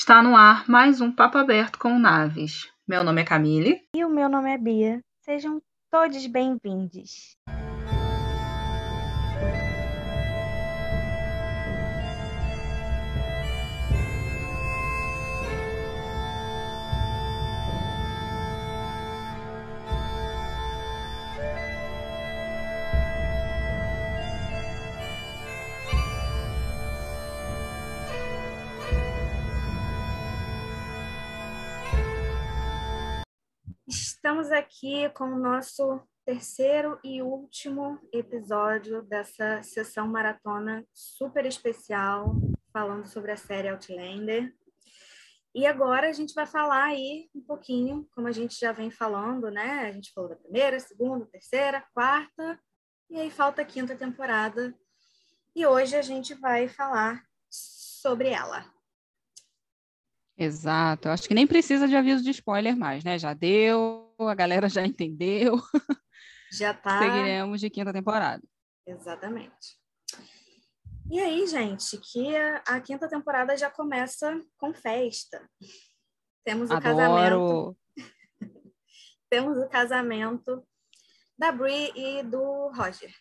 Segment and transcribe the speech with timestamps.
[0.00, 2.66] Está no ar mais um Papo Aberto com Naves.
[2.88, 3.82] Meu nome é Camille.
[3.94, 5.02] E o meu nome é Bia.
[5.20, 7.36] Sejam todos bem-vindos.
[34.30, 42.36] Estamos aqui com o nosso terceiro e último episódio dessa sessão maratona super especial,
[42.72, 44.54] falando sobre a série Outlander.
[45.52, 49.50] E agora a gente vai falar aí um pouquinho, como a gente já vem falando,
[49.50, 49.88] né?
[49.88, 52.56] A gente falou da primeira, segunda, terceira, quarta,
[53.10, 54.72] e aí falta a quinta temporada.
[55.56, 58.64] E hoje a gente vai falar sobre ela.
[60.38, 61.08] Exato.
[61.08, 63.18] Acho que nem precisa de aviso de spoiler mais, né?
[63.18, 65.60] Já deu, a galera já entendeu.
[66.52, 66.98] Já tá.
[66.98, 68.42] Seguiremos de quinta temporada.
[68.84, 69.78] Exatamente.
[71.08, 75.48] E aí, gente, que a, a quinta temporada já começa com festa.
[76.44, 76.96] Temos o Adoro.
[76.96, 77.78] casamento.
[79.30, 80.66] Temos o casamento
[81.38, 83.14] da Brie e do Roger.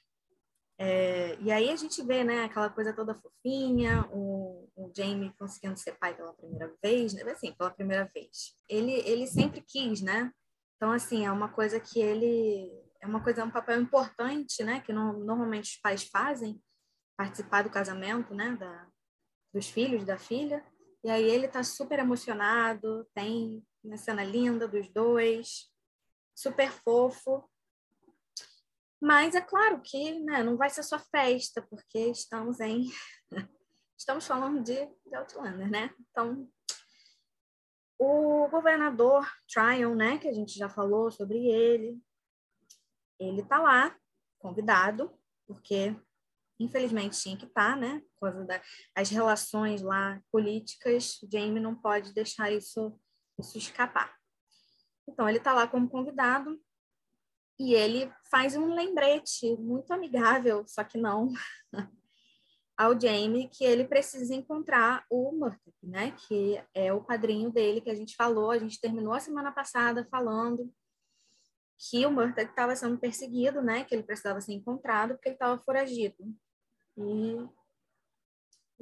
[0.81, 5.77] É, e aí a gente vê, né, aquela coisa toda fofinha, o, o Jamie conseguindo
[5.77, 7.23] ser pai pela primeira vez, né?
[7.31, 8.55] assim, pela primeira vez.
[8.67, 10.31] Ele, ele sempre quis, né?
[10.79, 12.71] Então, assim, é uma coisa que ele...
[13.01, 14.79] É uma coisa, é um papel importante, né?
[14.79, 16.61] Que no, normalmente os pais fazem,
[17.17, 18.55] participar do casamento, né?
[18.55, 18.87] Da,
[19.53, 20.65] dos filhos, da filha.
[21.03, 25.69] E aí ele tá super emocionado, tem uma cena linda dos dois,
[26.33, 27.43] super fofo.
[29.01, 32.89] Mas é claro que né, não vai ser só festa, porque estamos em.
[33.99, 35.93] estamos falando de, de Outlander, né?
[35.99, 36.49] Então,
[37.99, 42.01] o governador Tryon, né, que a gente já falou sobre ele,
[43.19, 43.95] ele tá lá,
[44.39, 45.13] convidado,
[45.45, 45.93] porque
[46.57, 48.47] infelizmente tinha que estar, tá, né, por causa
[48.95, 52.97] das relações lá políticas, Jamie não pode deixar isso,
[53.37, 54.17] isso escapar.
[55.07, 56.57] Então, ele está lá como convidado,
[57.59, 61.33] e ele faz um lembrete muito amigável, só que não,
[62.79, 66.11] ao Jamie que ele precisa encontrar o Murdoch, né?
[66.11, 68.51] Que é o padrinho dele que a gente falou.
[68.51, 70.73] A gente terminou a semana passada falando
[71.77, 73.83] que o Murdoch estava sendo perseguido, né?
[73.83, 76.15] Que ele precisava ser encontrado porque ele estava foragido.
[76.97, 77.49] E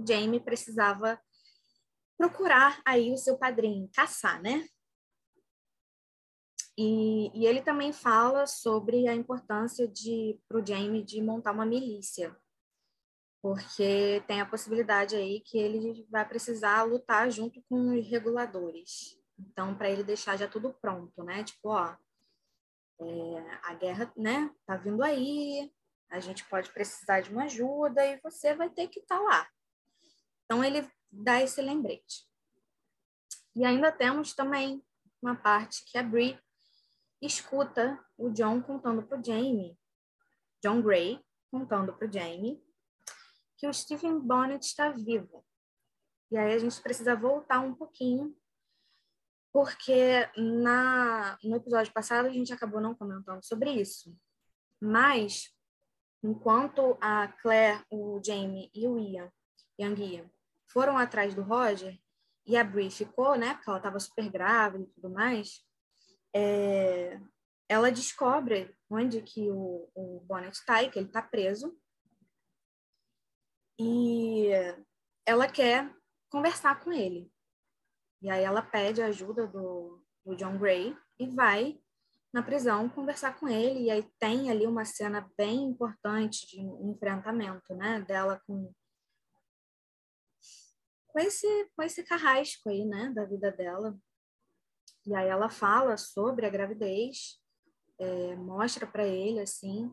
[0.07, 1.19] Jamie precisava
[2.16, 4.68] procurar aí o seu padrinho, caçar, né?
[6.78, 11.66] E, e ele também fala sobre a importância de para o Jamie de montar uma
[11.66, 12.38] milícia,
[13.42, 19.18] porque tem a possibilidade aí que ele vai precisar lutar junto com os reguladores.
[19.40, 21.44] Então, para ele deixar já tudo pronto, né?
[21.44, 21.96] Tipo, ó,
[23.00, 24.53] é, a guerra, né?
[24.66, 25.72] Tá vindo aí,
[26.09, 29.48] a gente pode precisar de uma ajuda e você vai ter que estar tá lá.
[30.46, 32.28] Então, ele dá esse lembrete.
[33.56, 34.84] E ainda temos também
[35.22, 36.40] uma parte que a Brie
[37.22, 39.78] escuta o John contando para o Jamie,
[40.62, 42.62] John Gray contando para o Jamie,
[43.57, 45.45] que o Stephen Bonnet está vivo.
[46.31, 48.35] E aí a gente precisa voltar um pouquinho,
[49.51, 54.16] porque na, no episódio passado a gente acabou não comentando sobre isso.
[54.79, 55.51] Mas,
[56.23, 59.31] enquanto a Claire, o Jamie e o Ian,
[59.79, 60.31] Young Ian,
[60.68, 62.00] foram atrás do Roger,
[62.47, 65.62] e a Brie ficou, né, porque ela estava super grávida e tudo mais,
[66.34, 67.19] é,
[67.68, 71.78] ela descobre onde que o, o Bonnet está e que ele está preso.
[73.79, 74.49] E
[75.25, 75.93] ela quer
[76.29, 77.31] conversar com ele.
[78.21, 81.79] E aí ela pede a ajuda do, do John Gray e vai
[82.33, 83.83] na prisão conversar com ele.
[83.83, 88.01] E aí tem ali uma cena bem importante de enfrentamento, né?
[88.01, 88.74] Dela com
[91.18, 93.97] com esse, com esse carrasco aí, né, da vida dela.
[95.03, 97.41] E aí ela fala sobre a gravidez,
[97.97, 99.91] é, mostra para ele assim,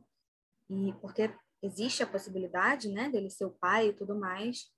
[0.69, 1.35] e porque
[1.65, 4.71] existe a possibilidade, né, dele ser o pai e tudo mais,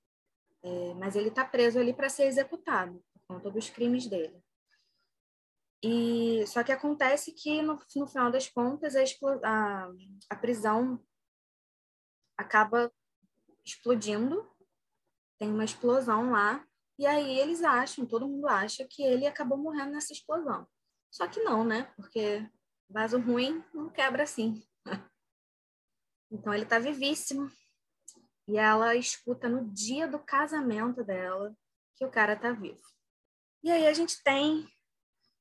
[0.63, 4.41] é, mas ele está preso ali para ser executado por conta dos crimes dele.
[5.83, 9.03] E só que acontece que no, no final das contas a,
[9.45, 9.93] a,
[10.31, 11.05] a prisão
[12.37, 12.93] acaba
[13.65, 14.49] explodindo,
[15.39, 16.67] tem uma explosão lá
[16.99, 20.67] e aí eles acham, todo mundo acha que ele acabou morrendo nessa explosão.
[21.11, 21.93] Só que não, né?
[21.97, 22.49] Porque
[22.89, 24.63] vaso ruim não quebra assim.
[26.31, 27.51] Então ele tá vivíssimo.
[28.49, 31.55] E ela escuta no dia do casamento dela
[31.97, 32.83] que o cara tá vivo.
[33.63, 34.69] E aí a gente tem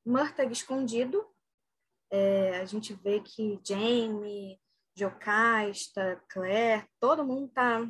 [0.05, 1.25] Murtag escondido.
[2.09, 4.59] É, a gente vê que Jamie,
[4.95, 7.87] Jocasta, Claire, todo mundo tá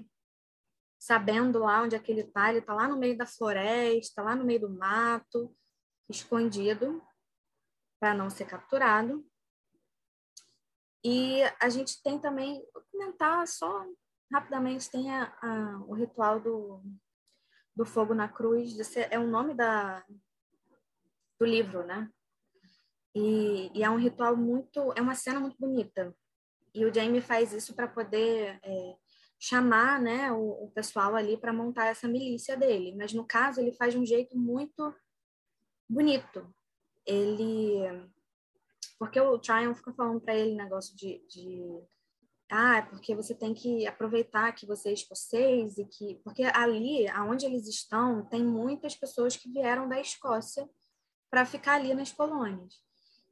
[1.00, 2.50] sabendo lá onde é que ele tá.
[2.50, 5.56] Ele tá lá no meio da floresta, lá no meio do mato,
[6.10, 7.02] escondido,
[8.00, 9.26] para não ser capturado.
[11.08, 13.86] E a gente tem também, vou comentar só
[14.34, 16.82] rapidamente, tem a, a, o ritual do,
[17.76, 20.04] do fogo na cruz, é o nome da,
[21.40, 22.10] do livro, né?
[23.14, 26.12] E, e, é um ritual muito, é uma cena muito bonita.
[26.74, 28.96] E o Jamie faz isso para poder é,
[29.40, 32.96] chamar, né, o, o pessoal ali para montar essa milícia dele.
[32.98, 34.92] Mas no caso ele faz de um jeito muito
[35.88, 36.52] bonito.
[37.06, 38.10] Ele
[38.98, 41.84] porque o Tryon fica falando para ele negócio de, de
[42.50, 47.08] ah, é porque você tem que aproveitar que você é escocês e que porque ali,
[47.10, 50.70] aonde eles estão, tem muitas pessoas que vieram da Escócia
[51.30, 52.76] para ficar ali nas colônias.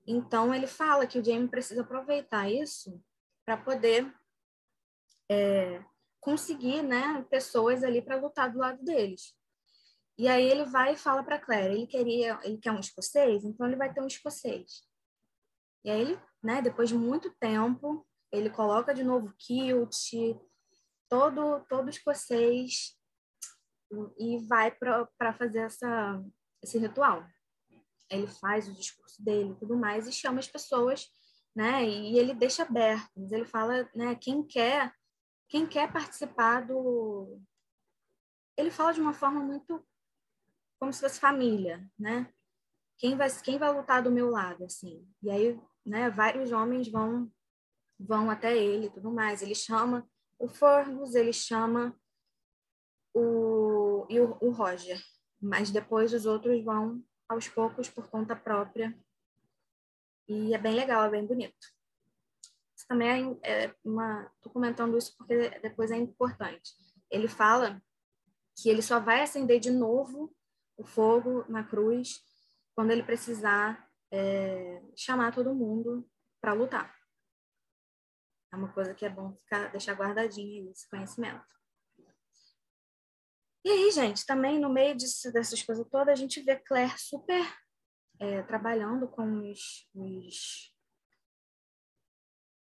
[0.06, 3.02] Então ele fala que o Jamie precisa aproveitar isso
[3.46, 4.14] para poder
[5.30, 5.84] é,
[6.20, 9.36] conseguir, né, pessoas ali para lutar do lado deles.
[10.18, 13.66] E aí ele vai e fala para Claire, ele queria, ele quer um escocês, então
[13.66, 14.84] ele vai ter um escocês.
[15.84, 19.94] E aí ele, né, depois de muito tempo, ele coloca de novo kilt,
[21.10, 22.98] todo todo escocês
[24.18, 26.24] e vai para fazer essa
[26.62, 27.26] esse ritual.
[28.10, 31.08] Ele faz o discurso dele e tudo mais e chama as pessoas,
[31.56, 31.86] né?
[31.86, 34.94] E ele deixa aberto, mas ele fala, né, quem quer
[35.48, 37.40] quem quer participar do
[38.58, 39.86] ele fala de uma forma muito
[40.80, 42.34] como se fosse família, né?
[42.98, 45.08] Quem vai quem vai lutar do meu lado assim?
[45.22, 47.32] E aí né, vários homens vão
[48.00, 49.42] vão até ele tudo mais.
[49.42, 50.08] Ele chama
[50.38, 51.98] o Fergus, ele chama
[53.14, 55.02] o, e o, o Roger,
[55.42, 58.98] mas depois os outros vão aos poucos por conta própria.
[60.28, 61.68] E é bem legal, é bem bonito.
[62.76, 64.30] Isso também é, é uma.
[64.36, 66.72] Estou comentando isso porque depois é importante.
[67.10, 67.82] Ele fala
[68.56, 70.36] que ele só vai acender de novo
[70.78, 72.22] o fogo na cruz
[72.76, 76.08] quando ele precisar é, chamar todo mundo
[76.40, 76.96] para lutar.
[78.54, 81.44] É uma coisa que é bom ficar, deixar guardadinho esse conhecimento.
[83.66, 87.44] E aí, gente, também no meio disso, dessas coisas todas, a gente vê Claire super
[88.20, 90.72] é, trabalhando com os, os,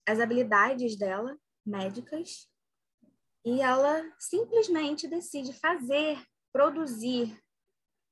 [0.08, 2.50] as habilidades dela, médicas,
[3.46, 6.20] e ela simplesmente decide fazer,
[6.52, 7.40] produzir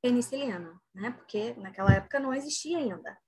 [0.04, 1.10] penicilina, né?
[1.12, 3.23] Porque naquela época não existia ainda.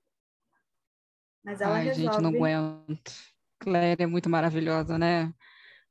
[1.46, 2.12] Mas ela Ai, resolve...
[2.12, 3.14] gente, não aguento.
[3.60, 5.32] Claire é muito maravilhosa, né?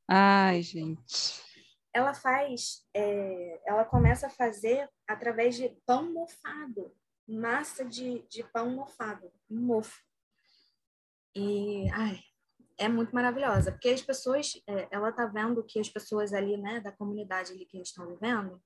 [0.09, 1.43] Ai, gente.
[1.95, 6.93] Ela faz, é, ela começa a fazer através de pão mofado,
[7.27, 10.03] massa de, de pão mofado, mofo.
[11.37, 12.19] E, ai,
[12.77, 16.81] é muito maravilhosa, porque as pessoas, é, ela tá vendo que as pessoas ali, né,
[16.81, 18.61] da comunidade ali que eles estão vivendo,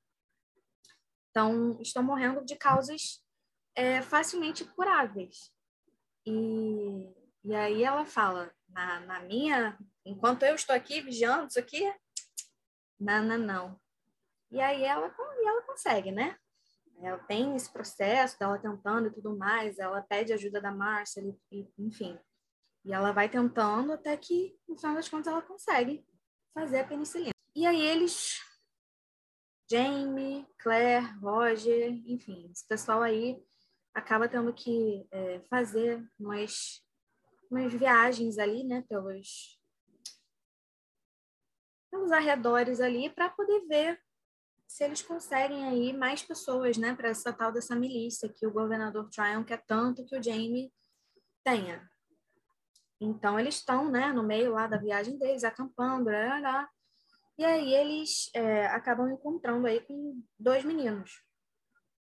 [1.27, 3.23] estão, estão morrendo de causas
[3.77, 5.53] é, facilmente curáveis.
[6.29, 7.15] E,
[7.45, 11.91] e aí ela fala, na, na minha, enquanto eu estou aqui vigiando isso aqui,
[13.01, 13.81] não, não, não.
[14.51, 16.37] E aí ela, e ela consegue, né?
[17.01, 21.23] Ela tem esse processo dela tentando e tudo mais, ela pede ajuda da Márcia,
[21.79, 22.19] enfim.
[22.85, 26.05] E ela vai tentando até que, no final das contas, ela consegue
[26.53, 27.33] fazer a penicilina.
[27.55, 28.41] E aí eles,
[29.71, 33.43] Jamie, Claire, Roger, enfim, esse pessoal aí
[33.99, 36.83] acaba tendo que é, fazer umas,
[37.51, 39.61] umas viagens ali, né, pelos,
[41.91, 44.01] pelos arredores ali, para poder ver
[44.67, 49.09] se eles conseguem aí mais pessoas, né, para essa tal dessa milícia que o governador
[49.11, 50.73] Tryon quer tanto que o Jamie
[51.43, 51.91] tenha.
[53.01, 56.71] Então eles estão, né, no meio lá da viagem deles, acampando, lá, lá,
[57.37, 61.23] e aí eles é, acabam encontrando aí com dois meninos.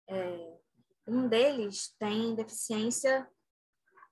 [0.08, 0.59] É,
[1.06, 3.28] um deles tem deficiência,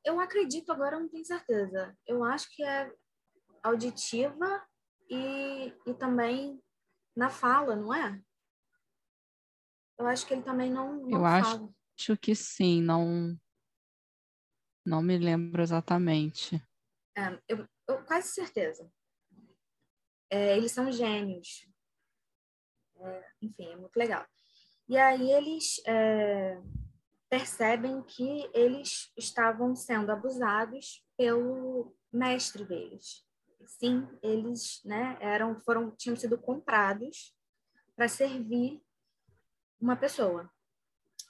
[0.05, 1.97] eu acredito, agora eu não tenho certeza.
[2.07, 2.93] Eu acho que é
[3.63, 4.67] auditiva
[5.11, 6.63] e, e também
[7.17, 8.23] na fala, não é?
[9.99, 11.69] Eu acho que ele também não, não eu fala.
[11.97, 13.37] acho que sim, não
[14.87, 16.57] não me lembro exatamente.
[17.17, 18.91] É, eu, eu quase certeza.
[20.31, 21.69] É, eles são gênios.
[22.97, 24.27] É, enfim, é muito legal.
[24.89, 26.59] E aí eles é,
[27.29, 33.25] percebem que eles estavam sendo abusados pelo mestre deles.
[33.67, 37.35] Sim, eles né, eram, foram, tinham sido comprados
[37.95, 38.83] para servir
[39.81, 40.51] uma pessoa.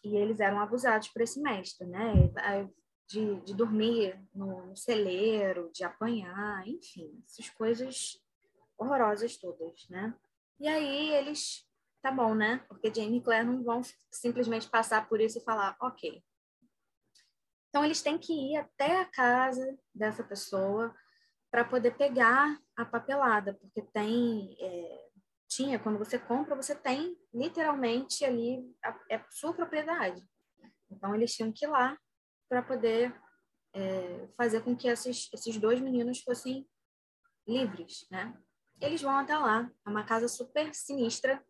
[0.04, 2.12] e eles eram abusados por esse mestre, né?
[3.08, 8.22] De, de dormir no, no celeiro, de apanhar, enfim, essas coisas
[8.76, 10.14] horrorosas todas, né?
[10.60, 11.66] E aí eles,
[12.02, 12.64] tá bom, né?
[12.68, 16.22] Porque Jamie e Claire não vão simplesmente passar por isso e falar, ok.
[17.68, 20.94] Então eles têm que ir até a casa dessa pessoa
[21.50, 25.08] para poder pegar a papelada, porque tem é,
[25.48, 30.22] tinha quando você compra você tem literalmente ali a, é sua propriedade.
[30.90, 31.98] Então eles tinham que ir lá
[32.48, 33.14] para poder
[33.74, 36.66] é, fazer com que esses, esses dois meninos fossem
[37.46, 38.34] livres, né?
[38.80, 41.44] Eles vão até lá, é uma casa super sinistra.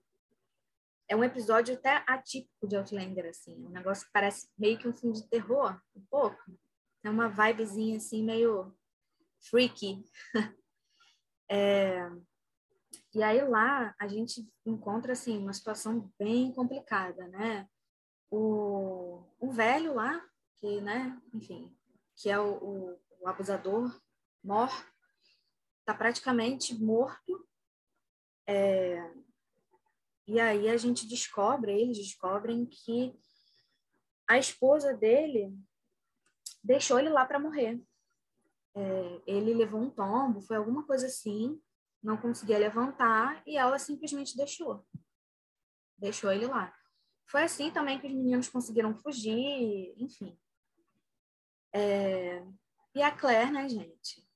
[1.08, 3.54] É um episódio até atípico de Outlander, assim.
[3.64, 6.38] Um negócio que parece meio que um filme de terror, um pouco.
[7.02, 8.76] É uma vibezinha, assim, meio
[9.40, 10.04] freaky.
[11.50, 12.10] é...
[13.14, 17.66] E aí lá a gente encontra, assim, uma situação bem complicada, né?
[18.30, 20.22] O, o velho lá,
[20.56, 21.74] que, né, enfim,
[22.14, 23.98] que é o, o, o abusador,
[24.44, 24.70] mor,
[25.80, 27.48] está praticamente morto.
[28.46, 29.10] É,
[30.28, 33.18] e aí a gente descobre, eles descobrem que
[34.28, 35.52] a esposa dele
[36.62, 37.82] deixou ele lá para morrer.
[38.74, 41.60] É, ele levou um tombo, foi alguma coisa assim,
[42.02, 44.86] não conseguia levantar e ela simplesmente deixou.
[45.96, 46.72] Deixou ele lá.
[47.26, 50.38] Foi assim também que os meninos conseguiram fugir, enfim.
[51.72, 52.44] É,
[52.94, 54.28] e a Claire, né, gente?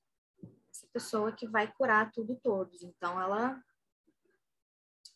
[0.93, 2.83] pessoa que vai curar tudo todos.
[2.83, 3.61] Então, ela,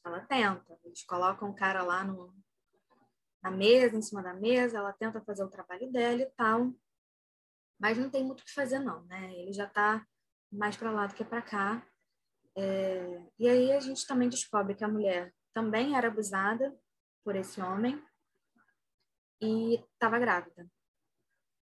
[0.08, 0.78] ela tenta.
[0.84, 2.34] Eles colocam o cara lá no,
[3.42, 6.74] na mesa, em cima da mesa, ela tenta fazer o trabalho dela e tal.
[7.80, 9.34] Mas não tem muito o que fazer, não, né?
[9.36, 10.06] Ele já está
[10.52, 11.86] mais para lá do que para cá.
[12.56, 16.76] É, e aí a gente também descobre que a mulher também era abusada
[17.24, 18.04] por esse homem
[19.42, 20.68] e estava grávida.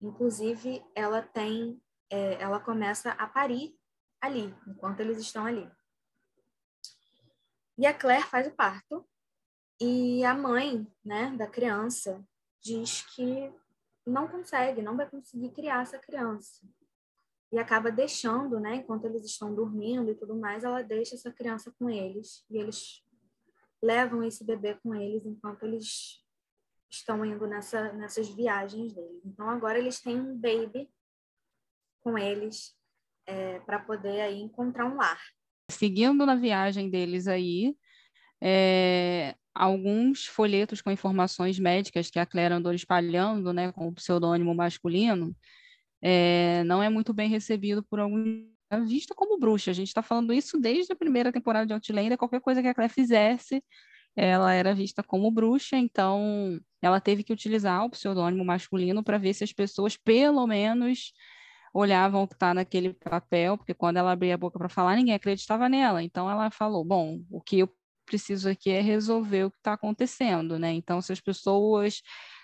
[0.02, 3.78] Inclusive, ela tem, é, ela começa a parir
[4.22, 5.70] ali, enquanto eles estão ali.
[7.80, 9.08] E a Claire faz o parto
[9.80, 12.22] e a mãe, né, da criança
[12.62, 13.50] diz que
[14.06, 16.68] não consegue, não vai conseguir criar essa criança.
[17.50, 21.74] E acaba deixando, né, enquanto eles estão dormindo e tudo mais, ela deixa essa criança
[21.80, 23.02] com eles e eles
[23.82, 26.22] levam esse bebê com eles enquanto eles
[26.90, 29.26] estão indo nessa, nessas viagens deles.
[29.26, 30.92] Então agora eles têm um baby
[32.02, 32.78] com eles
[33.26, 35.22] é, para poder aí encontrar um lar.
[35.70, 37.76] Seguindo na viagem deles aí,
[38.42, 44.54] é, alguns folhetos com informações médicas que a Claire andou espalhando, né, com o pseudônimo
[44.56, 45.36] masculino,
[46.02, 49.72] é, não é muito bem recebido por alguns é vista como bruxa.
[49.72, 52.18] A gente está falando isso desde a primeira temporada de Outlander.
[52.18, 53.64] Qualquer coisa que a Claire fizesse,
[54.16, 55.76] ela era vista como bruxa.
[55.76, 61.14] Então, ela teve que utilizar o pseudônimo masculino para ver se as pessoas, pelo menos,
[61.74, 65.14] olhavam o que está naquele papel, porque quando ela abria a boca para falar, ninguém
[65.14, 66.04] acreditava nela.
[66.04, 67.70] Então ela falou: bom, o que eu
[68.06, 70.72] preciso aqui é resolver o que está acontecendo, né?
[70.74, 72.02] Então, se as pessoas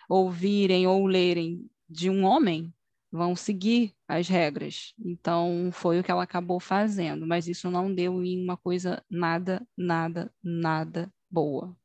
[0.07, 2.71] ouvirem ou lerem de um homem,
[3.11, 4.93] vão seguir as regras.
[5.03, 9.65] Então, foi o que ela acabou fazendo, mas isso não deu em uma coisa nada,
[9.75, 11.75] nada, nada boa.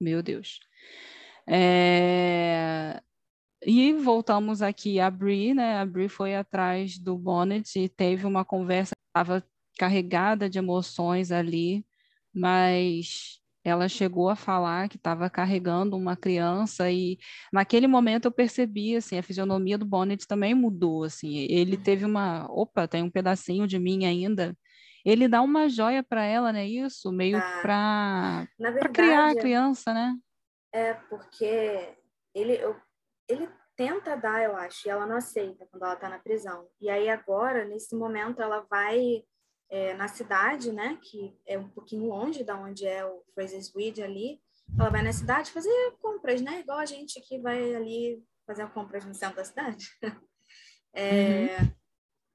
[0.00, 0.58] Meu Deus.
[1.46, 3.02] É...
[3.64, 5.78] E voltamos aqui a Brie, né?
[5.80, 9.44] A Brie foi atrás do Bonnet e teve uma conversa, estava
[9.78, 11.84] carregada de emoções ali,
[12.32, 17.18] mas ela chegou a falar que estava carregando uma criança e
[17.52, 21.46] naquele momento eu percebi assim a fisionomia do Bonnet também mudou assim.
[21.50, 24.56] Ele teve uma opa tem um pedacinho de mim ainda.
[25.04, 26.66] Ele dá uma joia para ela né?
[26.66, 28.48] Isso meio ah, para
[28.92, 30.14] criar a criança né?
[30.72, 31.94] é porque
[32.34, 32.76] ele eu
[33.28, 36.68] ele tenta dar, eu acho, e ela não aceita quando ela está na prisão.
[36.80, 39.22] E aí agora, nesse momento, ela vai
[39.70, 44.02] é, na cidade, né, que é um pouquinho longe da onde é o Fraser's Ridge
[44.02, 44.40] ali,
[44.78, 45.70] ela vai na cidade fazer
[46.00, 49.86] compras, né, igual a gente que vai ali fazer compras no centro da cidade.
[50.92, 51.72] é, uhum.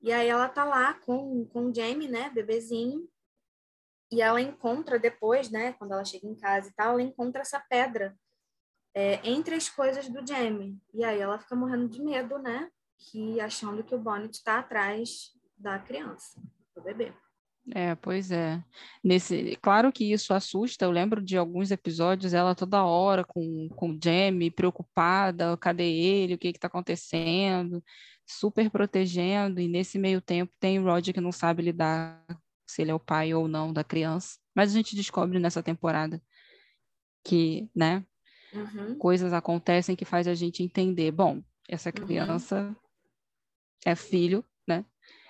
[0.01, 3.07] E aí ela tá lá com, com o Jamie, né, bebezinho,
[4.11, 7.59] e ela encontra depois, né, quando ela chega em casa e tal, ela encontra essa
[7.59, 8.15] pedra
[8.93, 10.77] é, entre as coisas do Jamie.
[10.93, 12.69] E aí ela fica morrendo de medo, né?
[12.97, 16.41] Que achando que o Bonnet está atrás da criança,
[16.75, 17.13] do bebê.
[17.73, 18.61] É, pois é.
[19.01, 20.83] Nesse, claro que isso assusta.
[20.83, 26.33] Eu lembro de alguns episódios, ela toda hora com, com o Jamie, preocupada, cadê ele,
[26.33, 27.81] o que está acontecendo,
[28.25, 32.23] super protegendo, e nesse meio tempo tem o Roger que não sabe lidar
[32.67, 34.37] se ele é o pai ou não da criança.
[34.55, 36.21] Mas a gente descobre nessa temporada
[37.23, 38.05] que, né,
[38.53, 38.95] Uhum.
[38.97, 42.05] Coisas acontecem que faz a gente entender, bom, essa Uhum.
[42.05, 42.75] criança
[43.85, 44.85] é filho, né,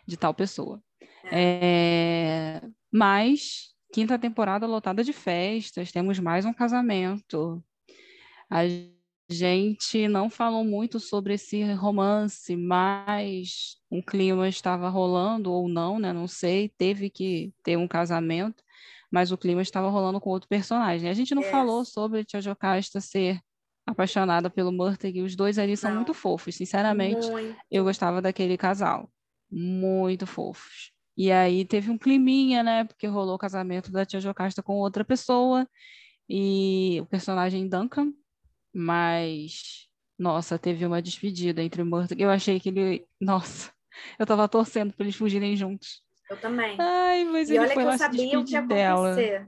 [0.08, 0.82] de tal pessoa.
[1.32, 2.60] É.
[2.62, 2.62] É,
[2.92, 7.64] Mas, quinta temporada lotada de festas, temos mais um casamento.
[8.50, 8.64] A
[9.30, 16.14] gente não falou muito sobre esse romance, mas um clima estava rolando ou não, né?
[16.14, 18.63] Não sei, teve que ter um casamento,
[19.14, 21.08] mas o clima estava rolando com outro personagem.
[21.08, 21.52] A gente não É.
[21.52, 23.40] falou sobre Tia Jocasta ser
[23.86, 25.98] apaixonada pelo Murtag, os dois ali são Não.
[25.98, 27.30] muito fofos, sinceramente.
[27.30, 27.56] Muito.
[27.70, 29.08] Eu gostava daquele casal.
[29.52, 30.92] Muito fofos.
[31.16, 32.86] E aí teve um climinha, né?
[32.86, 35.68] Porque rolou o casamento da tia Jocasta com outra pessoa.
[36.28, 38.12] E o personagem Duncan.
[38.74, 42.20] Mas, nossa, teve uma despedida entre o Murtag.
[42.22, 43.06] Eu achei que ele.
[43.22, 43.72] Nossa,
[44.18, 46.02] eu tava torcendo para eles fugirem juntos.
[46.34, 46.76] Eu também.
[46.80, 49.12] Ai, mas e ele olha foi que eu sabia o que ia dela.
[49.12, 49.48] acontecer.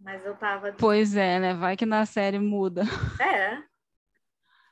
[0.00, 0.72] Mas eu tava.
[0.72, 1.54] Pois é, né?
[1.54, 2.82] Vai que na série muda.
[3.20, 3.62] É.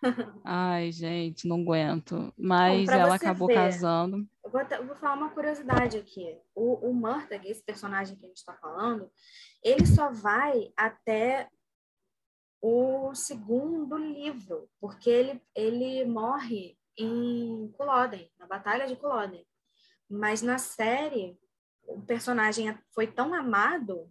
[0.45, 2.35] Ai, gente, não aguento.
[2.37, 3.55] Mas pra ela acabou ver.
[3.55, 4.27] casando.
[4.45, 6.37] Eu vou, até- eu vou falar uma curiosidade aqui.
[6.55, 9.09] O, o Murtagh, esse personagem que a gente está falando,
[9.63, 11.49] ele só vai até
[12.61, 19.45] o segundo livro, porque ele, ele morre em Culloden, na Batalha de Culloden.
[20.11, 21.39] Mas na série,
[21.87, 24.11] o personagem foi tão amado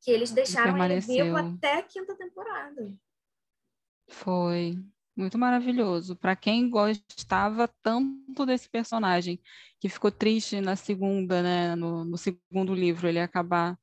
[0.00, 2.94] que eles deixaram ele vivo até a quinta temporada.
[4.08, 4.78] Foi
[5.16, 6.14] muito maravilhoso.
[6.16, 9.40] Para quem gostava tanto desse personagem,
[9.80, 13.78] que ficou triste na segunda, né, no, no segundo livro, ele acabar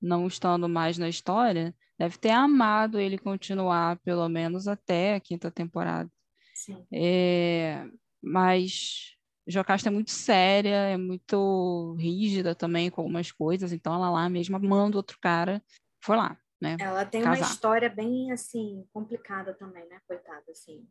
[0.00, 5.50] não estando mais na história, deve ter amado ele continuar, pelo menos até a quinta
[5.50, 6.10] temporada.
[6.54, 6.86] Sim.
[6.92, 7.86] É,
[8.22, 9.13] mas
[9.46, 14.58] Jocasta é muito séria, é muito rígida também com algumas coisas, então ela lá mesma
[14.58, 15.62] manda outro cara,
[16.02, 16.76] foi lá, né?
[16.80, 17.50] Ela tem uma casar.
[17.50, 20.88] história bem assim complicada também, né, coitada, assim.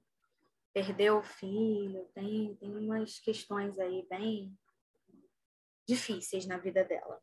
[0.73, 4.55] Perdeu o filho, tem tem umas questões aí bem
[5.87, 7.19] difíceis na vida dela.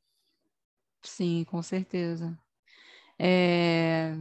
[1.02, 2.38] Sim, com certeza.
[3.18, 4.12] É,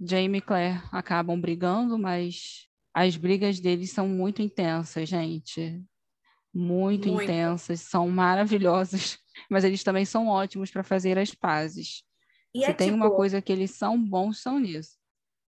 [0.00, 5.84] Jamie e Claire acabam brigando, mas as brigas deles são muito intensas, gente.
[6.58, 7.24] Muito, Muito.
[7.24, 9.18] intensas, são maravilhosas,
[9.50, 12.02] mas eles também são ótimos para fazer as pazes.
[12.54, 14.96] E Se é tem tipo uma coisa que eles são bons, são nisso.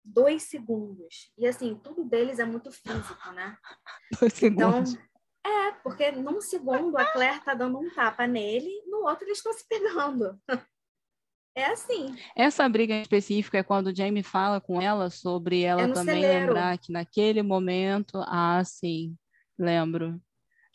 [0.04, 1.30] dois segundos.
[1.38, 3.56] E assim, tudo deles é muito físico, né?
[4.20, 4.98] Dois Então, segundos.
[5.46, 9.52] é, porque num segundo a Claire tá dando um tapa nele, no outro eles estão
[9.52, 10.40] se pegando.
[11.58, 12.14] É assim.
[12.36, 16.20] Essa briga em específico é quando o Jamie fala com ela sobre ela É também
[16.22, 16.46] celeiro.
[16.48, 19.16] lembrar que naquele momento, ah, sim,
[19.58, 20.20] lembro.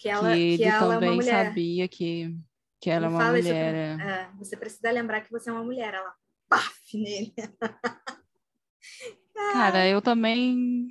[0.01, 1.45] Que ela, que ele que ela é uma também mulher.
[1.45, 2.35] sabia que,
[2.81, 3.75] que ela é Ele uma isso mulher.
[3.75, 4.01] é.
[4.01, 5.93] é, você precisa lembrar que você é uma mulher.
[5.93, 6.11] Ela
[6.49, 7.31] paf nele.
[9.53, 10.87] Cara, eu também.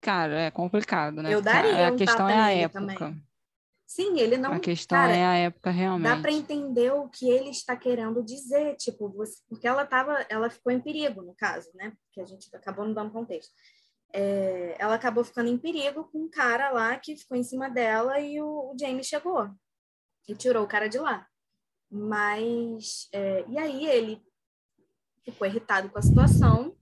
[0.00, 1.34] Cara, é complicado, né?
[1.34, 2.80] Eu Porque daria a um questão tapa é a época.
[2.96, 3.22] também.
[3.86, 4.54] Sim, ele não.
[4.54, 6.22] A questão cara, é a época Dá realmente.
[6.22, 10.72] para entender o que ele está querendo dizer, tipo, você, porque ela tava, ela ficou
[10.72, 11.92] em perigo no caso, né?
[12.10, 13.52] Que a gente acabou não dando contexto.
[14.12, 18.20] É, ela acabou ficando em perigo com um cara lá que ficou em cima dela
[18.20, 19.48] e o, o Jamie chegou
[20.28, 21.26] e tirou o cara de lá.
[21.90, 24.22] Mas é, e aí ele
[25.24, 26.76] ficou irritado com a situação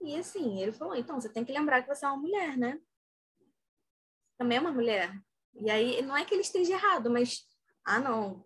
[0.00, 2.80] e assim ele falou, então você tem que lembrar que você é uma mulher, né?
[4.36, 5.12] Também é uma mulher.
[5.54, 7.44] E aí, não é que ele esteja errado, mas,
[7.84, 8.44] ah, não.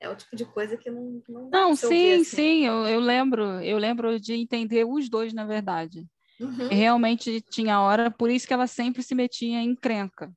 [0.00, 2.24] É o tipo de coisa que não, não Não, sim, assim.
[2.24, 6.06] sim, eu, eu lembro, eu lembro de entender os dois, na verdade.
[6.42, 6.68] Uhum.
[6.68, 10.32] Realmente tinha hora, por isso que ela sempre se metia em encrenca.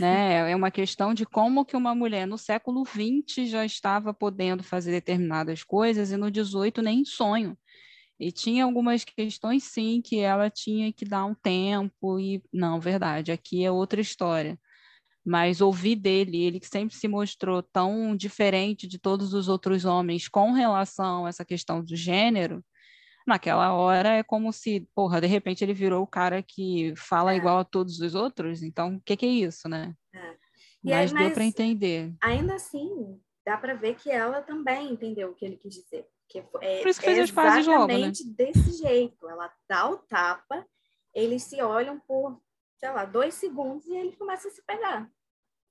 [0.00, 0.24] Né?
[0.50, 4.90] É uma questão de como que uma mulher no século XX já estava podendo fazer
[4.90, 7.56] determinadas coisas e no XVIII nem em sonho.
[8.18, 12.42] E tinha algumas questões, sim, que ela tinha que dar um tempo e...
[12.52, 14.58] Não, verdade, aqui é outra história.
[15.24, 20.28] Mas ouvir dele, ele que sempre se mostrou tão diferente de todos os outros homens
[20.28, 22.64] com relação a essa questão do gênero,
[23.26, 27.36] naquela hora é como se, porra, de repente ele virou o cara que fala É.
[27.36, 29.94] igual a todos os outros, então o que, que é isso, né?
[30.14, 30.36] É.
[30.84, 32.14] E aí, Mas deu mas- para entender.
[32.20, 36.06] Ainda assim, dá para ver que ela também entendeu o que ele quis dizer.
[36.28, 38.10] Que é, Por isso que é fez as pazes logo, né?
[38.36, 39.28] desse jeito.
[39.28, 40.66] Ela dá o tapa,
[41.14, 42.40] eles se olham por,
[42.78, 45.10] sei lá, dois segundos e eles começam a se pegar.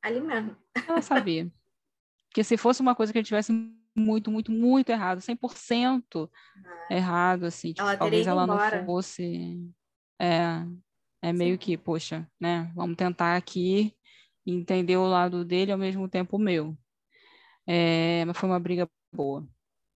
[0.01, 0.55] Ali mesmo.
[0.87, 1.51] Ela sabia.
[2.29, 3.51] Porque se fosse uma coisa que ele tivesse
[3.95, 6.29] muito, muito, muito errado, 100%
[6.89, 8.86] errado, assim, tipo, Ela talvez ela não embora.
[8.86, 9.60] fosse.
[10.19, 10.65] É,
[11.21, 11.58] é meio Sim.
[11.58, 12.71] que, poxa, né?
[12.75, 13.95] Vamos tentar aqui
[14.45, 16.77] entender o lado dele ao mesmo tempo o meu.
[17.65, 19.47] É, mas foi uma briga boa.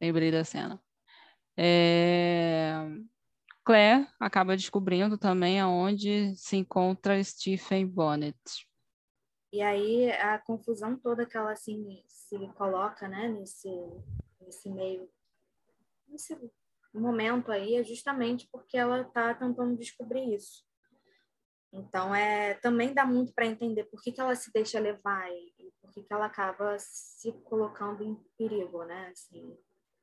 [0.01, 0.81] Lembrei da cena.
[1.57, 2.75] É,
[3.65, 8.37] Claire acaba descobrindo também aonde se encontra Stephen Bonnet.
[9.57, 13.67] E aí a confusão toda que ela assim, se coloca né, nesse,
[14.39, 15.09] nesse meio,
[16.07, 16.37] nesse
[16.93, 20.63] momento aí, é justamente porque ela está tentando descobrir isso.
[21.73, 25.53] Então, é, também dá muito para entender por que, que ela se deixa levar e,
[25.57, 29.09] e por que, que ela acaba se colocando em perigo, né?
[29.11, 29.57] Assim,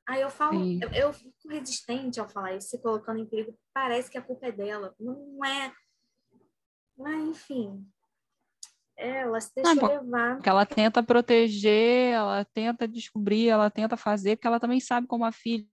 [0.04, 4.10] Aí eu falo, eu, eu, fico resistente ao falar isso, se colocando em perigo, parece
[4.10, 4.92] que a culpa é dela.
[4.98, 5.72] Não é.
[6.98, 7.88] Mas, enfim.
[8.96, 10.36] É, ela se deixa não, levar.
[10.36, 15.24] Porque ela tenta proteger, ela tenta descobrir, ela tenta fazer, porque ela também sabe como
[15.24, 15.66] a filha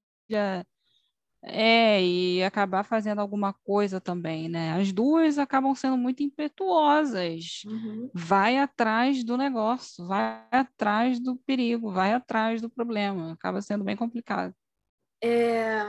[1.43, 4.73] é, e acabar fazendo alguma coisa também, né?
[4.73, 7.63] As duas acabam sendo muito impetuosas.
[7.65, 8.11] Uhum.
[8.13, 13.33] Vai atrás do negócio, vai atrás do perigo, vai atrás do problema.
[13.33, 14.53] Acaba sendo bem complicado.
[15.23, 15.83] É...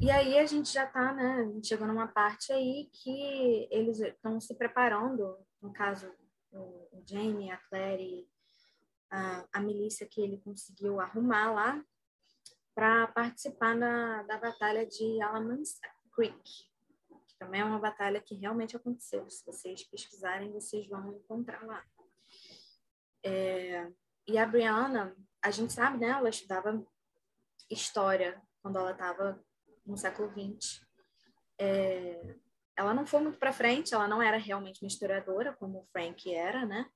[0.00, 1.48] E aí a gente já está, né?
[1.62, 6.10] Chegando numa parte aí que eles estão se preparando, no caso,
[6.52, 8.28] o Jamie, a Claire,
[9.10, 11.84] a, a milícia que ele conseguiu arrumar lá,
[12.74, 15.80] para participar da, da batalha de Alamance
[16.14, 16.68] Creek,
[17.26, 19.28] que também é uma batalha que realmente aconteceu.
[19.30, 21.82] Se vocês pesquisarem, vocês vão encontrar lá.
[23.24, 23.90] É,
[24.28, 26.08] e a Brianna, a gente sabe, né?
[26.08, 26.86] Ela estudava
[27.70, 29.42] história quando ela estava
[29.86, 30.84] no século XX.
[31.58, 32.36] É,
[32.76, 36.32] ela não foi muito para frente, ela não era realmente uma historiadora, como o Frank
[36.32, 36.86] era, né?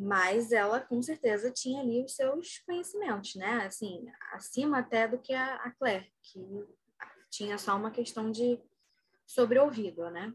[0.00, 3.66] mas ela com certeza tinha ali os seus conhecimentos, né?
[3.66, 6.40] Assim, acima até do que a, a Claire, que
[7.28, 8.62] tinha só uma questão de
[9.26, 10.32] sobre ouvido, né?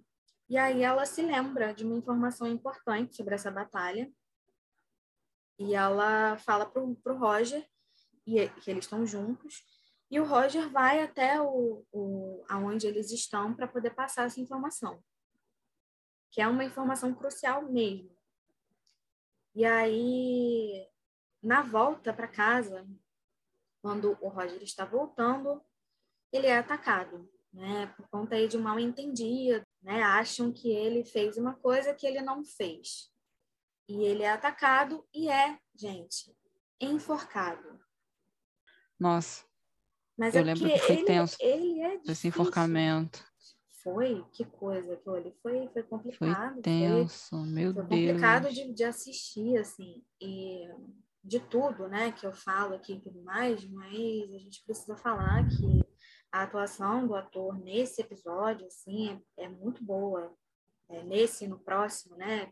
[0.49, 4.12] E aí ela se lembra de uma informação importante sobre essa batalha
[5.58, 7.65] e ela fala para o Roger
[8.28, 9.63] e que eles estão juntos
[10.13, 15.04] e o Roger vai até o, o aonde eles estão para poder passar essa informação,
[16.32, 18.13] que é uma informação crucial mesmo
[19.56, 20.89] e aí,
[21.41, 22.88] na volta para casa,
[23.84, 25.63] quando o Roger está voltando,
[26.32, 27.86] ele é atacado, né?
[27.95, 30.02] Por conta aí de um mal entendido, né?
[30.02, 33.12] Acham que ele fez uma coisa que ele não fez.
[33.88, 36.36] E ele é atacado e é, gente,
[36.82, 37.80] enforcado.
[38.99, 39.45] Nossa.
[40.17, 43.23] Mas eu é lembro que foi ele, tenso ele é esse enforcamento
[43.84, 46.54] foi, que coisa, aquilo ali foi, foi complicado.
[46.54, 47.89] Foi tenso, foi, meu foi Deus.
[47.89, 50.69] complicado de, de assistir, assim, e
[51.21, 55.47] de tudo, né, que eu falo aqui e tudo mais, mas a gente precisa falar
[55.49, 55.84] que
[56.32, 60.34] a atuação do ator nesse episódio, assim, é, é muito boa.
[60.89, 62.52] É, nesse e no próximo, né,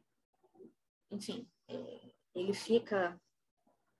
[1.09, 3.19] enfim, é, ele fica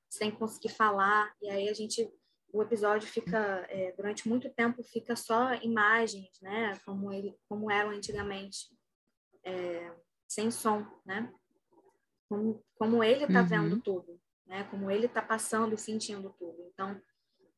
[0.09, 2.09] sem conseguir falar, e aí a gente
[2.53, 7.91] o episódio fica é, durante muito tempo fica só imagens, né, como ele, como eram
[7.91, 8.67] antigamente,
[9.43, 9.93] é,
[10.27, 11.33] sem som, né,
[12.29, 13.47] como, como ele está uhum.
[13.47, 16.61] vendo tudo, né, como ele está passando e sentindo tudo.
[16.73, 17.01] Então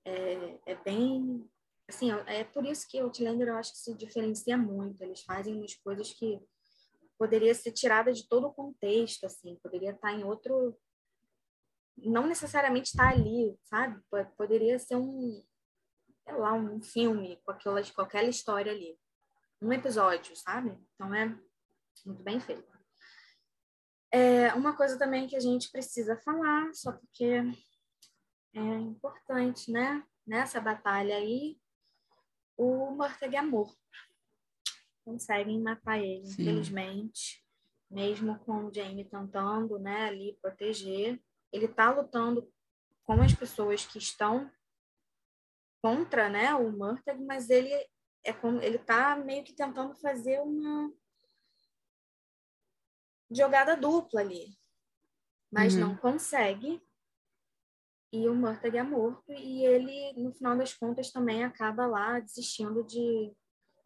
[0.06, 1.50] é, é, bem,
[1.90, 5.02] assim, é por isso que o Outlander eu acho que se diferencia muito.
[5.02, 6.40] Eles fazem umas coisas que
[7.18, 10.78] poderia ser tirada de todo o contexto, assim, poderia estar tá em outro
[11.98, 14.02] não necessariamente está ali, sabe?
[14.38, 15.44] Poderia ser um,
[16.24, 18.98] sei lá, um filme com aquela, aquela história ali.
[19.62, 20.78] Um episódio, sabe?
[20.94, 21.28] Então é
[22.06, 22.72] muito bem feito.
[24.12, 27.42] É uma coisa também que a gente precisa falar, só porque
[28.54, 30.04] é importante, né?
[30.26, 31.58] Nessa batalha aí,
[32.58, 33.78] o Morteg é morto.
[35.04, 36.44] Conseguem matar ele, Sim.
[36.44, 37.44] infelizmente.
[37.90, 41.22] Mesmo com o Jamie tentando, né, ali proteger
[41.54, 42.52] ele está lutando
[43.06, 44.52] com as pessoas que estão
[45.82, 47.72] contra né, o Murtag, mas ele
[48.24, 50.92] é como ele está meio que tentando fazer uma
[53.30, 54.58] jogada dupla ali,
[55.52, 55.82] mas uhum.
[55.82, 56.82] não consegue.
[58.12, 62.84] E o Murtag é morto e ele, no final das contas, também acaba lá desistindo
[62.84, 63.34] de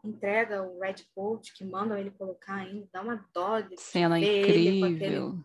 [0.03, 5.39] entrega o Red Coat, que mandam ele colocar ainda, dá uma dó de Cena incrível.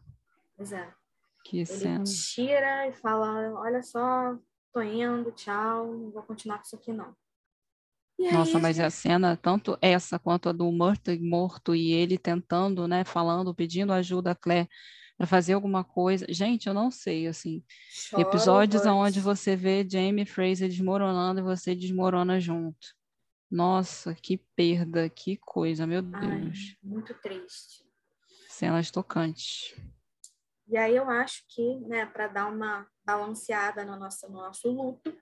[0.58, 0.74] Aquele...
[0.74, 0.94] É.
[1.44, 2.05] Que ele cena.
[2.05, 4.37] tira e fala: Olha só,
[4.72, 7.14] tô indo, tchau, não vou continuar com isso aqui não.
[8.18, 8.87] E Nossa, aí, mas gente...
[8.87, 13.92] a cena, tanto essa quanto a do Murtag morto e ele tentando, né, falando, pedindo
[13.92, 14.68] ajuda a Claire
[15.16, 16.26] para fazer alguma coisa.
[16.28, 21.74] Gente, eu não sei, assim, Choro, episódios onde você vê Jamie Fraser desmoronando e você
[21.74, 22.94] desmorona junto.
[23.50, 26.22] Nossa, que perda, que coisa, meu Deus.
[26.22, 26.52] Ai,
[26.83, 27.85] muito triste.
[28.48, 29.74] Cenas tocantes.
[30.68, 35.16] E aí eu acho que, né, para dar uma balanceada no nosso, no nosso luto,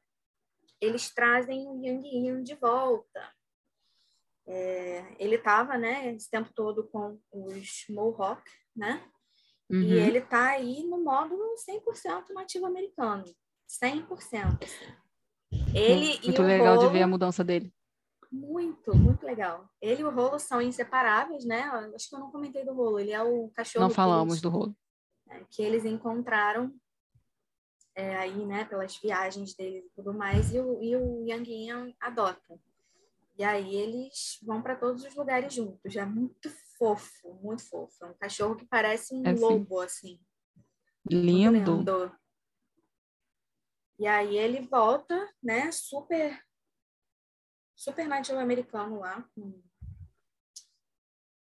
[0.81, 3.33] eles trazem o Yang Yin de volta.
[4.47, 8.43] É, ele estava, né, esse tempo todo com os Mohawk,
[8.75, 9.03] né?
[9.71, 9.83] Uhum.
[9.83, 13.25] E ele tá aí no modo 100% nativo americano.
[13.69, 14.65] 100%.
[14.65, 15.01] Assim.
[15.75, 17.73] Ele muito e legal Rolo, de ver a mudança dele.
[18.33, 19.69] Muito, muito legal.
[19.81, 21.63] Ele e o Rolo são inseparáveis, né?
[21.95, 22.99] Acho que eu não comentei do Rolo.
[22.99, 24.77] Ele é o cachorro Não falamos do rolo.
[25.51, 26.75] Que eles encontraram
[27.95, 28.65] é, aí, né?
[28.65, 30.53] Pelas viagens deles e tudo mais.
[30.53, 32.59] E o, e o Yang adota.
[33.39, 35.97] E aí eles vão para todos os lugares juntos.
[35.97, 38.05] É muito fofo, muito fofo.
[38.05, 39.41] É um cachorro que parece um É, sim.
[39.43, 40.21] lobo, assim.
[41.11, 41.77] Lindo.
[41.77, 42.21] lindo.
[43.99, 45.71] E aí ele volta, né?
[45.73, 46.43] Super,
[47.75, 49.23] super nativo americano lá.
[49.35, 49.63] com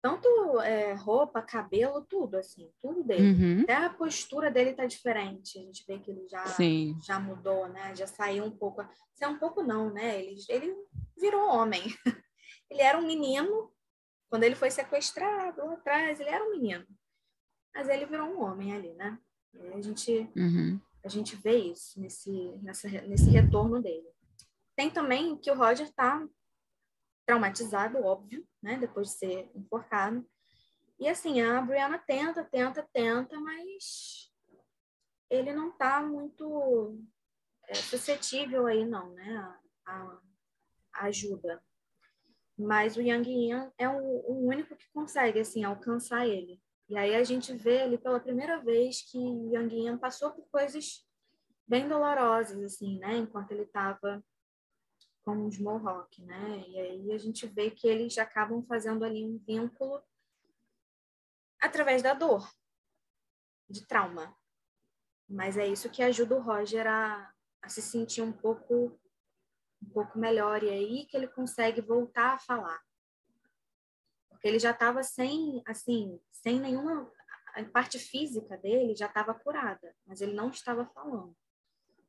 [0.00, 2.70] Tanto é, roupa, cabelo, tudo, assim.
[2.80, 3.32] Tudo dele.
[3.32, 3.62] Uhum.
[3.62, 5.58] Até a postura dele tá diferente.
[5.58, 6.96] A gente vê que ele já, Sim.
[7.02, 7.94] já mudou, né?
[7.96, 8.82] Já saiu um pouco.
[9.14, 10.20] Se é um pouco não, né?
[10.22, 10.76] Ele, ele
[11.16, 11.82] virou homem.
[12.70, 13.72] Ele era um menino.
[14.28, 16.84] Quando ele foi sequestrado lá atrás, ele era um menino.
[17.74, 19.18] Mas ele virou um homem ali, né?
[19.54, 20.78] E a gente Uhum.
[21.02, 22.30] a gente vê isso nesse,
[22.62, 24.06] nessa, nesse retorno dele.
[24.76, 26.22] Tem também que o Roger está
[27.28, 28.78] traumatizado, óbvio, né?
[28.78, 30.26] Depois de ser enforcado.
[30.98, 34.32] E assim, a Brianna tenta, tenta, tenta, mas
[35.28, 36.98] ele não está muito
[37.68, 39.36] é, suscetível aí, não, né?
[39.36, 40.22] A, a-
[41.04, 41.62] ajuda.
[42.58, 46.58] Mas o Yang Yin é o, o único que consegue, assim, alcançar ele.
[46.88, 50.48] E aí a gente vê ali pela primeira vez que o Yang Yin passou por
[50.48, 51.06] coisas
[51.66, 53.18] bem dolorosas, assim, né?
[53.18, 54.24] Enquanto ele estava
[55.28, 56.64] com os Mohawk, né?
[56.68, 60.02] E aí a gente vê que eles acabam fazendo ali um vínculo
[61.60, 62.50] através da dor,
[63.68, 64.34] de trauma.
[65.28, 68.98] Mas é isso que ajuda o Roger a, a se sentir um pouco
[69.82, 72.82] um pouco melhor e é aí que ele consegue voltar a falar.
[74.30, 77.12] Porque ele já estava sem, assim, sem nenhuma
[77.54, 81.36] a parte física dele já estava curada, mas ele não estava falando.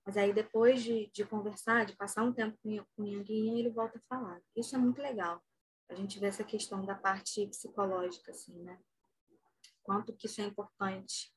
[0.09, 3.69] Mas aí depois de, de conversar, de passar um tempo com, o Yang Yin, ele
[3.69, 4.39] volta a falar.
[4.57, 5.39] Isso é muito legal.
[5.87, 8.79] A gente vê essa questão da parte psicológica, assim, né?
[9.83, 11.31] Quanto que isso é importante.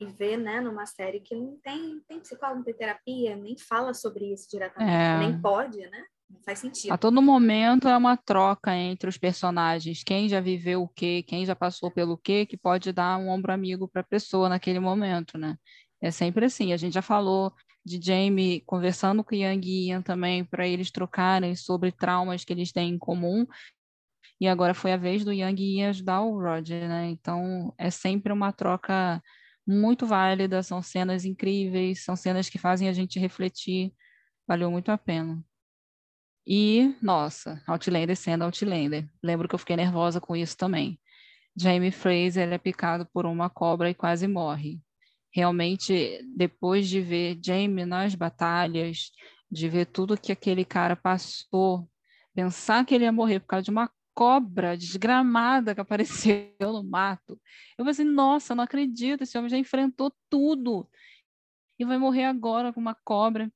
[0.00, 3.94] E ver, né, numa série que não tem, tem psicólogo, não tem terapia, nem fala
[3.94, 5.18] sobre isso diretamente, É.
[5.18, 6.04] nem pode, né?
[6.28, 6.92] Não faz sentido.
[6.92, 10.02] A todo momento é uma troca entre os personagens.
[10.02, 13.52] Quem já viveu o quê, quem já passou pelo quê, que pode dar um ombro
[13.52, 15.56] amigo para a pessoa naquele momento, né?
[16.00, 16.72] É sempre assim.
[16.72, 17.54] A gente já falou
[17.86, 22.72] de Jamie conversando com Yang e Ian também para eles trocarem sobre traumas que eles
[22.72, 23.46] têm em comum.
[24.40, 27.08] E agora foi a vez do Yang e Ian ajudar o Roger, né?
[27.10, 29.22] Então é sempre uma troca
[29.64, 33.94] muito válida, são cenas incríveis, são cenas que fazem a gente refletir.
[34.48, 35.42] Valeu muito a pena.
[36.44, 39.08] E, nossa, Outlander sendo Outlander.
[39.22, 41.00] Lembro que eu fiquei nervosa com isso também.
[41.56, 44.80] Jamie Fraser é picado por uma cobra e quase morre.
[45.36, 49.10] Realmente, depois de ver Jamie nas batalhas,
[49.50, 51.86] de ver tudo que aquele cara passou,
[52.34, 57.38] pensar que ele ia morrer por causa de uma cobra desgramada que apareceu no mato.
[57.76, 60.88] Eu falei assim, nossa, não acredito, esse homem já enfrentou tudo
[61.78, 63.52] e vai morrer agora com uma cobra.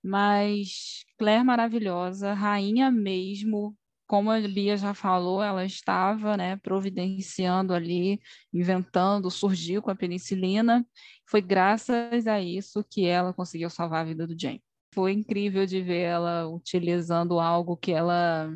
[0.00, 3.76] Mas Claire maravilhosa, rainha mesmo,
[4.10, 8.20] como a Bia já falou, ela estava, né, providenciando ali,
[8.52, 10.84] inventando, surgiu com a penicilina.
[11.28, 14.60] Foi graças a isso que ela conseguiu salvar a vida do James.
[14.92, 18.52] Foi incrível de ver ela utilizando algo que ela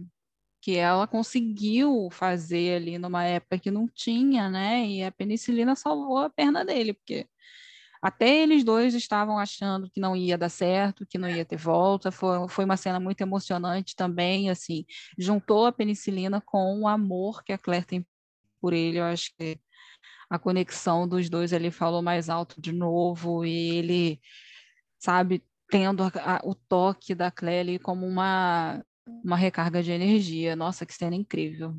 [0.61, 4.85] que ela conseguiu fazer ali numa época que não tinha, né?
[4.89, 7.29] E a penicilina salvou a perna dele, porque
[8.05, 12.13] até eles dois estavam achando que não ia dar certo, que não ia ter volta.
[12.13, 14.85] Foi, foi uma cena muito emocionante também, assim,
[15.17, 18.07] juntou a penicilina com o amor que a Claire tem
[18.61, 18.99] por ele.
[18.99, 19.59] Eu acho que
[20.29, 24.21] a conexão dos dois ali falou mais alto de novo e ele,
[24.99, 28.85] sabe, tendo a, a, o toque da Claire ali como uma
[29.25, 30.55] uma recarga de energia.
[30.55, 31.75] Nossa, que cena incrível.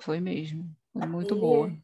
[0.00, 0.74] Foi mesmo.
[0.94, 1.76] Foi muito ele, boa.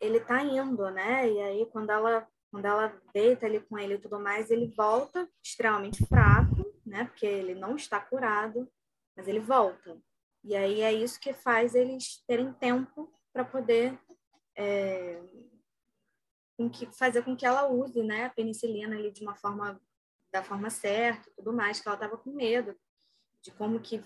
[0.00, 1.30] Ele tá indo, né?
[1.30, 5.28] E aí, quando ela, quando ela deita ali com ele e tudo mais, ele volta
[5.42, 7.04] extremamente fraco, né?
[7.04, 8.70] Porque ele não está curado,
[9.16, 10.00] mas ele volta.
[10.42, 13.98] E aí é isso que faz eles terem tempo para poder
[14.56, 15.22] é,
[16.92, 18.24] fazer com que ela use, né?
[18.24, 19.80] A penicilina ali de uma forma
[20.32, 22.76] da forma certa, tudo mais, que ela estava com medo
[23.42, 24.04] de como que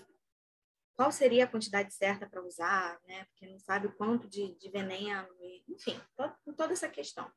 [0.95, 3.25] qual seria a quantidade certa para usar, né?
[3.25, 5.27] Porque não sabe o quanto de, de veneno,
[5.67, 7.29] enfim, to, toda essa questão.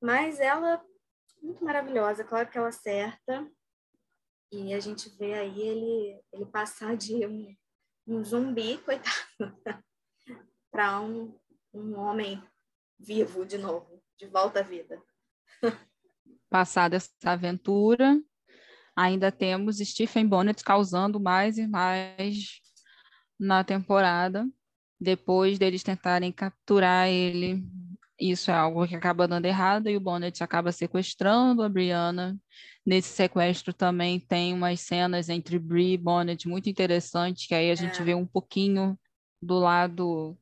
[0.00, 0.82] Mas ela
[1.42, 3.50] muito maravilhosa, claro que ela acerta
[4.52, 7.56] e a gente vê aí ele ele passar de um,
[8.06, 9.56] um zumbi, coitado,
[10.70, 11.38] para um,
[11.72, 12.42] um homem
[12.98, 15.00] vivo de novo, de volta à vida.
[16.50, 18.20] Passada essa aventura,
[18.96, 22.60] ainda temos Stephen Bonnet causando mais e mais
[23.38, 24.46] na temporada,
[25.00, 27.64] depois deles tentarem capturar ele.
[28.20, 32.36] Isso é algo que acaba dando errado e o Bonnet acaba sequestrando a Brianna.
[32.84, 37.74] Nesse sequestro também tem umas cenas entre Brie e Bonnet muito interessantes, que aí a
[37.74, 38.04] gente É.
[38.04, 38.98] vê um pouquinho
[39.40, 40.36] do lado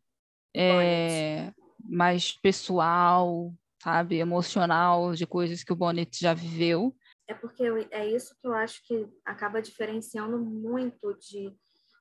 [0.56, 6.96] é, mais pessoal, sabe, emocional, de coisas que o Bonnet já viveu.
[7.28, 11.54] É porque eu- é isso que eu acho que acaba diferenciando muito de,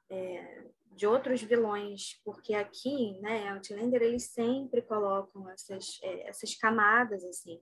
[0.10, 0.64] é,
[0.98, 7.62] de outros vilões, porque aqui, né, Outlander, eles sempre colocam essas, é, essas camadas, assim.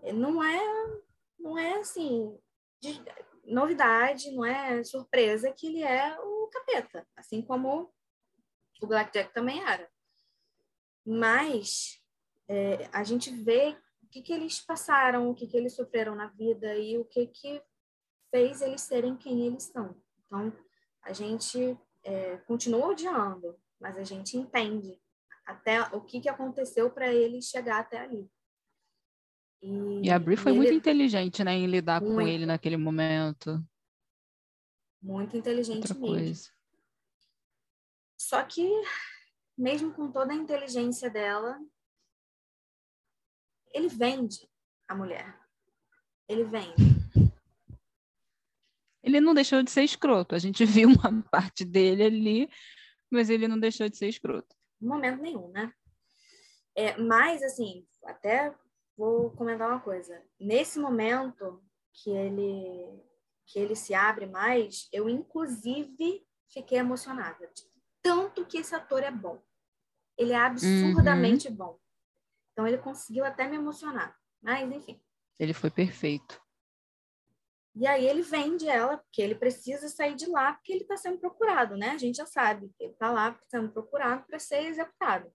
[0.00, 1.02] É, Não é,
[1.38, 2.36] não é assim,
[2.80, 3.00] de-
[3.44, 7.92] novidade, não é surpresa que ele é o capeta, assim como
[8.80, 9.88] o Blackjack também era.
[11.04, 12.00] Mas
[12.48, 16.28] é, a gente vê o que, que eles passaram, o que, que eles sofreram na
[16.28, 17.62] vida e o que, que
[18.30, 19.94] fez eles serem quem eles são.
[20.26, 20.50] Então,
[21.02, 25.00] a gente é, continua odiando, mas a gente entende
[25.46, 28.30] até o que, que aconteceu para ele chegar até ali.
[29.62, 32.28] E a Brie foi e muito ele- inteligente, né, em lidar com Muito.
[32.28, 33.64] ele naquele momento.
[35.00, 36.06] muito inteligente Outra mesmo.
[36.08, 36.50] coisa.
[38.20, 38.68] Só que,
[39.58, 41.58] mesmo com toda a inteligência dela,
[43.72, 44.48] ele vende
[44.88, 45.38] a mulher.
[46.28, 47.01] Ele vende.
[49.02, 50.34] Ele não deixou de ser escroto.
[50.34, 52.48] A gente viu uma parte dele ali,
[53.10, 54.54] mas ele não deixou de ser escroto.
[54.80, 55.72] Em momento nenhum, né?
[56.74, 58.54] É, mas, assim, até
[58.96, 60.22] vou comentar uma coisa.
[60.40, 61.62] Nesse momento
[61.92, 63.02] que ele,
[63.46, 67.46] que ele se abre mais, eu, inclusive, fiquei emocionada.
[67.48, 67.62] de
[68.02, 69.42] Tanto que esse ator é bom.
[70.16, 71.78] Ele é absurdamente bom.
[72.52, 74.16] Então, ele conseguiu até me emocionar.
[74.40, 75.00] Mas, enfim.
[75.38, 76.41] Ele foi perfeito.
[77.74, 81.18] E aí ele vende ela, porque ele precisa sair de lá, porque ele está sendo
[81.18, 81.90] procurado, né?
[81.90, 85.32] A gente já sabe que ele está lá sendo procurado para ser executado.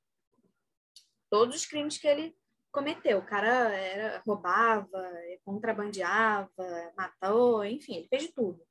[1.30, 2.38] Todos os crimes que ele
[2.72, 3.18] cometeu.
[3.18, 5.12] O cara era, roubava,
[5.44, 8.64] contrabandeava, matou, enfim, ele fez de tudo.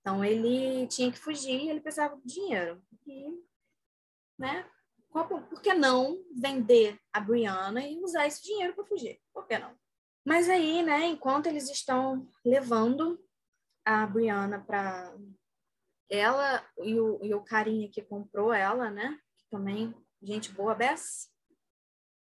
[0.00, 2.82] Então ele tinha que fugir, ele precisava de dinheiro.
[3.06, 3.42] E,
[4.38, 4.68] né?
[5.10, 9.20] Por que não vender a Brianna e usar esse dinheiro para fugir?
[9.32, 9.74] Por que não?
[10.24, 13.22] Mas aí, né, enquanto eles estão levando
[13.84, 15.14] a Brianna para
[16.08, 21.30] ela e o, e o carinha que comprou ela, né, que também, gente boa, Bess,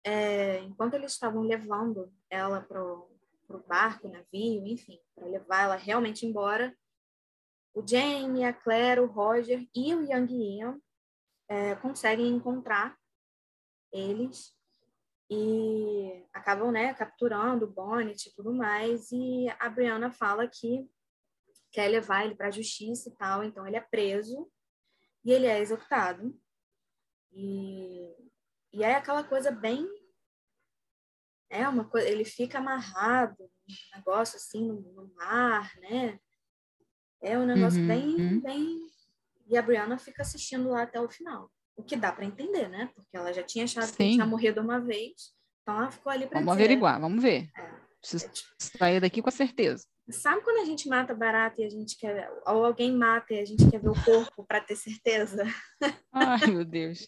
[0.03, 3.11] é, enquanto eles estavam levando ela pro,
[3.47, 6.75] pro barco, navio, enfim, para levar ela realmente embora,
[7.73, 10.81] o Jamie, a Claire, o Roger e o Young Ian
[11.49, 12.97] é, conseguem encontrar
[13.91, 14.55] eles
[15.29, 20.87] e acabam, né, capturando o Bonnet e tudo mais, e a Brianna fala que
[21.71, 24.49] quer levar ele para a justiça e tal, então ele é preso
[25.23, 26.39] e ele é executado.
[27.31, 28.15] E,
[28.71, 29.87] e é aquela coisa bem
[31.49, 36.19] é uma coisa, ele fica amarrado, um negócio assim no, no mar, né?
[37.21, 38.41] É um negócio Uhum, bem, uhum.
[38.41, 38.87] bem.
[39.47, 41.51] E a Brianna fica assistindo lá até o final.
[41.77, 42.89] O que dá para entender, né?
[42.95, 44.13] Porque ela já tinha achado que Sim.
[44.13, 45.33] tinha morrido uma vez.
[45.61, 46.63] Então ela ficou ali para Vamos dizer.
[46.65, 47.49] averiguar, vamos ver.
[47.57, 47.85] É.
[47.99, 48.29] Preciso É
[48.77, 49.85] sair daqui com a certeza.
[50.11, 52.31] Sabe quando a gente mata barata e a gente quer.
[52.45, 55.43] Ou alguém mata e a gente quer ver o corpo para ter certeza?
[56.13, 57.07] Ai, meu Deus.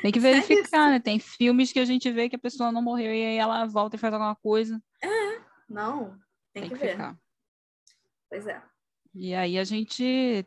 [0.00, 1.00] Tem que verificar, né?
[1.00, 3.96] Tem filmes que a gente vê que a pessoa não morreu e aí ela volta
[3.96, 4.80] e faz alguma coisa.
[5.68, 6.16] Não,
[6.52, 6.90] tem, Tem que, que ver.
[6.92, 7.18] ficar.
[8.30, 8.62] Pois é.
[9.14, 10.46] E aí a gente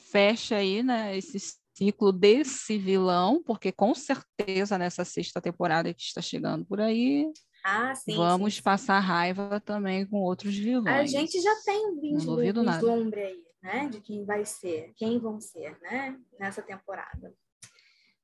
[0.00, 1.36] fecha aí, né, esse
[1.76, 7.30] ciclo desse vilão, porque com certeza nessa sexta temporada que está chegando por aí,
[7.64, 8.16] Ah, sim.
[8.16, 8.62] vamos sim, sim.
[8.62, 10.88] passar raiva também com outros vilões.
[10.88, 13.88] A gente já tem um um vislumbre aí, né?
[13.88, 16.18] De quem vai ser, quem vão ser, né?
[16.38, 17.34] Nessa temporada.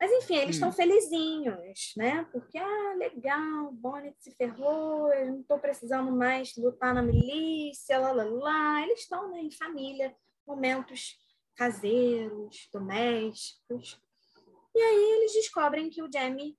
[0.00, 0.72] Mas enfim, eles estão Hum.
[0.72, 2.26] felizinhos, né?
[2.32, 7.98] Porque, ah, legal, o Bonnet se ferrou, eu não estou precisando mais lutar na milícia,
[7.98, 8.82] lá, lá, lá.
[8.82, 10.12] Eles estão né, em família,
[10.44, 11.16] momentos
[11.54, 14.00] caseiros, domésticos.
[14.74, 16.58] E aí eles descobrem que o Jamie,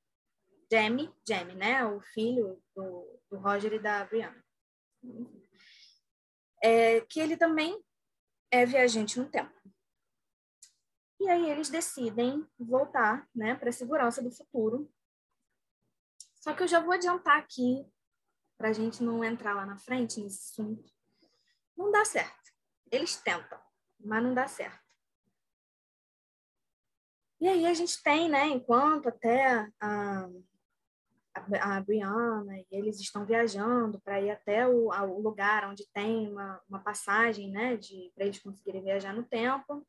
[0.72, 1.86] Jamie, Jamie, né?
[1.86, 4.44] O filho do, do Roger e da Brianna.
[6.64, 7.84] É, que ele também
[8.52, 9.54] é viajante no tempo.
[11.20, 14.92] E aí eles decidem voltar né, para a segurança do futuro.
[16.36, 17.86] Só que eu já vou adiantar aqui,
[18.58, 20.92] para a gente não entrar lá na frente nesse assunto.
[21.78, 22.52] Não dá certo.
[22.92, 23.60] Eles tentam,
[24.00, 24.83] mas não dá certo.
[27.44, 30.30] E aí a gente tem, né, enquanto até a,
[31.36, 36.32] a, a Brianna e eles estão viajando para ir até o, o, lugar onde tem
[36.32, 37.78] uma, uma passagem, né,
[38.16, 39.86] para eles conseguirem viajar no tempo.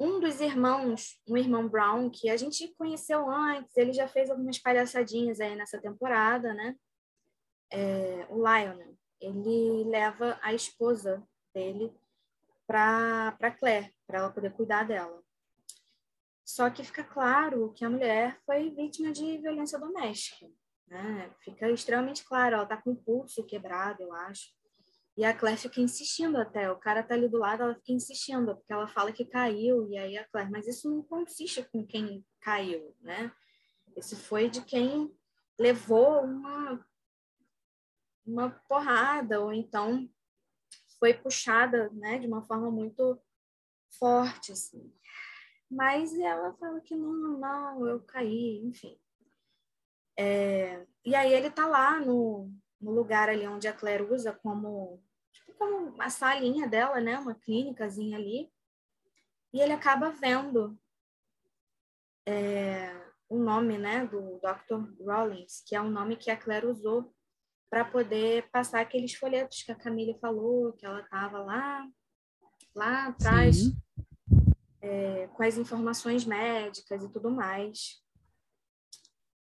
[0.00, 4.58] Um dos irmãos, um irmão Brown, que a gente conheceu antes, ele já fez algumas
[4.58, 6.74] palhaçadinhas aí nessa temporada, né?
[7.70, 11.22] É, o Lionel, ele leva a esposa
[11.54, 11.94] dele
[12.66, 15.22] para Claire, para ela poder cuidar dela.
[16.50, 20.50] Só que fica claro que a mulher foi vítima de violência doméstica.
[20.88, 21.32] Né?
[21.44, 24.52] Fica extremamente claro, ela está com o pulso quebrado, eu acho.
[25.16, 28.56] E a Claire fica insistindo até, o cara tá ali do lado, ela fica insistindo,
[28.56, 32.26] porque ela fala que caiu, e aí a Claire, mas isso não consiste com quem
[32.40, 33.32] caiu, né?
[33.96, 35.14] Isso foi de quem
[35.56, 36.84] levou uma,
[38.26, 40.10] uma porrada, ou então
[40.98, 43.22] foi puxada, né, de uma forma muito
[43.98, 44.92] forte, assim.
[45.70, 48.98] Mas ela fala que não, não, eu caí, enfim.
[50.18, 55.00] É, e aí ele tá lá no, no lugar ali onde a Claire usa como,
[55.32, 57.16] tipo, como uma salinha dela, né?
[57.18, 58.52] Uma clínicazinha ali.
[59.52, 60.76] E ele acaba vendo
[62.26, 62.92] é,
[63.28, 65.04] o nome, né, do Dr.
[65.04, 67.14] Rollins, que é o nome que a Claire usou
[67.68, 71.88] para poder passar aqueles folhetos que a Camille falou, que ela estava lá,
[72.74, 73.56] lá atrás.
[73.56, 73.76] Sim
[74.82, 78.00] é, com as informações médicas e tudo mais.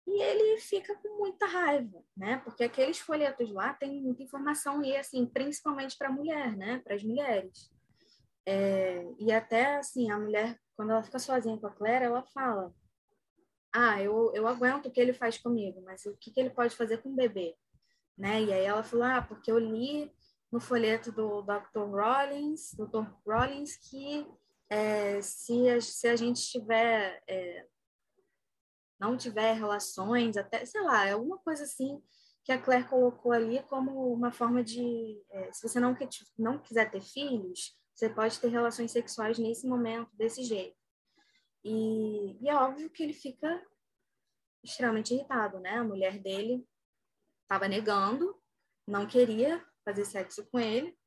[0.08, 2.38] E ele fica com muita raiva, né?
[2.38, 6.80] Porque aqueles folhetos lá têm muita informação e, assim, principalmente para a mulher, né?
[6.80, 7.72] Para as mulheres.
[8.46, 12.74] É, e até, assim, a mulher, quando ela fica sozinha com a Claire, ela fala:
[13.72, 16.76] Ah, eu, eu aguento o que ele faz comigo, mas o que, que ele pode
[16.76, 17.56] fazer com o bebê?
[18.18, 18.42] Né?
[18.42, 20.12] E aí ela falou: Ah, porque eu li
[20.52, 21.86] no folheto do Dr.
[21.88, 23.06] Rollins, Dr.
[23.24, 24.26] Rollins, que
[24.70, 27.67] é, se, a, se a gente tiver, é,
[28.99, 32.01] não tiver relações, até, sei lá, alguma coisa assim
[32.43, 35.95] que a Claire colocou ali como uma forma de, é, se você não,
[36.38, 40.76] não quiser ter filhos, você pode ter relações sexuais nesse momento, desse jeito.
[41.63, 43.61] E, e é óbvio que ele fica
[44.63, 45.78] extremamente irritado, né?
[45.78, 46.65] A mulher dele
[47.41, 48.36] estava negando,
[48.88, 50.97] não queria fazer sexo com ele,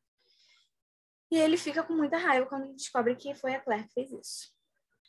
[1.33, 4.53] e ele fica com muita raiva quando descobre que foi a Claire que fez isso.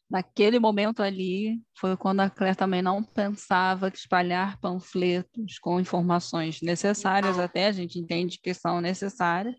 [0.09, 6.61] Naquele momento ali, foi quando a Claire também não pensava que espalhar panfletos com informações
[6.61, 9.53] necessárias, até a gente entende que são necessárias,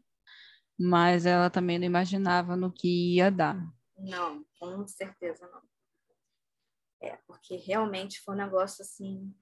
[0.80, 3.62] mas ela também não imaginava no que ia dar.
[3.98, 5.60] Não, com certeza não.
[7.02, 9.34] É, porque realmente foi um negócio assim.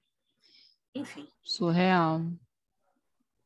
[0.93, 1.25] Enfim.
[1.41, 2.21] Surreal.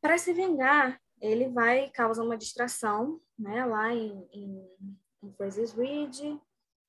[0.02, 6.40] Para se vingar, ele vai causar uma distração né, lá em, em, em Fraser's Ridge,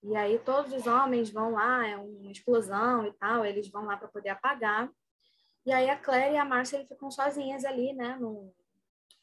[0.03, 3.97] e aí todos os homens vão lá, é uma explosão e tal, eles vão lá
[3.97, 4.91] para poder apagar.
[5.67, 8.55] E aí a Claire e a Marcia ficam sozinhas ali, né, no,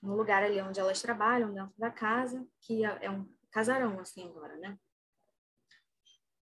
[0.01, 4.27] no lugar ali onde elas trabalham, dentro da casa, que é, é um casarão assim
[4.27, 4.77] agora, né?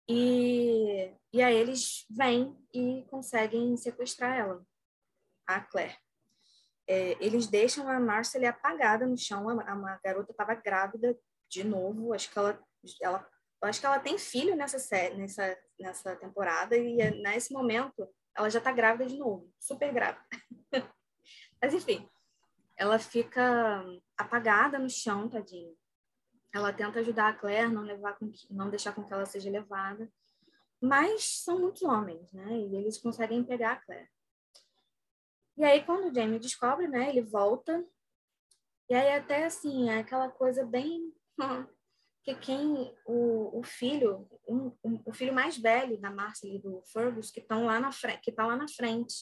[0.08, 4.64] E, e aí eles vêm e conseguem sequestrar ela,
[5.46, 5.96] a Claire
[6.88, 9.48] é, eles deixam a Marcely apagada no chão.
[9.48, 11.16] A, a garota estava grávida
[11.48, 12.12] de novo.
[12.12, 12.62] Acho que ela,
[13.02, 13.28] ela,
[13.62, 14.78] acho que ela tem filho nessa
[15.16, 20.22] nessa, nessa temporada e é, nesse momento ela já está grávida de novo, super grávida.
[21.60, 22.06] Mas enfim,
[22.76, 23.82] ela fica
[24.16, 25.72] apagada no chão, tadinha.
[26.54, 29.50] Ela tenta ajudar a Claire, não levar com que, não deixar com que ela seja
[29.50, 30.10] levada.
[30.80, 32.46] Mas são muitos homens, né?
[32.58, 34.08] E eles conseguem pegar a Claire.
[35.56, 37.84] E aí, quando o Jamie descobre, né, ele volta.
[38.90, 41.12] E aí, até assim, é aquela coisa bem.
[42.22, 42.94] que quem.
[43.06, 47.40] O, o filho, um, um, o filho mais velho da Marcia e do Fergus, que
[47.40, 49.14] estão lá na frente, que tá lá na frente.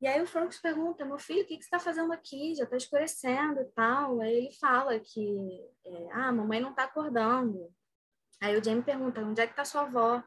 [0.00, 2.54] E aí o Fergus pergunta, meu filho, o que, que você está fazendo aqui?
[2.54, 4.20] Já está escurecendo e tal.
[4.20, 7.72] Aí ele fala que, é, ah, mamãe não está acordando.
[8.40, 10.22] Aí o Jamie pergunta, onde é que está sua avó?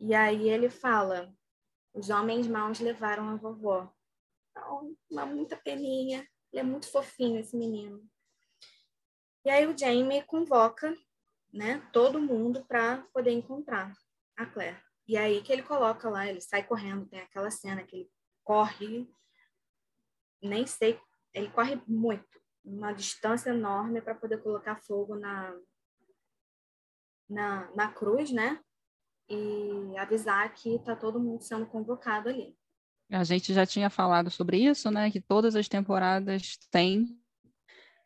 [0.00, 1.30] E aí ele fala,
[1.96, 3.90] os homens maus levaram a vovó.
[4.50, 6.28] Então, uma muita peninha.
[6.52, 8.06] Ele é muito fofinho, esse menino.
[9.44, 10.94] E aí o Jamie convoca
[11.52, 13.96] né, todo mundo para poder encontrar
[14.36, 14.78] a Claire.
[15.08, 18.10] E aí que ele coloca lá, ele sai correndo, tem aquela cena que ele
[18.44, 19.08] corre,
[20.42, 21.00] nem sei,
[21.32, 25.56] ele corre muito, uma distância enorme para poder colocar fogo na,
[27.28, 28.62] na, na cruz, né?
[29.28, 32.56] E avisar que está todo mundo sendo convocado ali.
[33.10, 35.10] A gente já tinha falado sobre isso, né?
[35.10, 37.18] Que todas as temporadas têm.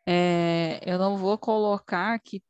[0.05, 2.43] É, eu não vou colocar que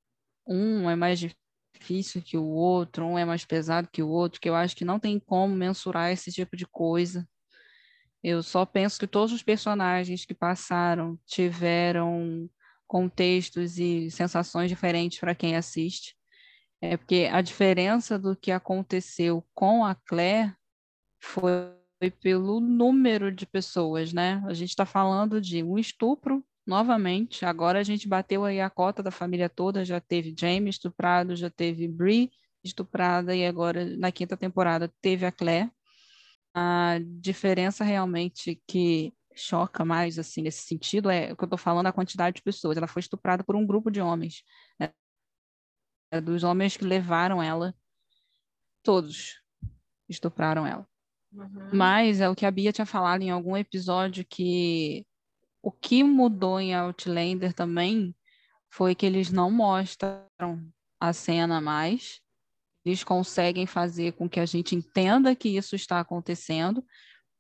[0.46, 4.50] um é mais difícil que o outro, um é mais pesado que o outro, que
[4.50, 7.28] eu acho que não tem como mensurar esse tipo de coisa.
[8.24, 12.50] Eu só penso que todos os personagens que passaram tiveram
[12.86, 16.16] contextos e sensações diferentes para quem assiste.
[16.82, 20.54] É porque a diferença do que aconteceu com a Claire
[21.20, 21.72] foi
[22.20, 24.44] pelo número de pessoas, né?
[24.48, 27.46] A gente está falando de um estupro, novamente.
[27.46, 31.50] Agora a gente bateu aí a cota da família toda, já teve Jamie estuprado, já
[31.50, 32.32] teve Brie
[32.64, 35.72] estuprada e agora na quinta temporada teve a Claire.
[36.54, 41.88] A diferença realmente que choca mais assim nesse sentido é o que eu estou falando
[41.88, 42.78] a quantidade de pessoas.
[42.78, 44.44] Ela foi estuprada por um grupo de homens.
[44.80, 44.92] Né?
[46.12, 47.74] É dos homens que levaram ela,
[48.84, 49.42] todos
[50.10, 50.86] estupraram ela.
[51.32, 51.70] Uhum.
[51.74, 55.06] Mas é o que a Bia tinha falado em algum episódio que
[55.62, 58.16] o que mudou em Outlander também
[58.70, 60.26] foi que eles não mostram
[61.00, 62.20] a cena mais.
[62.84, 66.84] Eles conseguem fazer com que a gente entenda que isso está acontecendo,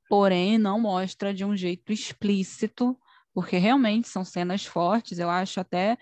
[0.08, 2.98] porém não mostra de um jeito explícito,
[3.34, 5.18] porque realmente são cenas fortes.
[5.18, 5.98] Eu acho até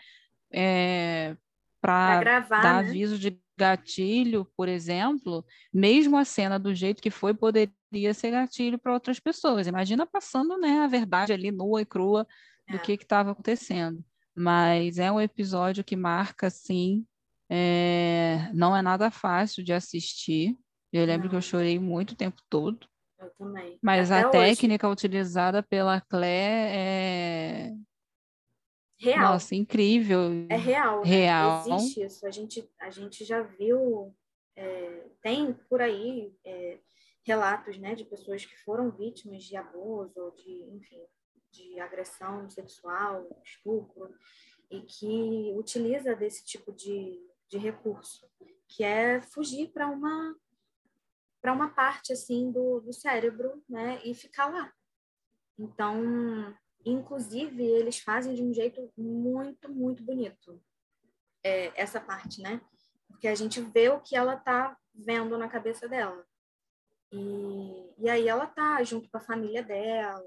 [0.51, 1.37] é,
[1.81, 2.89] para dar né?
[2.89, 8.79] aviso de gatilho, por exemplo, mesmo a cena do jeito que foi poderia ser gatilho
[8.79, 9.67] para outras pessoas.
[9.67, 12.25] Imagina passando, né, a verdade ali nua e crua
[12.69, 12.79] do é.
[12.79, 14.03] que estava acontecendo.
[14.35, 17.05] Mas é um episódio que marca, sim,
[17.49, 18.49] é...
[18.53, 20.55] não é nada fácil de assistir.
[20.91, 21.31] Eu lembro não.
[21.31, 22.87] que eu chorei muito o tempo todo.
[23.19, 23.77] Eu também.
[23.83, 24.55] Mas Até a hoje.
[24.55, 27.73] técnica utilizada pela Clé é
[28.99, 29.33] Real.
[29.33, 30.45] Nossa, incrível.
[30.49, 31.01] É real.
[31.01, 31.09] Né?
[31.09, 31.65] Real.
[31.67, 32.27] Existe isso.
[32.27, 34.13] A gente, a gente já viu,
[34.55, 36.79] é, tem por aí é,
[37.23, 41.01] relatos né, de pessoas que foram vítimas de abuso, de, enfim,
[41.49, 44.13] de agressão sexual, estupro,
[44.69, 48.29] e que utiliza desse tipo de, de recurso,
[48.67, 50.35] que é fugir para uma
[51.41, 54.73] para uma parte assim do, do cérebro, né, e ficar lá.
[55.57, 56.53] Então,
[56.85, 60.61] Inclusive, eles fazem de um jeito muito, muito bonito
[61.43, 62.61] é, essa parte, né?
[63.07, 66.25] Porque a gente vê o que ela tá vendo na cabeça dela.
[67.11, 70.23] E, e aí ela tá junto com a família dela,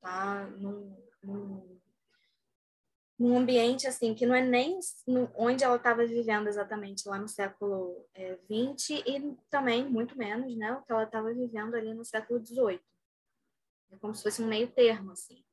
[0.00, 1.80] tá num, num,
[3.18, 7.28] num ambiente assim que não é nem no, onde ela estava vivendo exatamente lá no
[7.28, 8.06] século
[8.44, 12.44] XX é, e também muito menos, né, o que ela estava vivendo ali no século
[12.44, 12.80] XVIII.
[13.90, 15.44] É como se fosse um meio termo assim.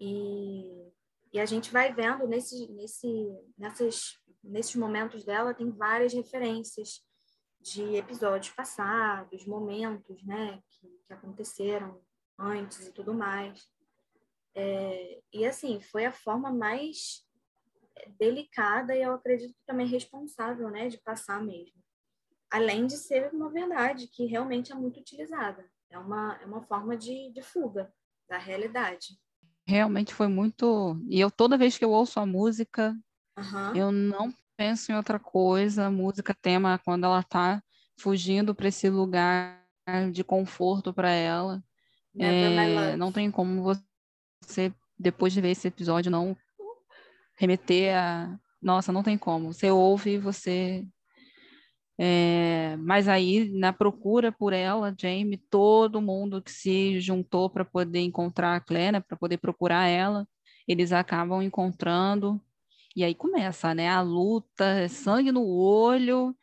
[0.00, 0.92] E,
[1.32, 3.08] e a gente vai vendo nesse, nesse,
[3.56, 7.02] nessas, nesses momentos dela, tem várias referências
[7.60, 12.00] de episódios passados, momentos né, que, que aconteceram
[12.38, 13.68] antes e tudo mais.
[14.54, 17.26] É, e assim, foi a forma mais
[18.18, 21.82] delicada e eu acredito também responsável né, de passar mesmo.
[22.50, 25.68] Além de ser uma verdade que realmente é muito utilizada.
[25.90, 27.92] É uma, é uma forma de, de fuga
[28.28, 29.18] da realidade
[29.66, 30.98] realmente foi muito.
[31.08, 32.96] E eu, toda vez que eu ouço a música,
[33.36, 33.76] uhum.
[33.76, 35.86] eu não penso em outra coisa.
[35.86, 37.62] A música tema quando ela está
[37.98, 39.62] fugindo para esse lugar
[40.12, 41.62] de conforto para ela.
[42.18, 46.36] É, não tem como você, depois de ver esse episódio, não
[47.34, 48.38] remeter a.
[48.62, 49.52] Nossa, não tem como.
[49.52, 50.86] Você ouve e você
[51.98, 58.00] é, mas aí, na procura por ela, Jamie, todo mundo que se juntou para poder
[58.00, 60.28] encontrar a Claire, né, para poder procurar ela,
[60.68, 62.40] eles acabam encontrando.
[62.94, 63.88] E aí começa, né?
[63.88, 66.36] A luta, é sangue no olho.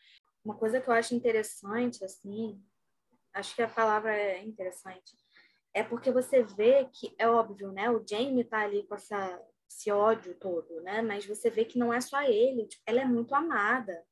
[0.43, 2.59] Uma coisa que eu acho interessante, assim,
[3.33, 5.15] acho que a palavra é interessante,
[5.73, 7.89] é porque você vê que, é óbvio, né?
[7.89, 11.01] O Jamie tá ali com essa, esse ódio todo, né?
[11.01, 14.03] Mas você vê que não é só ele, tipo, ela é muito amada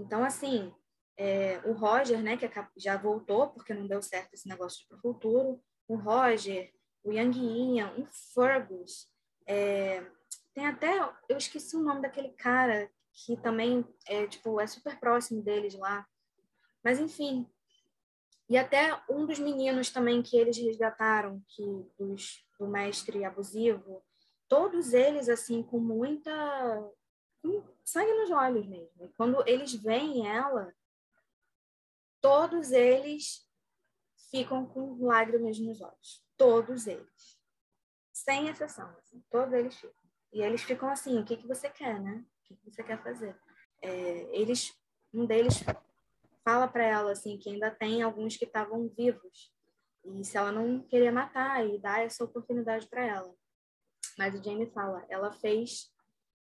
[0.00, 0.74] então, assim,
[1.16, 4.98] é, o Roger, né, que já voltou, porque não deu certo esse negócio de pro
[4.98, 6.72] futuro, o Roger,
[7.04, 9.08] o Yang Ian, o Fergus,
[9.46, 10.02] é,
[10.54, 10.98] tem até,
[11.28, 16.06] eu esqueci o nome daquele cara que também é, tipo, é super próximo deles lá.
[16.82, 17.46] Mas, enfim,
[18.48, 21.62] e até um dos meninos também que eles resgataram, que
[21.98, 24.02] dos, do mestre abusivo,
[24.48, 26.90] todos eles, assim, com muita
[27.90, 29.04] sangue nos olhos mesmo.
[29.04, 30.72] E quando eles veem ela,
[32.20, 33.46] todos eles
[34.30, 36.24] ficam com lágrimas nos olhos.
[36.36, 37.38] Todos eles.
[38.12, 38.88] Sem exceção.
[38.98, 40.00] Assim, todos eles ficam.
[40.32, 42.24] E eles ficam assim, o que, que você quer, né?
[42.24, 43.36] O que, que você quer fazer?
[43.82, 44.72] É, eles,
[45.12, 45.64] um deles
[46.44, 49.52] fala para ela assim que ainda tem alguns que estavam vivos
[50.04, 53.34] e se ela não queria matar e dar essa oportunidade para ela
[54.16, 55.92] mas o Jamie fala ela fez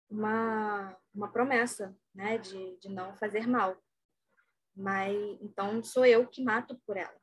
[0.09, 3.77] uma, uma promessa, né, de, de não fazer mal.
[4.77, 7.17] Mas então sou eu que mato por ela.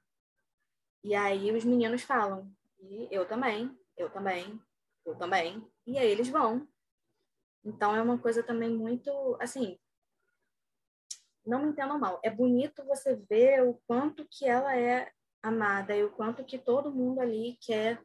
[1.04, 4.62] E aí os meninos falam, e eu também, eu também,
[5.06, 5.68] eu também.
[5.86, 6.68] E aí eles vão.
[7.64, 9.80] Então é uma coisa também muito, assim,
[11.46, 15.12] não me entendam mal, é bonito você ver o quanto que ela é
[15.42, 18.02] amada e o quanto que todo mundo ali quer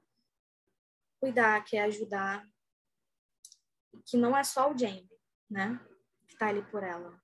[1.20, 2.47] cuidar, quer ajudar,
[4.05, 5.09] que não é só o Jamie,
[5.51, 5.80] né,
[6.26, 7.18] que está ali por ela.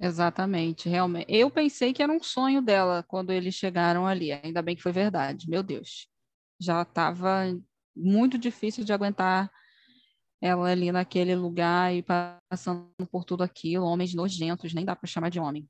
[0.00, 1.26] Exatamente, realmente.
[1.28, 4.32] Eu pensei que era um sonho dela quando eles chegaram ali.
[4.32, 5.48] Ainda bem que foi verdade.
[5.48, 6.08] Meu Deus,
[6.60, 7.44] já estava
[7.94, 9.50] muito difícil de aguentar
[10.40, 15.30] ela ali naquele lugar e passando por tudo aquilo, homens nojentos, nem dá para chamar
[15.30, 15.68] de homem.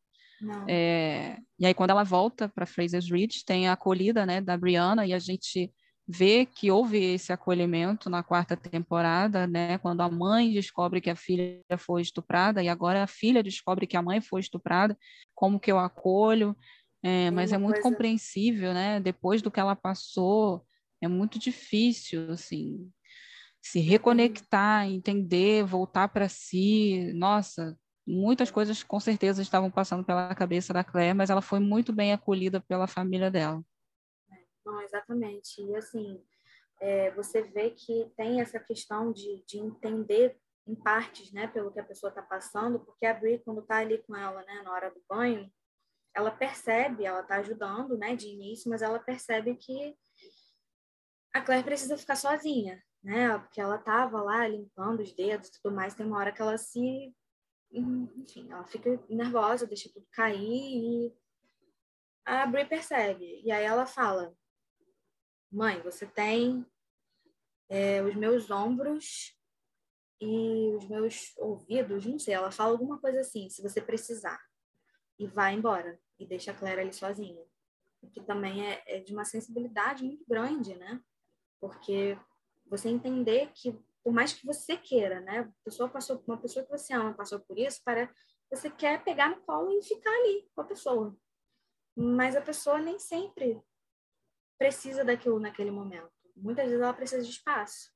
[0.67, 5.07] É, e aí quando ela volta para Fraser's Ridge, tem a acolhida, né, da Brianna
[5.07, 5.71] e a gente
[6.07, 11.17] vê que houve esse acolhimento na quarta temporada, né, quando a mãe descobre que a
[11.17, 14.97] filha foi estuprada e agora a filha descobre que a mãe foi estuprada,
[15.35, 16.57] como que eu acolho?
[17.03, 17.91] É, mas é muito coisa...
[17.91, 19.01] compreensível, né?
[19.01, 20.65] Depois do que ela passou,
[21.01, 22.89] é muito difícil, assim,
[23.61, 27.13] se reconectar, entender, voltar para si.
[27.15, 27.77] Nossa,
[28.07, 32.13] muitas coisas com certeza estavam passando pela cabeça da Claire, mas ela foi muito bem
[32.13, 33.63] acolhida pela família dela.
[34.73, 35.63] Não, exatamente.
[35.63, 36.25] E assim,
[36.81, 41.81] é, você vê que tem essa questão de, de entender em partes, né, pelo que
[41.81, 44.91] a pessoa está passando, porque a Brie, quando está ali com ela, né, na hora
[44.91, 45.53] do banho,
[46.15, 49.95] ela percebe, ela está ajudando, né, de início, mas ela percebe que
[51.35, 53.39] a Claire precisa ficar sozinha, né?
[53.39, 56.59] Porque ela tava lá limpando os dedos e tudo mais, tem uma hora que ela
[56.59, 57.15] se
[57.71, 60.39] enfim, ela fica nervosa, deixa tudo cair
[61.09, 61.15] e
[62.25, 63.41] a Brie percebe.
[63.45, 64.35] E aí ela fala:
[65.53, 66.67] "Mãe, você tem
[67.69, 69.37] é, os meus ombros
[70.21, 74.41] e os meus ouvidos, não sei, ela fala alguma coisa assim, se você precisar.
[75.19, 77.45] E vai embora e deixa a Claire ali sozinha.
[78.01, 81.01] O que também é, é de uma sensibilidade muito grande, né?
[81.61, 82.19] Porque
[82.67, 86.93] você entender que por mais que você queira, né, pessoa passou uma pessoa que você
[86.93, 88.13] ama passou por isso, para
[88.51, 91.17] você quer pegar no colo e ficar ali com a pessoa.
[91.95, 93.63] Mas a pessoa nem sempre
[94.63, 96.09] precisa daquilo naquele momento.
[96.37, 97.91] Muitas vezes ela precisa de espaço.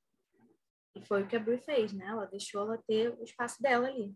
[0.97, 2.07] E foi o que a Brie fez, né?
[2.07, 4.13] Ela deixou ela ter o espaço dela ali.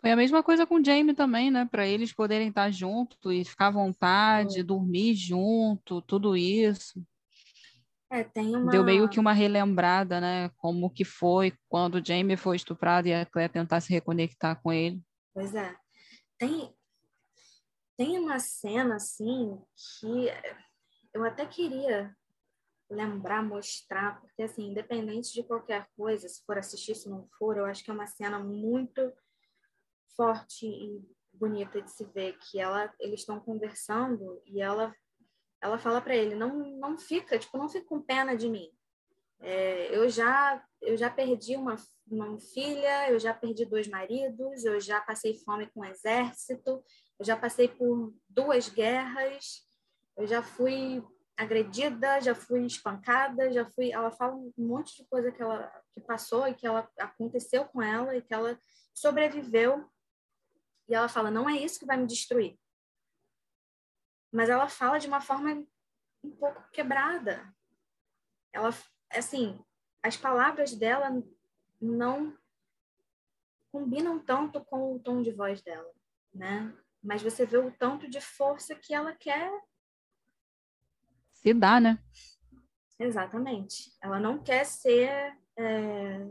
[0.00, 1.64] Foi a mesma coisa com o Jamie também, né?
[1.64, 7.02] Para eles poderem estar junto e ficar à vontade, dormir junto, tudo isso.
[8.12, 8.70] É, uma...
[8.70, 10.50] Deu meio que uma relembrada, né?
[10.58, 14.70] Como que foi quando o Jamie foi estuprado e a Claire tentar se reconectar com
[14.70, 15.00] ele.
[15.32, 15.74] Pois é.
[16.38, 16.70] Tem,
[17.96, 19.58] tem uma cena, assim,
[20.00, 20.28] que
[21.14, 22.14] eu até queria
[22.90, 27.64] lembrar, mostrar, porque, assim, independente de qualquer coisa, se for assistir, se não for, eu
[27.64, 29.12] acho que é uma cena muito
[30.16, 31.02] forte e
[31.32, 34.94] bonita de se ver, que ela, eles estão conversando e ela
[35.60, 38.70] ela fala para ele, não, não fica, tipo, não fica com pena de mim.
[39.40, 44.78] É, eu já eu já perdi uma, uma filha, eu já perdi dois maridos, eu
[44.78, 46.84] já passei fome com o exército,
[47.18, 49.64] eu já passei por duas guerras,
[50.16, 51.02] eu já fui
[51.36, 53.92] agredida, já fui espancada, já fui.
[53.92, 57.80] Ela fala um monte de coisa que ela que passou e que ela aconteceu com
[57.82, 58.58] ela e que ela
[58.92, 59.88] sobreviveu.
[60.88, 62.58] E ela fala: não é isso que vai me destruir
[64.34, 65.64] mas ela fala de uma forma
[66.24, 67.54] um pouco quebrada.
[68.52, 68.70] Ela,
[69.08, 69.64] assim,
[70.02, 71.22] as palavras dela
[71.80, 72.36] não
[73.70, 75.88] combinam tanto com o tom de voz dela,
[76.34, 76.76] né?
[77.00, 79.52] Mas você vê o tanto de força que ela quer
[81.44, 81.98] se dar, né?
[82.98, 83.92] Exatamente.
[84.02, 86.26] Ela não quer ser é,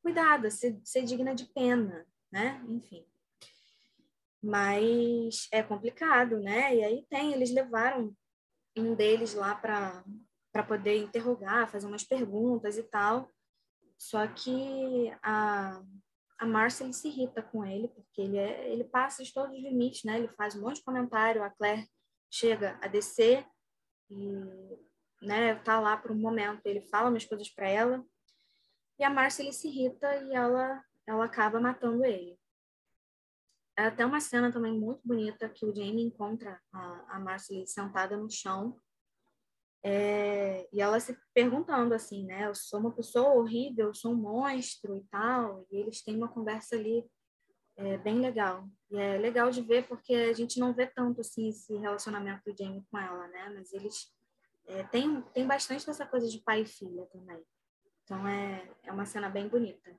[0.00, 2.64] cuidada, ser, ser digna de pena, né?
[2.68, 3.04] Enfim.
[4.40, 6.76] Mas é complicado, né?
[6.76, 8.14] E aí tem, eles levaram
[8.78, 13.28] um deles lá para poder interrogar, fazer umas perguntas e tal.
[13.98, 15.82] Só que a,
[16.38, 20.04] a Marcia se irrita com ele, porque ele, é, ele passa de todos os limites,
[20.04, 20.18] né?
[20.18, 21.88] Ele faz um monte de comentário, a Claire
[22.30, 23.44] chega a descer
[24.10, 24.86] e
[25.22, 28.04] né, tá lá por um momento, ele fala umas coisas para ela,
[28.98, 32.38] e a Marcia se irrita e ela, ela acaba matando ele.
[33.78, 38.16] É até uma cena também muito bonita que o Jamie encontra a, a Marcy sentada
[38.16, 38.80] no chão
[39.88, 42.46] é, e ela se perguntando assim, né?
[42.46, 45.64] Eu sou uma pessoa horrível, eu sou um monstro e tal.
[45.70, 47.04] E eles têm uma conversa ali
[47.76, 48.68] é, bem legal.
[48.90, 52.56] E é legal de ver porque a gente não vê tanto assim esse relacionamento do
[52.56, 53.50] Jamie com ela, né?
[53.54, 54.12] Mas eles
[54.66, 57.44] é, tem, tem bastante dessa coisa de pai e filha também.
[58.04, 59.98] Então é, é uma cena bem bonita.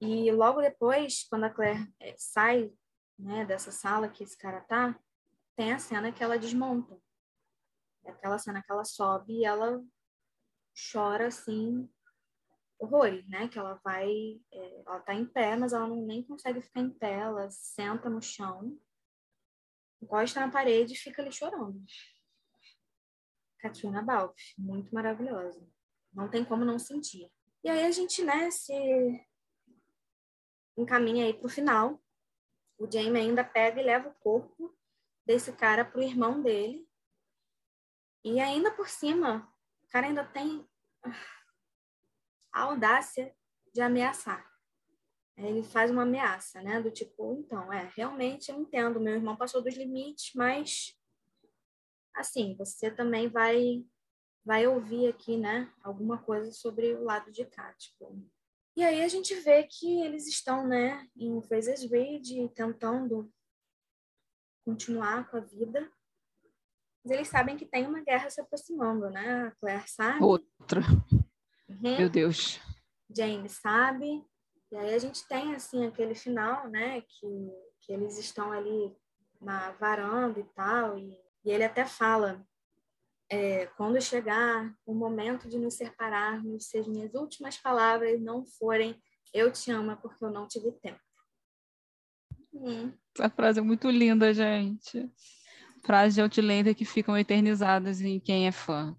[0.00, 2.72] E logo depois, quando a Claire é, sai
[3.18, 4.98] né, dessa sala que esse cara tá,
[5.56, 7.00] tem a cena que ela desmonta.
[8.04, 9.82] É aquela cena que ela sobe e ela
[10.92, 11.88] chora assim
[12.84, 13.48] horrores, né?
[13.48, 14.08] Que ela vai,
[14.52, 18.08] é, ela tá em pé, mas ela não nem consegue ficar em pé, ela senta
[18.08, 18.78] no chão,
[20.02, 21.82] encosta na parede e fica ali chorando.
[23.58, 25.66] Katrina Balfe, muito maravilhosa.
[26.12, 27.30] Não tem como não sentir.
[27.64, 28.72] E aí a gente, né, se
[30.76, 32.00] encaminha aí pro final.
[32.78, 34.76] O Jamie ainda pega e leva o corpo
[35.24, 36.86] desse cara pro irmão dele.
[38.22, 39.50] E ainda por cima,
[39.82, 40.66] o cara ainda tem
[42.54, 43.34] a audácia
[43.74, 44.48] de ameaçar.
[45.36, 46.80] Ele faz uma ameaça, né?
[46.80, 50.96] Do tipo, então, é, realmente eu entendo, meu irmão passou dos limites, mas
[52.14, 53.84] assim, você também vai
[54.44, 58.22] vai ouvir aqui, né, alguma coisa sobre o lado de cá, tipo.
[58.76, 63.32] E aí a gente vê que eles estão, né, em Fraser's Ridge, tentando
[64.62, 65.90] continuar com a vida.
[67.02, 69.46] Mas eles sabem que tem uma guerra se aproximando, né?
[69.46, 70.22] A Claire sabe.
[70.22, 70.82] Outra.
[71.84, 71.98] Uhum.
[71.98, 72.58] Meu Deus.
[73.14, 74.24] Jane sabe.
[74.72, 77.02] E aí a gente tem, assim, aquele final, né?
[77.02, 78.96] Que, que eles estão ali
[79.40, 80.98] na varanda e tal.
[80.98, 82.44] E, e ele até fala,
[83.30, 89.00] é, quando chegar o momento de nos separarmos, se as minhas últimas palavras não forem
[89.34, 91.00] eu te amo é porque eu não tive tempo.
[92.52, 92.92] Hum.
[93.18, 95.10] Essa frase é muito linda, gente.
[95.84, 98.96] Frases de Outlander que ficam eternizadas em quem é fã.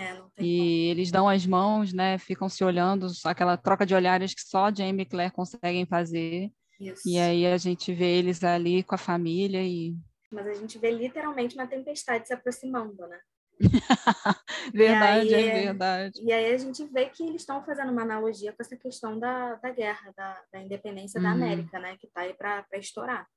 [0.00, 0.40] É, e como.
[0.40, 2.16] eles dão as mãos, né?
[2.16, 6.50] Ficam se olhando, aquela troca de olhares que só Jamie e Claire conseguem fazer.
[6.80, 7.06] Isso.
[7.06, 9.94] E aí a gente vê eles ali com a família e.
[10.32, 13.20] Mas a gente vê literalmente uma tempestade se aproximando, né?
[14.72, 16.22] verdade, aí, é verdade.
[16.22, 19.56] E aí a gente vê que eles estão fazendo uma analogia com essa questão da,
[19.56, 21.24] da guerra, da, da independência uhum.
[21.24, 21.96] da América, né?
[21.98, 23.28] Que está aí para estourar.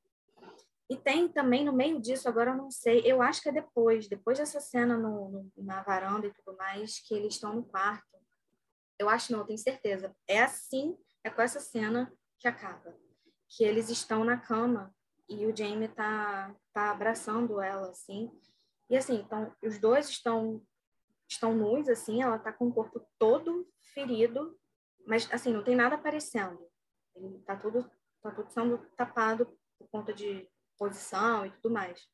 [0.94, 4.08] E tem também no meio disso, agora eu não sei, eu acho que é depois,
[4.08, 8.16] depois dessa cena no, no, na varanda e tudo mais, que eles estão no quarto.
[9.00, 10.16] Eu acho não, eu tenho certeza.
[10.28, 12.96] É assim, é com essa cena que acaba.
[13.50, 14.94] Que eles estão na cama
[15.28, 18.32] e o Jamie tá, tá abraçando ela, assim.
[18.88, 20.62] E assim, então, os dois estão
[21.28, 24.56] estão nus, assim, ela tá com o corpo todo ferido,
[25.08, 26.70] mas assim, não tem nada aparecendo.
[27.16, 27.90] Ele tá tudo,
[28.22, 30.48] tá tudo sendo tapado por conta de
[30.78, 32.08] posição e tudo mais.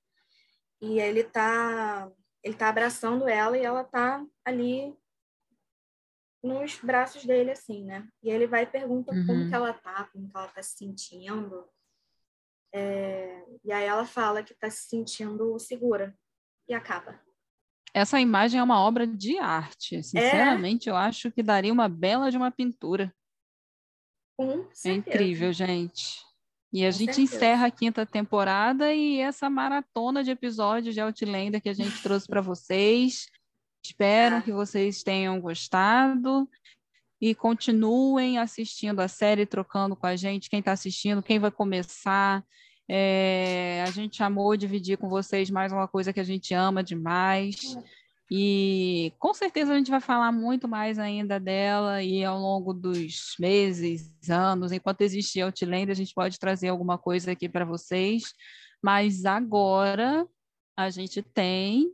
[0.81, 2.09] E ele tá,
[2.43, 4.95] ele tá abraçando ela e ela tá ali
[6.43, 8.07] nos braços dele, assim, né?
[8.23, 9.25] E ele vai e pergunta uhum.
[9.25, 11.67] como que ela tá, como que ela tá se sentindo.
[12.73, 13.43] É...
[13.63, 16.17] E aí ela fala que tá se sentindo segura.
[16.67, 17.19] E acaba.
[17.93, 19.97] Essa imagem é uma obra de arte.
[19.97, 20.01] É?
[20.01, 20.91] Sinceramente, é...
[20.91, 23.13] eu acho que daria uma bela de uma pintura.
[24.37, 24.89] Com certeza.
[24.89, 26.23] É incrível, gente.
[26.71, 27.35] E a Com gente certeza.
[27.35, 32.27] encerra a quinta temporada e essa maratona de episódios de Outlander que a gente trouxe
[32.27, 33.25] para vocês.
[33.83, 34.41] Espero ah.
[34.41, 36.47] que vocês tenham gostado
[37.19, 42.43] e continuem assistindo a série, trocando com a gente, quem está assistindo, quem vai começar.
[42.87, 47.77] É, a gente amou dividir com vocês mais uma coisa que a gente ama demais.
[48.31, 53.35] E com certeza a gente vai falar muito mais ainda dela e ao longo dos
[53.39, 58.33] meses, anos, enquanto existir Outlander, a gente pode trazer alguma coisa aqui para vocês.
[58.83, 60.27] Mas agora
[60.77, 61.91] a gente tem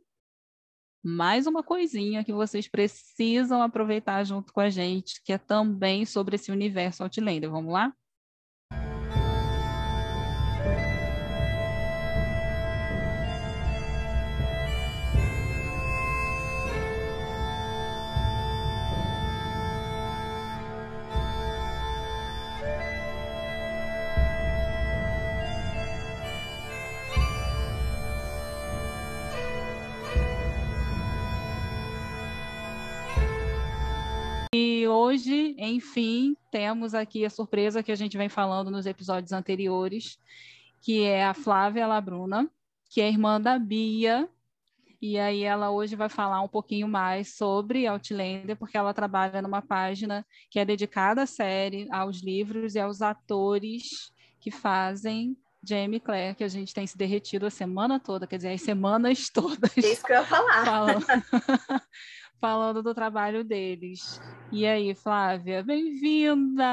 [1.01, 6.35] mais uma coisinha que vocês precisam aproveitar junto com a gente, que é também sobre
[6.35, 7.49] esse universo Outlander.
[7.49, 7.93] Vamos lá?
[35.05, 40.17] Hoje, enfim, temos aqui a surpresa que a gente vem falando nos episódios anteriores,
[40.81, 42.49] que é a Flávia Labruna,
[42.89, 44.27] que é irmã da Bia.
[44.99, 49.61] E aí ela hoje vai falar um pouquinho mais sobre Outlander, porque ela trabalha numa
[49.61, 56.35] página que é dedicada à série, aos livros e aos atores que fazem Jamie Claire,
[56.35, 59.77] que a gente tem se derretido a semana toda, quer dizer, as semanas todas.
[59.77, 60.65] É isso que eu ia falar.
[60.65, 61.05] Falando,
[62.39, 64.21] falando do trabalho deles.
[64.51, 66.65] E aí, Flávia, bem-vinda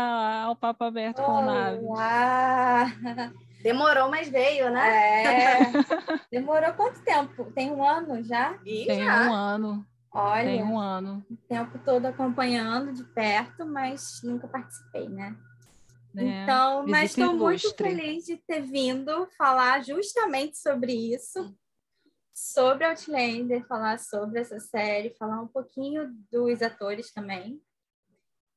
[0.45, 1.77] ao Papo Aberto Olá.
[1.79, 3.33] com Naves.
[3.63, 5.55] Demorou, mas veio, né?
[5.55, 5.59] É.
[6.31, 7.45] Demorou quanto tempo?
[7.53, 8.59] Tem um ano já?
[8.67, 9.29] Ih, Tem já.
[9.29, 9.87] um ano.
[10.13, 11.25] Olha, Tem um ano.
[11.31, 15.35] O tempo todo acompanhando de perto, mas nunca participei, né?
[16.15, 21.55] É, então, mas estou muito feliz de ter vindo falar justamente sobre isso,
[22.35, 27.63] sobre Outlander, falar sobre essa série, falar um pouquinho dos atores também.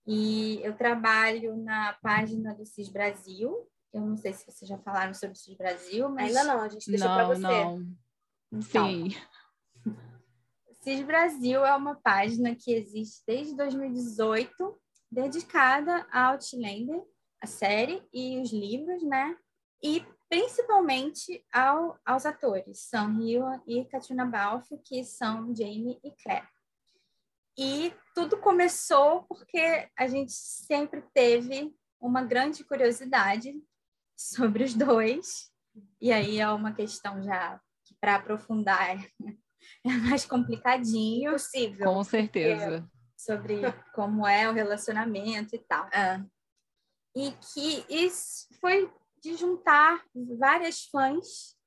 [0.07, 3.67] E eu trabalho na página do CIS Brasil.
[3.91, 6.35] Eu não sei se vocês já falaram sobre o CIS Brasil, mas.
[6.35, 7.41] Ainda não, a gente deixou para você.
[7.41, 7.87] Não.
[8.51, 9.09] Então, Sim.
[10.81, 14.53] CIS Brasil é uma página que existe desde 2018,
[15.11, 17.03] dedicada a Outlander
[17.41, 19.37] a série e os livros, né?
[19.81, 20.03] E
[20.35, 26.45] principalmente ao, aos atores, são Rio e Katrina Balfe, que são Jamie e Claire.
[27.57, 33.55] E tudo começou porque a gente sempre teve uma grande curiosidade
[34.13, 35.49] sobre os dois.
[36.01, 38.97] E aí é uma questão já que para aprofundar
[39.87, 41.31] é mais complicadinho.
[41.31, 41.93] Possível.
[41.93, 42.85] Com certeza.
[43.15, 43.61] sobre
[43.93, 45.87] como é o relacionamento e tal.
[45.93, 46.21] É
[47.15, 48.91] e que isso foi
[49.25, 50.05] de juntar
[50.37, 51.57] várias fãs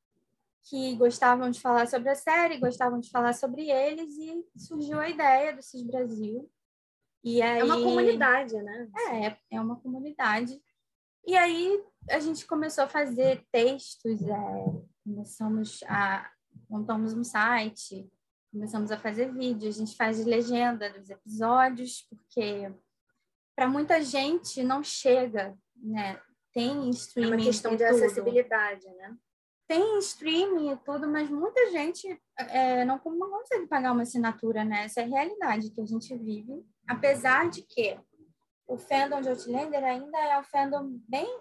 [0.63, 5.09] que gostavam de falar sobre a série, gostavam de falar sobre eles e surgiu a
[5.09, 6.49] ideia do CIS Brasil.
[7.25, 7.59] E aí...
[7.59, 8.89] É uma comunidade, né?
[9.11, 10.63] É, é uma comunidade.
[11.27, 16.31] E aí a gente começou a fazer textos, é, começamos a
[16.71, 18.09] montamos um site,
[18.53, 22.73] começamos a fazer vídeos, a gente faz legenda dos episódios, porque
[23.57, 26.21] para muita gente não chega, né?
[26.53, 27.33] Tem streaming.
[27.33, 27.97] É uma questão de tudo.
[27.97, 29.17] acessibilidade, né?
[29.67, 34.85] Tem streaming e tudo, mas muita gente é, não, não consegue pagar uma assinatura, né?
[34.85, 36.65] Essa é a realidade que a gente vive.
[36.87, 37.99] Apesar de que
[38.67, 41.41] o fandom de Outlander ainda é um fandom bem,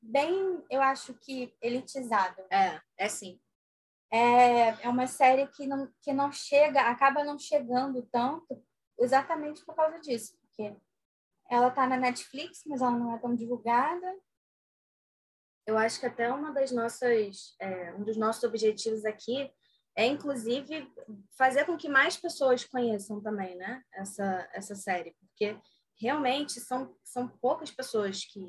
[0.00, 2.42] bem, eu acho que elitizado.
[2.50, 3.40] É, é sim.
[4.10, 8.62] É, é uma série que não, que não chega, acaba não chegando tanto
[8.98, 10.76] exatamente por causa disso, porque
[11.50, 14.14] ela está na Netflix, mas ela não é tão divulgada.
[15.66, 19.50] Eu acho que até uma das nossas, é, um dos nossos objetivos aqui
[19.96, 20.88] é, inclusive,
[21.38, 23.80] fazer com que mais pessoas conheçam também, né?
[23.92, 25.56] Essa, essa série, porque
[26.00, 28.40] realmente são, são poucas pessoas que,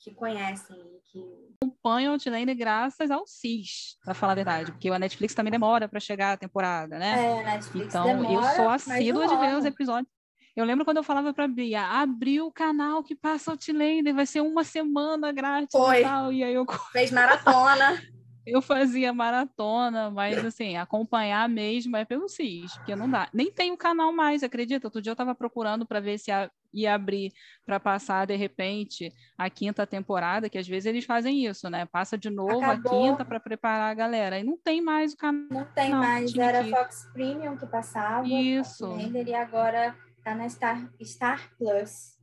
[0.00, 4.98] que conhecem e que acompanham Outlander graças ao CIS, para falar a verdade, porque a
[4.98, 7.26] Netflix também demora para chegar a temporada, né?
[7.26, 10.12] É, a Netflix então, demora, eu sou assídua de ver os episódios.
[10.54, 14.42] Eu lembro quando eu falava para Bia, abriu o canal que passa Outlander, vai ser
[14.42, 16.00] uma semana grátis Foi.
[16.00, 16.32] e tal.
[16.32, 18.02] E aí eu fez maratona.
[18.44, 23.28] eu fazia maratona, mas assim, acompanhar mesmo é pelo CIS, porque não dá.
[23.32, 24.88] Nem tem o canal mais, acredita?
[24.88, 26.30] Outro dia eu estava procurando para ver se
[26.72, 27.32] ia abrir
[27.64, 31.86] para passar de repente a quinta temporada, que às vezes eles fazem isso, né?
[31.86, 32.92] Passa de novo Acabou.
[32.92, 34.38] a quinta para preparar a galera.
[34.38, 35.46] E não tem mais o canal.
[35.50, 36.70] Não tem não, mais, era que...
[36.70, 38.26] Fox Premium que passava.
[38.26, 38.86] Isso.
[38.98, 42.16] e agora Tá na Star, Star Plus.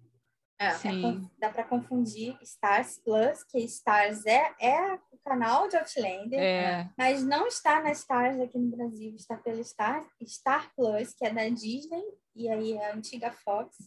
[0.62, 1.30] É, Sim.
[1.40, 6.90] É, dá para confundir Stars Plus, que Stars é, é o canal de Outlander, é.
[6.98, 11.34] mas não está na Stars aqui no Brasil, está pelo Star, Star Plus, que é
[11.34, 12.04] da Disney,
[12.36, 13.78] e aí é a antiga Fox,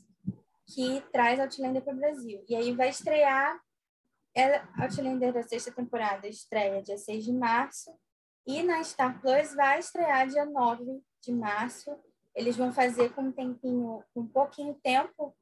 [0.66, 2.42] que traz Outlander para o Brasil.
[2.48, 3.60] E aí vai estrear
[4.34, 7.94] é, Outlander da sexta temporada, estreia dia 6 de março,
[8.46, 11.94] e na Star Plus vai estrear dia 9 de março,
[12.34, 15.34] eles vão fazer com um tempinho, com um pouquinho tempo,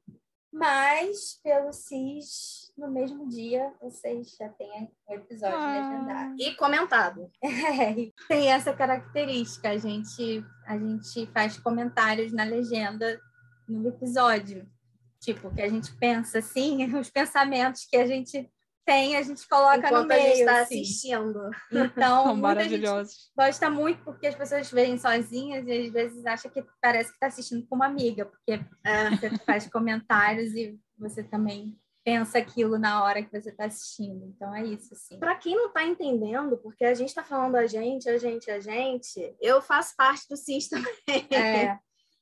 [0.51, 5.89] mas pelo CIS, no mesmo dia, vocês já têm o episódio ah.
[5.89, 6.35] legendado.
[6.37, 7.31] E comentado.
[7.43, 13.19] É, tem essa característica, a gente, a gente faz comentários na legenda
[13.67, 14.69] no episódio.
[15.21, 18.51] Tipo, que a gente pensa assim, os pensamentos que a gente
[18.91, 20.21] tem, a gente coloca Enquanto no meio.
[20.21, 20.81] a gente está assim.
[20.81, 21.49] assistindo.
[21.71, 23.31] Então, São maravilhosos.
[23.37, 27.27] gosta muito porque as pessoas veem sozinhas e às vezes acha que parece que está
[27.27, 31.73] assistindo com uma amiga, porque é, você faz comentários e você também
[32.03, 34.25] pensa aquilo na hora que você está assistindo.
[34.25, 35.17] Então é isso, assim.
[35.17, 38.59] Para quem não está entendendo, porque a gente está falando a gente, a gente, a
[38.59, 41.27] gente, eu faço parte do CIS também.
[41.31, 41.77] É.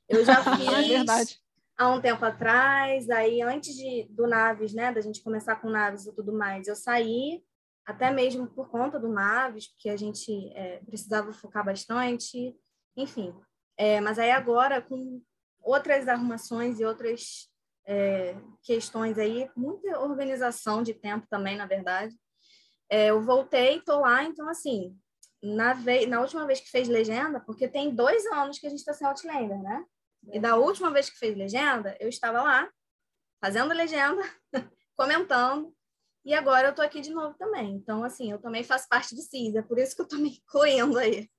[0.08, 0.68] Eu já fiz.
[0.68, 1.40] É verdade
[1.80, 6.06] há um tempo atrás, aí antes de, do Naves, né, da gente começar com Naves
[6.06, 7.42] e tudo mais, eu saí,
[7.86, 12.54] até mesmo por conta do Naves, porque a gente é, precisava focar bastante,
[12.98, 13.34] enfim.
[13.78, 15.22] É, mas aí agora, com
[15.62, 17.50] outras arrumações e outras
[17.88, 22.14] é, questões aí, muita organização de tempo também, na verdade,
[22.90, 24.94] é, eu voltei, estou lá, então assim,
[25.42, 28.80] na, vez, na última vez que fez legenda, porque tem dois anos que a gente
[28.80, 29.86] está sem Outlander, né?
[30.34, 32.70] E da última vez que fez legenda, eu estava lá,
[33.44, 34.22] fazendo legenda,
[34.96, 35.74] comentando,
[36.26, 37.72] e agora eu estou aqui de novo também.
[37.76, 40.30] Então, assim, eu também faço parte do CIS, é por isso que eu estou me
[40.30, 41.30] incluindo aí.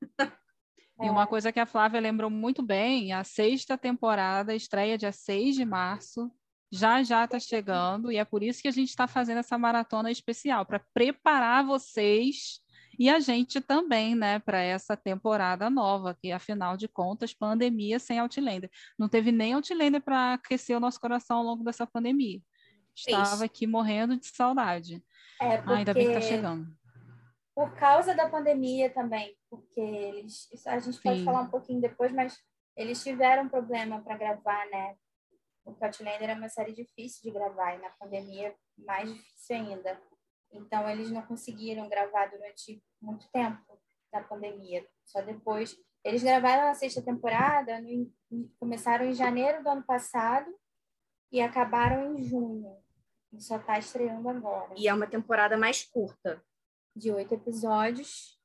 [1.03, 5.55] E uma coisa que a Flávia lembrou muito bem, a sexta temporada estreia dia 6
[5.55, 6.31] de março,
[6.71, 10.11] já já está chegando e é por isso que a gente está fazendo essa maratona
[10.11, 12.61] especial para preparar vocês
[13.01, 18.19] e a gente também, né, para essa temporada nova, que afinal de contas, pandemia sem
[18.19, 18.71] Outlander.
[18.99, 22.43] Não teve nem Outlander para aquecer o nosso coração ao longo dessa pandemia.
[22.95, 23.45] Estava Isso.
[23.45, 25.03] aqui morrendo de saudade.
[25.41, 25.73] É, porque...
[25.73, 26.67] ah, ainda bem que está chegando.
[27.55, 31.25] Por causa da pandemia também, porque eles, a gente pode Sim.
[31.25, 32.37] falar um pouquinho depois, mas
[32.77, 34.95] eles tiveram problema para gravar, né?
[35.65, 39.99] O Outlander é uma série difícil de gravar e na pandemia mais difícil ainda.
[40.53, 43.81] Então, eles não conseguiram gravar durante muito tempo
[44.13, 44.87] da pandemia.
[45.05, 45.77] Só depois.
[46.05, 50.51] Eles gravaram a sexta temporada, no, começaram em janeiro do ano passado
[51.31, 52.77] e acabaram em junho.
[53.33, 54.75] E só está estreando agora.
[54.77, 56.43] E é uma temporada mais curta.
[56.97, 58.41] De oito episódios.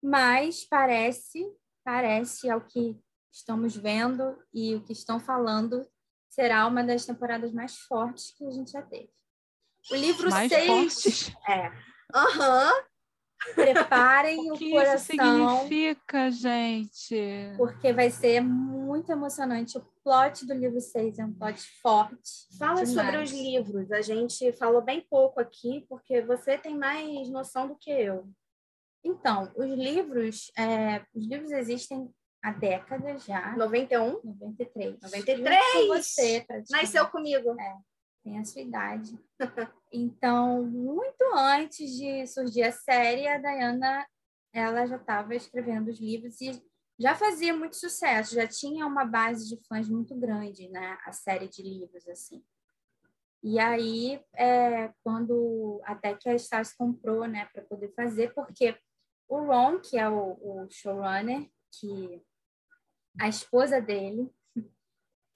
[0.00, 1.44] Mas parece,
[1.84, 3.00] parece ao que
[3.32, 5.88] estamos vendo e o que estão falando,
[6.28, 9.10] será uma das temporadas mais fortes que a gente já teve.
[9.90, 11.32] O livro 6.
[11.48, 11.72] É.
[12.14, 12.72] Aham.
[12.72, 12.92] Uhum.
[13.54, 14.94] Preparem o, o que coração.
[14.94, 17.54] Isso significa, gente?
[17.56, 19.76] Porque vai ser muito emocionante.
[19.76, 22.56] O plot do livro 6 é um plot forte.
[22.56, 22.92] Fala demais.
[22.92, 23.90] sobre os livros.
[23.90, 28.28] A gente falou bem pouco aqui, porque você tem mais noção do que eu.
[29.04, 32.08] Então, os livros, é, os livros existem
[32.40, 33.56] há décadas já.
[33.56, 34.20] 91?
[34.22, 35.00] 93.
[35.02, 35.88] 93!
[35.88, 37.60] Você, Nasceu comigo.
[37.60, 37.91] É
[38.22, 39.18] tem a sua idade.
[39.94, 44.06] Então, muito antes de surgir a série, a Diana
[44.54, 46.62] ela já estava escrevendo os livros e
[46.98, 50.96] já fazia muito sucesso, já tinha uma base de fãs muito grande, né?
[51.04, 52.42] A série de livros, assim.
[53.42, 58.78] E aí, é, quando até que a Stars comprou, né, para poder fazer, porque
[59.28, 62.22] o Ron, que é o, o showrunner, que
[63.20, 64.32] a esposa dele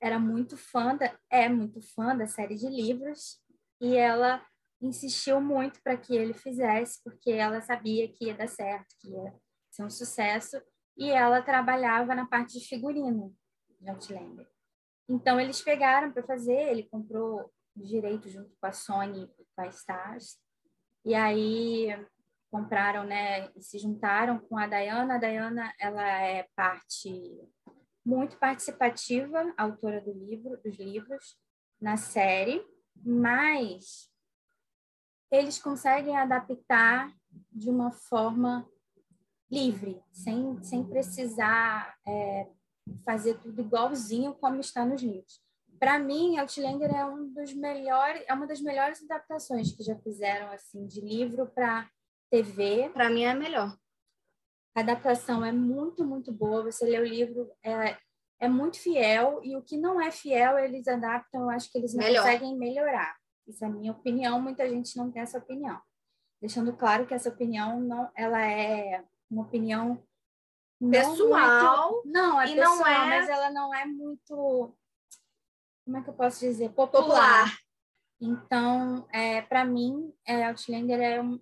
[0.01, 3.41] era muito fã da, é muito fã da série de livros
[3.81, 4.45] e ela
[4.81, 9.35] insistiu muito para que ele fizesse porque ela sabia que ia dar certo, que ia
[9.71, 10.61] ser um sucesso
[10.97, 13.35] e ela trabalhava na parte de figurino
[13.81, 14.47] de Outlander.
[15.09, 19.67] Então eles pegaram para fazer, ele comprou direito junto com a Sony e com a
[19.67, 20.39] Stars
[21.05, 21.89] e aí
[22.51, 25.17] compraram, né, e se juntaram com a Diana.
[25.17, 27.11] A Diana ela é parte
[28.07, 31.37] muito participativa, autora do livro, dos livros,
[31.81, 32.65] na série,
[33.05, 34.09] mas
[35.29, 37.13] eles conseguem adaptar
[37.51, 38.65] de uma forma
[39.51, 42.49] livre, sem, sem precisar é,
[43.05, 45.43] fazer tudo igualzinho como está nos livros.
[45.77, 50.53] Para mim, Outlander é um dos melhores, é uma das melhores adaptações que já fizeram
[50.53, 51.91] assim de livro para
[52.31, 52.89] TV.
[52.91, 53.77] Para mim é a melhor.
[54.77, 56.63] A adaptação é muito, muito boa.
[56.65, 57.97] Você lê o livro, é,
[58.39, 61.95] é muito fiel, e o que não é fiel, eles adaptam, eu acho que eles
[61.95, 62.23] não Melhor.
[62.23, 63.17] conseguem melhorar.
[63.47, 65.81] Isso é a minha opinião, muita gente não tem essa opinião.
[66.41, 70.03] Deixando claro que essa opinião não, ela é uma opinião
[70.91, 71.93] pessoal.
[71.93, 73.07] Muito, não, é pessoal, não é...
[73.07, 74.77] mas ela não é muito
[75.87, 76.71] como é que eu posso dizer?
[76.71, 77.05] Popular.
[77.05, 77.59] Popular.
[78.21, 81.41] Então, é, para mim, é, Outlander é um,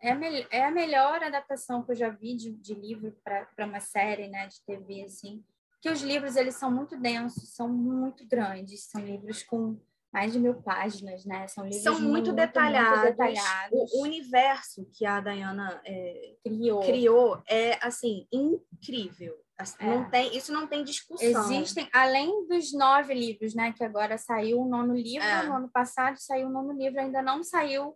[0.00, 0.18] é a,
[0.50, 4.46] é a melhor adaptação que eu já vi de, de livro para uma série, né,
[4.46, 5.44] de TV, assim.
[5.72, 9.78] Porque os livros, eles são muito densos, são muito grandes, são livros com
[10.12, 11.46] mais de mil páginas, né?
[11.46, 13.02] São livros são muito, muito, detalhados.
[13.02, 13.92] muito detalhados.
[13.92, 16.80] O universo que a Diana é, criou.
[16.80, 19.36] criou é, assim, incrível.
[19.58, 19.84] Assim, é.
[19.84, 21.52] Não tem, isso não tem discussão.
[21.52, 23.72] Existem, além dos nove livros, né?
[23.72, 25.42] Que agora saiu o nono livro, é.
[25.42, 27.94] no ano passado saiu o nono livro, ainda não saiu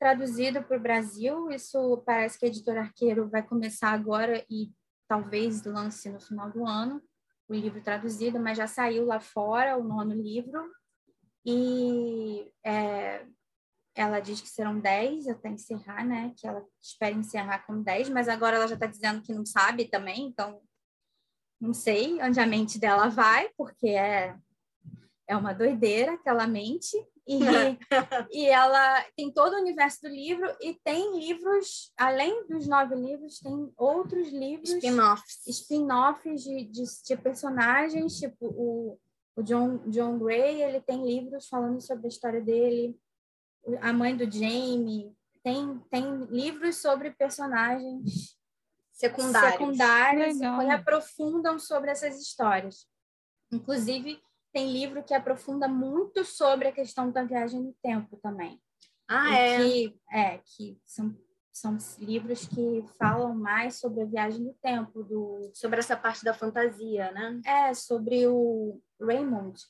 [0.00, 1.50] traduzido para o Brasil.
[1.50, 4.72] Isso parece que a editora Arqueiro vai começar agora e
[5.06, 7.02] talvez lance no final do ano
[7.46, 10.70] o livro traduzido, mas já saiu lá fora o nono livro.
[11.44, 13.26] E é,
[13.94, 16.32] ela diz que serão dez até encerrar, né?
[16.36, 19.86] Que ela espera encerrar com dez, mas agora ela já está dizendo que não sabe
[19.86, 20.62] também, então
[21.60, 24.34] não sei onde a mente dela vai, porque é,
[25.30, 26.96] é uma doideira aquela mente.
[27.26, 27.38] E,
[28.32, 33.38] e ela tem todo o universo do livro e tem livros, além dos nove livros,
[33.38, 34.70] tem outros livros.
[34.70, 35.46] Spin-offs.
[35.46, 38.98] Spin-offs de, de, de, personagens, tipo o,
[39.36, 42.98] o John, John Gray, ele tem livros falando sobre a história dele.
[43.80, 45.14] A mãe do Jamie.
[45.44, 48.36] Tem, tem livros sobre personagens
[48.92, 52.86] secundários, secundários que aprofundam sobre essas histórias.
[53.50, 54.20] Inclusive,
[54.52, 58.60] tem livro que aprofunda muito sobre a questão da viagem no tempo também.
[59.08, 59.58] Ah, é?
[59.58, 61.16] Que, é, que são,
[61.52, 65.50] são livros que falam mais sobre a viagem no tempo, do...
[65.54, 67.40] sobre essa parte da fantasia, né?
[67.44, 69.60] É, sobre o Raymond.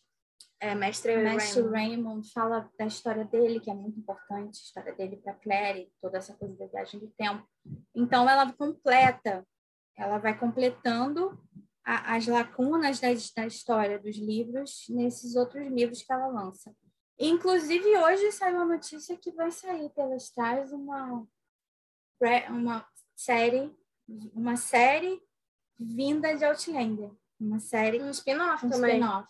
[0.63, 1.79] É, Mestre, Mestre Raymond.
[1.79, 6.19] Raymond fala da história dele, que é muito importante, a história dele para Claire, toda
[6.19, 7.49] essa coisa da viagem do tempo.
[7.95, 9.47] Então, ela completa,
[9.97, 11.43] ela vai completando
[11.85, 16.75] a, as lacunas da, da história dos livros nesses outros livros que ela lança.
[17.19, 21.27] Inclusive, hoje saiu a notícia que vai sair pelas Stars uma,
[22.49, 23.71] uma série,
[24.35, 25.21] uma série
[25.79, 27.11] vinda de Outlander.
[27.39, 28.03] Uma série.
[28.03, 28.99] Um spin-off um também.
[28.99, 29.29] spin-off.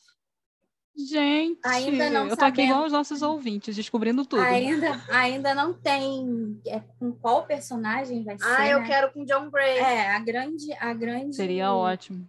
[0.97, 4.43] Gente, Ainda não eu tô aqui igual os nossos ouvintes, descobrindo tudo.
[4.43, 8.45] Ainda, ainda não tem é, com qual personagem vai ser.
[8.45, 8.87] Ah, eu né?
[8.87, 9.79] quero com John Gray.
[9.79, 11.37] É, a grande, a grande.
[11.37, 12.29] Seria ótimo.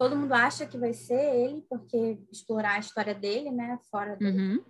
[0.00, 3.78] Todo mundo acha que vai ser ele, porque explorar a história dele, né?
[3.90, 4.64] Fora do, Uhum.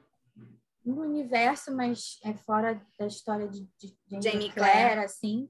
[0.84, 5.04] no universo, mas é fora da história de, de Jamie, Jamie Clare, Clare.
[5.04, 5.48] assim.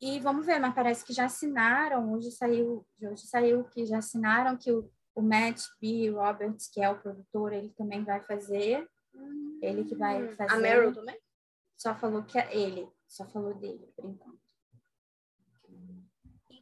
[0.00, 4.56] E vamos ver, mas parece que já assinaram, hoje saiu, hoje saiu que já assinaram
[4.56, 6.10] que o, o Matt B.
[6.10, 8.88] Roberts, que é o produtor, ele também vai fazer.
[9.62, 10.52] Ele que vai fazer.
[10.52, 11.16] A Meryl também?
[11.76, 14.33] Só falou que é ele, só falou dele, por enquanto.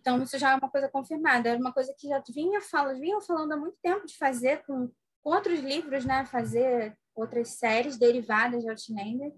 [0.02, 1.48] Então, isso já é uma coisa confirmada.
[1.48, 4.88] Era uma coisa que já vinha fala, vinham falando há muito tempo de fazer com,
[5.22, 6.26] com outros livros, né?
[6.26, 9.32] Fazer outras séries derivadas de Outlander.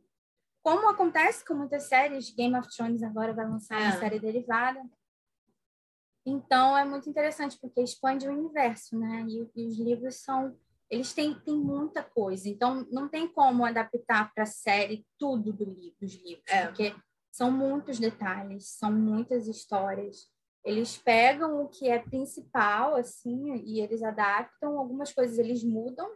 [0.62, 3.98] Como acontece com muitas séries, Game of Thrones agora vai lançar uma É.
[3.98, 4.80] série derivada.
[6.24, 9.26] Então, é muito interessante, porque expande o universo, né?
[9.28, 10.58] E, e os livros são...
[10.88, 12.48] Eles têm, têm muita coisa.
[12.48, 16.66] Então, não tem como adaptar para a série tudo do li dos livros, É.
[16.66, 16.94] porque
[17.30, 20.32] são muitos detalhes, são muitas histórias.
[20.64, 24.78] Eles pegam o que é principal, assim, e eles adaptam.
[24.78, 26.10] Algumas coisas eles mudam,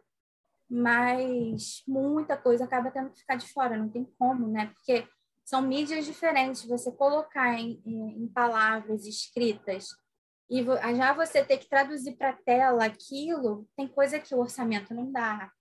[0.68, 4.66] mas muita coisa acaba tendo que ficar de fora, não tem como, né?
[4.74, 5.06] Porque
[5.44, 6.64] são mídias diferentes.
[6.64, 9.86] Você colocar em, em, em palavras escritas
[10.50, 14.94] e vo- já você ter que traduzir para tela aquilo, tem coisa que o orçamento
[14.94, 15.52] não dá.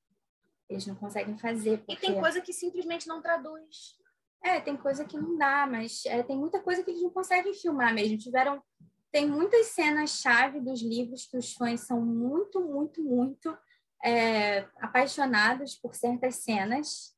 [0.69, 1.73] Eles não conseguem fazer.
[1.73, 2.07] E Porque...
[2.07, 3.97] tem coisa que simplesmente não traduz.
[4.43, 7.53] É, tem coisa que não dá, mas é, tem muita coisa que eles não conseguem
[7.53, 8.17] filmar mesmo.
[8.17, 8.61] Tiveram.
[9.11, 13.57] Tem muitas cenas-chave dos livros que os fãs são muito, muito, muito
[14.03, 17.15] é, apaixonados por certas cenas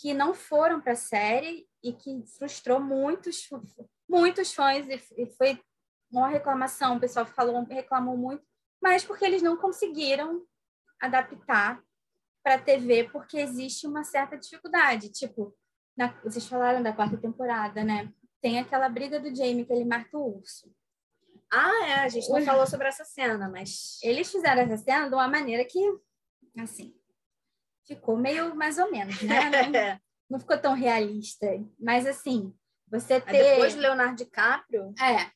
[0.00, 3.48] que não foram para a série e que frustrou muitos,
[4.08, 5.60] muitos fãs e, e foi
[6.10, 6.96] uma reclamação.
[6.96, 8.44] O pessoal falou, reclamou muito,
[8.80, 10.44] mas porque eles não conseguiram
[11.00, 11.82] adaptar
[12.42, 15.10] para a TV, porque existe uma certa dificuldade.
[15.10, 15.54] Tipo,
[15.98, 18.08] na- vocês falaram da quarta temporada, né?
[18.40, 20.72] Tem aquela briga do Jamie que ele marca o urso.
[21.50, 22.44] Ah, é, a gente não Ui.
[22.44, 23.98] falou sobre essa cena, mas.
[24.02, 25.80] Eles fizeram essa cena de uma maneira que,
[26.58, 26.94] assim,
[27.84, 29.50] ficou meio mais ou menos, né?
[29.72, 31.46] Não, não ficou tão realista.
[31.80, 32.54] Mas, assim,
[32.86, 33.42] você Aí ter...
[33.52, 34.94] depois do Leonardo DiCaprio.
[35.00, 35.30] É,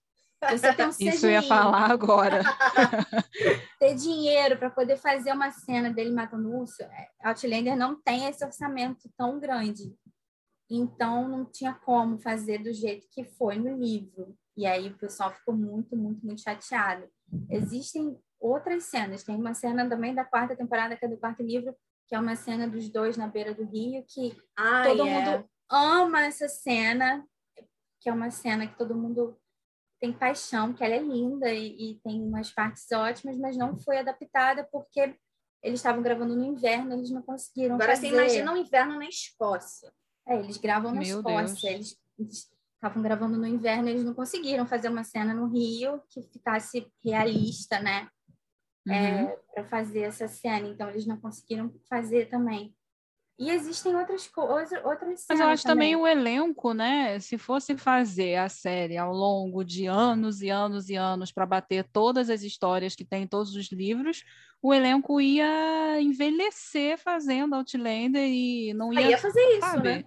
[0.50, 2.42] você ter um Isso eu ia falar agora.
[3.80, 8.26] ter dinheiro para poder fazer uma cena dele matando o urso, é, Outlander não tem
[8.28, 9.96] esse orçamento tão grande.
[10.74, 14.34] Então, não tinha como fazer do jeito que foi no livro.
[14.56, 17.06] E aí o pessoal ficou muito, muito, muito chateado.
[17.50, 19.22] Existem outras cenas.
[19.22, 21.74] Tem uma cena também da quarta temporada, que é do quarto livro,
[22.08, 25.10] que é uma cena dos dois na beira do rio, que Ah, todo é.
[25.10, 27.26] mundo ama essa cena,
[28.00, 29.38] que é uma cena que todo mundo
[30.00, 33.98] tem paixão, que ela é linda e, e tem umas partes ótimas, mas não foi
[33.98, 35.16] adaptada porque
[35.62, 38.08] eles estavam gravando no inverno, eles não conseguiram Agora fazer.
[38.08, 39.92] você imagina o inverno na Escócia.
[40.26, 41.98] É, eles gravam Escócia, Deus.
[42.18, 46.86] eles estavam gravando no inverno, eles não conseguiram fazer uma cena no Rio que ficasse
[47.04, 48.08] realista, né?
[48.84, 49.36] Uhum.
[49.54, 52.74] para fazer essa cena, então eles não conseguiram fazer também.
[53.38, 55.96] E existem outras coisas, outras Mas eu acho também também.
[55.96, 57.18] o elenco, né?
[57.18, 61.84] Se fosse fazer a série ao longo de anos e anos e anos para bater
[61.92, 64.22] todas as histórias que tem em todos os livros,
[64.60, 70.04] o elenco ia envelhecer fazendo Outlander e não Aí ia, ia fazer isso, né?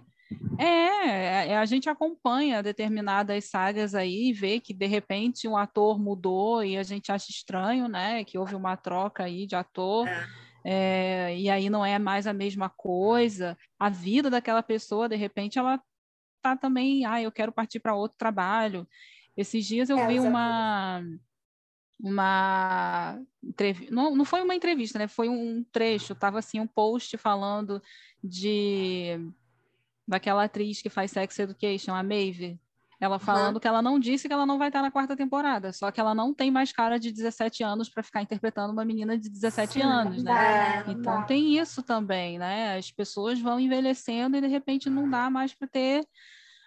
[0.58, 5.98] É, é, a gente acompanha determinadas sagas aí e vê que de repente um ator
[5.98, 8.24] mudou e a gente acha estranho, né?
[8.24, 10.08] Que houve uma troca aí de ator.
[10.08, 10.45] É.
[10.68, 13.56] É, e aí não é mais a mesma coisa.
[13.78, 15.80] A vida daquela pessoa, de repente, ela
[16.42, 18.88] tá também, ah, eu quero partir para outro trabalho.
[19.36, 20.28] Esses dias eu É, vi exatamente.
[20.28, 21.02] uma
[21.98, 25.08] uma entrevista, não, não foi uma entrevista, né?
[25.08, 27.80] Foi um trecho, tava assim um post falando
[28.22, 29.18] de
[30.06, 32.60] daquela atriz que faz Sex Education, a Maeve.
[32.98, 35.90] Ela falando que ela não disse que ela não vai estar na quarta temporada, só
[35.90, 39.28] que ela não tem mais cara de 17 anos para ficar interpretando uma menina de
[39.28, 40.32] 17 Sim, anos, né?
[40.32, 40.84] né?
[40.86, 41.22] Não Então dá.
[41.24, 42.78] tem isso também, né?
[42.78, 46.06] As pessoas vão envelhecendo e de repente não dá mais para ter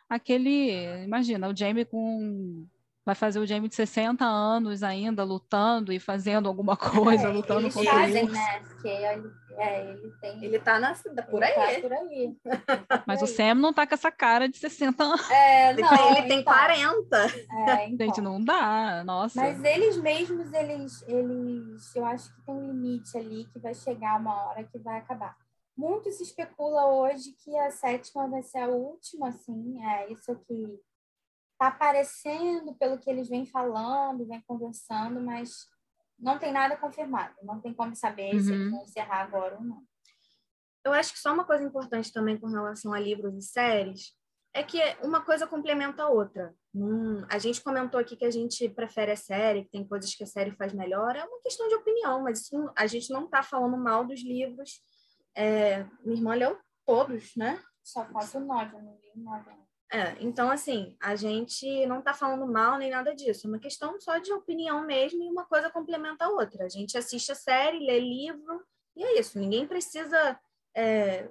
[0.07, 1.03] aquele.
[1.03, 2.67] Imagina, o Jamie com
[3.05, 7.61] vai fazer o Jamie de 60 anos ainda lutando e fazendo alguma coisa, é, lutando
[7.61, 8.59] eles contra fazem, o né?
[8.59, 10.45] Porque ele, é, ele tem.
[10.45, 10.93] Ele tá na,
[11.29, 11.53] por aí.
[11.53, 12.37] Tá por aí.
[13.05, 15.29] Mas por o Sam não tá com essa cara de 60 anos.
[15.29, 17.17] É, ele não, tem, ele tem 40.
[17.17, 18.07] É, então.
[18.07, 19.39] Gente, não dá, nossa.
[19.39, 24.19] Mas eles mesmos, eles, eles, eu acho que tem um limite ali que vai chegar
[24.19, 25.35] uma hora que vai acabar.
[25.75, 30.77] Muito se especula hoje que a sétima vai ser a última, assim, é isso que
[31.59, 35.67] está aparecendo pelo que eles vêm falando, vêm conversando, mas
[36.17, 37.35] não tem nada confirmado.
[37.43, 38.39] Não tem como saber uhum.
[38.39, 39.83] se eles vão encerrar agora ou não.
[40.85, 44.17] Eu acho que só uma coisa importante também com relação a livros e séries
[44.53, 46.55] é que uma coisa complementa a outra.
[46.73, 50.23] Hum, a gente comentou aqui que a gente prefere a série, que tem coisas que
[50.23, 51.15] a série faz melhor.
[51.15, 54.81] É uma questão de opinião, mas isso, a gente não está falando mal dos livros.
[55.35, 57.61] É, minha irmã leu todos, né?
[57.83, 59.68] Só falta o nove, eu não li o nove.
[59.91, 63.99] É, então, assim, a gente não está falando mal nem nada disso, é uma questão
[63.99, 66.65] só de opinião mesmo e uma coisa complementa a outra.
[66.65, 68.63] A gente assiste a série, lê livro
[68.95, 69.39] e é isso.
[69.39, 70.39] Ninguém precisa
[70.75, 71.27] é,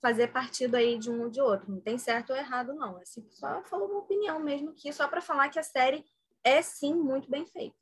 [0.00, 1.68] fazer partido aí de um ou de outro.
[1.72, 2.96] Não tem certo ou errado, não.
[2.98, 6.04] É assim, só falou uma opinião mesmo aqui, só para falar que a série
[6.44, 7.76] é sim muito bem feita.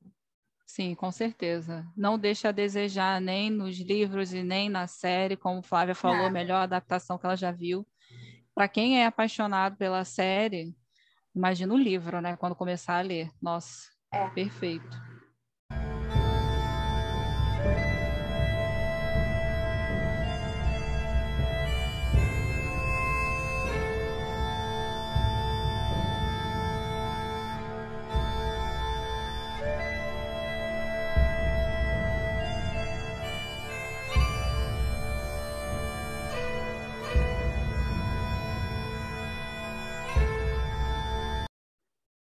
[0.65, 1.87] Sim, com certeza.
[1.95, 6.31] Não deixa a desejar nem nos livros e nem na série, como Flávia falou, Nada.
[6.31, 7.87] melhor adaptação que ela já viu
[8.55, 10.77] para quem é apaixonado pela série,
[11.35, 12.37] imagina o livro, né?
[12.37, 13.31] Quando começar a ler.
[13.43, 14.33] Nossa, é.
[14.35, 14.99] perfeito.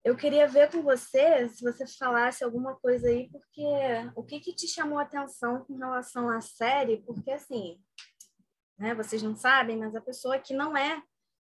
[0.08, 3.62] Eu queria ver com você, se você falasse alguma coisa aí, porque
[4.16, 7.02] o que, que te chamou a atenção com relação à série?
[7.02, 7.78] Porque, assim,
[8.78, 11.02] né, vocês não sabem, mas a pessoa que não é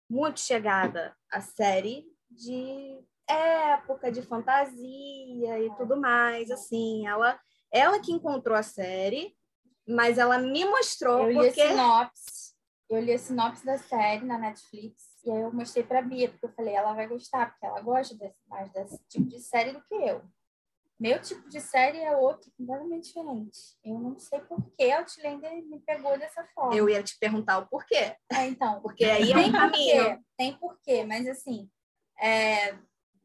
[0.10, 7.40] muito chegada à série de época, de fantasia e tudo mais, assim, ela,
[7.72, 9.38] ela que encontrou a série,
[9.88, 11.62] mas ela me mostrou eu porque...
[11.62, 12.56] Li a sinopse,
[12.90, 16.30] eu li a sinopse da série na Netflix, e aí eu mostrei para a Bia,
[16.30, 19.72] porque eu falei, ela vai gostar, porque ela gosta desse, mais desse tipo de série
[19.72, 20.22] do que eu.
[20.98, 23.60] Meu tipo de série é outro, completamente diferente.
[23.84, 26.74] Eu não sei por que a Outlander me pegou dessa forma.
[26.74, 28.16] Eu ia te perguntar o porquê.
[28.32, 28.82] É, então.
[28.82, 30.24] Porque aí é um caminho.
[30.38, 31.70] Tem porquê, mas assim.
[32.18, 32.78] É...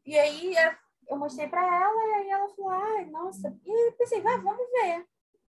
[0.05, 0.75] E aí é,
[1.07, 3.57] eu mostrei para ela, e aí ela falou, ai, nossa.
[3.63, 5.05] E eu pensei, vai, vamos ver.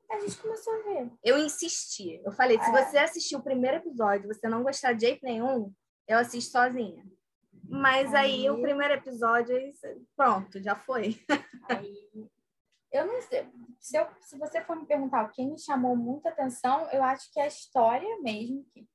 [0.10, 1.12] A gente começou a ver.
[1.24, 2.22] Eu insisti.
[2.24, 2.72] Eu falei, se é.
[2.72, 5.74] você assistir o primeiro episódio você não gostar de jeito nenhum,
[6.08, 7.06] eu assisto sozinha.
[7.68, 9.56] Mas aí, aí o primeiro episódio,
[10.16, 11.20] pronto, já foi.
[11.68, 12.30] Aí,
[12.92, 13.50] eu não sei.
[13.80, 17.32] Se, eu, se você for me perguntar o que me chamou muita atenção, eu acho
[17.34, 18.64] que é a história mesmo.
[18.72, 18.88] Que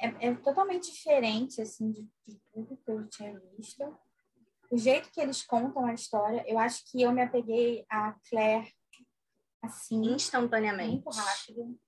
[0.00, 3.96] é, é totalmente diferente, assim, de, de tudo que eu tinha visto.
[4.70, 8.72] O jeito que eles contam a história, eu acho que eu me apeguei a Claire,
[9.62, 10.14] assim...
[10.14, 11.04] Instantaneamente.
[11.04, 11.78] Muito rápido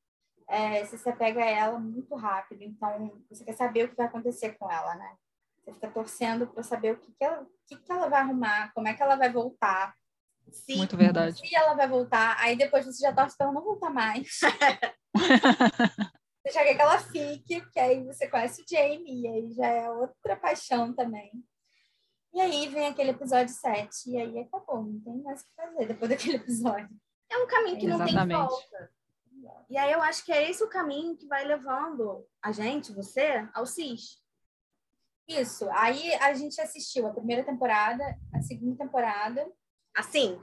[0.48, 2.62] é, você se apega a ela muito rápido.
[2.62, 5.16] Então, você quer saber o que vai acontecer com ela, né?
[5.58, 8.72] Você fica torcendo para saber o que, que, ela, o que, que ela vai arrumar,
[8.74, 9.94] como é que ela vai voltar.
[10.52, 11.38] Se, muito verdade.
[11.38, 14.40] Se ela vai voltar, aí depois você já torce para ela não voltar mais.
[16.44, 19.66] você já quer que ela fique, porque aí você conhece o Jamie, e aí já
[19.66, 21.32] é outra paixão também.
[22.34, 25.86] E aí vem aquele episódio 7, e aí acabou, não tem mais o que fazer
[25.86, 26.90] depois daquele episódio.
[27.30, 28.90] É um caminho que não tem volta.
[29.68, 33.48] E aí eu acho que é esse o caminho que vai levando a gente, você,
[33.54, 34.22] ao CIS.
[35.26, 35.68] Isso.
[35.70, 39.46] Aí a gente assistiu a primeira temporada, a segunda temporada.
[39.96, 40.38] Assim?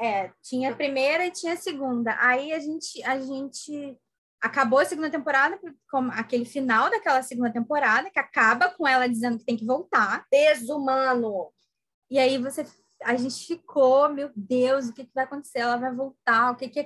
[0.00, 2.16] É, tinha a primeira e tinha a segunda.
[2.20, 3.98] Aí a gente, a gente
[4.40, 5.58] acabou a segunda temporada,
[5.90, 10.26] com aquele final daquela segunda temporada, que acaba com ela dizendo que tem que voltar.
[10.30, 11.52] Desumano.
[12.10, 12.66] E aí você,
[13.02, 15.60] a gente ficou, meu Deus, o que, que vai acontecer?
[15.60, 16.80] Ela vai voltar, o que, que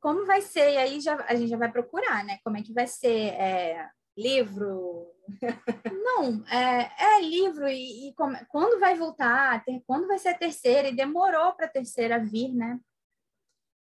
[0.00, 0.72] como vai ser?
[0.72, 2.38] E aí já, a gente já vai procurar, né?
[2.44, 3.28] Como é que vai ser?
[3.34, 5.12] É, livro?
[6.04, 9.64] Não, é, é livro e, e como, quando vai voltar?
[9.64, 10.88] Ter, quando vai ser a terceira?
[10.88, 12.78] E demorou para a terceira vir, né?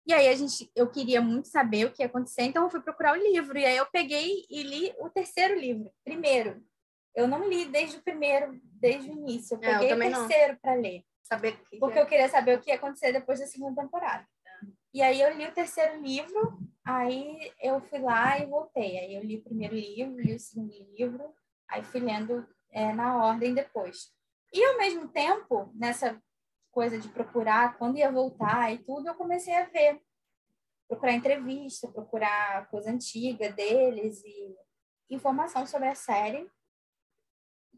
[0.06, 2.80] E aí a gente, eu queria muito saber o que ia acontecer, então eu fui
[2.80, 3.56] procurar o livro.
[3.56, 6.62] E aí eu peguei e li o terceiro livro, primeiro.
[7.14, 9.54] Eu não li desde o primeiro, desde o início.
[9.54, 11.04] Eu peguei é, eu o terceiro para ler.
[11.22, 12.02] Saber porque é.
[12.02, 14.26] eu queria saber o que ia acontecer depois da segunda temporada.
[14.92, 18.98] E aí eu li o terceiro livro, aí eu fui lá e voltei.
[18.98, 21.34] Aí eu li o primeiro livro, li o segundo livro,
[21.68, 24.12] aí fui lendo é, na ordem depois.
[24.52, 26.20] E ao mesmo tempo, nessa
[26.70, 30.00] coisa de procurar quando ia voltar e tudo, eu comecei a ver,
[30.86, 34.56] procurar entrevista, procurar coisa antiga deles e
[35.08, 36.50] informação sobre a série.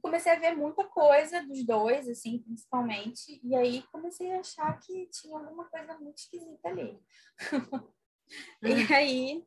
[0.05, 5.07] Comecei a ver muita coisa dos dois, assim, principalmente, e aí comecei a achar que
[5.07, 7.01] tinha alguma coisa muito esquisita ali.
[8.63, 8.87] e hum.
[8.95, 9.45] aí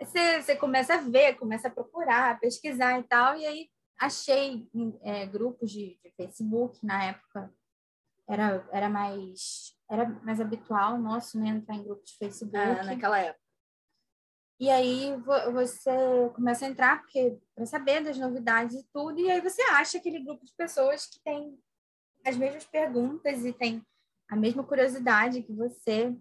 [0.00, 4.66] você, você começa a ver, começa a procurar, pesquisar e tal, e aí achei
[5.02, 7.52] é, grupos de, de, Facebook na época
[8.26, 13.18] era, era mais era mais habitual nosso né, entrar em grupos de Facebook ah, naquela
[13.18, 13.43] época
[14.58, 15.16] e aí
[15.52, 15.90] você
[16.34, 20.20] começa a entrar porque para saber das novidades e tudo e aí você acha aquele
[20.20, 21.58] grupo de pessoas que tem
[22.24, 23.84] as mesmas perguntas e tem
[24.28, 26.16] a mesma curiosidade que você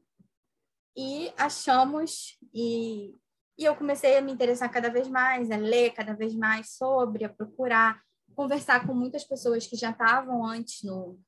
[0.95, 3.15] e achamos e
[3.57, 7.23] e eu comecei a me interessar cada vez mais, a ler cada vez mais sobre,
[7.23, 8.01] a procurar,
[8.35, 11.19] conversar com muitas pessoas que já estavam antes no,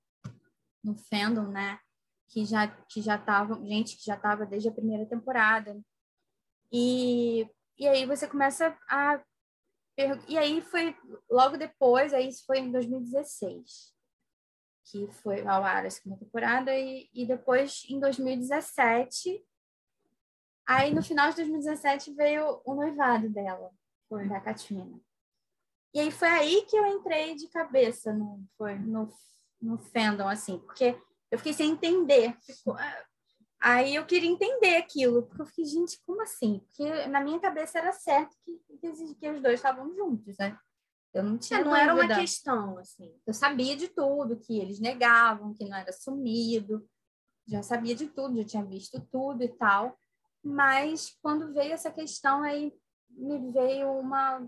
[0.83, 1.79] no fandom, né?
[2.27, 5.79] Que já que já estavam, gente que já estava desde a primeira temporada.
[6.71, 9.21] E, e aí você começa a
[10.27, 10.93] e aí foi
[11.31, 13.93] logo depois, aí isso foi em 2016,
[14.83, 19.41] que foi ao ar a segunda temporada e, e depois em 2017
[20.67, 23.69] Aí, no final de 2017, veio o noivado dela,
[24.09, 24.99] foi da Katrina.
[25.93, 29.13] E aí foi aí que eu entrei de cabeça no, foi, no,
[29.61, 32.35] no fandom, assim, porque eu fiquei sem entender.
[32.41, 33.05] Ficou, ah,
[33.59, 36.59] aí eu queria entender aquilo, porque eu fiquei, gente, como assim?
[36.59, 40.57] Porque na minha cabeça era certo que, que, que os dois estavam juntos, né?
[41.13, 41.61] Eu não tinha.
[41.61, 43.17] É, não era uma questão, assim.
[43.25, 46.85] Eu sabia de tudo, que eles negavam, que não era sumido.
[47.47, 49.97] Já sabia de tudo, já tinha visto tudo e tal.
[50.43, 52.73] Mas quando veio essa questão, aí
[53.09, 54.45] me veio uma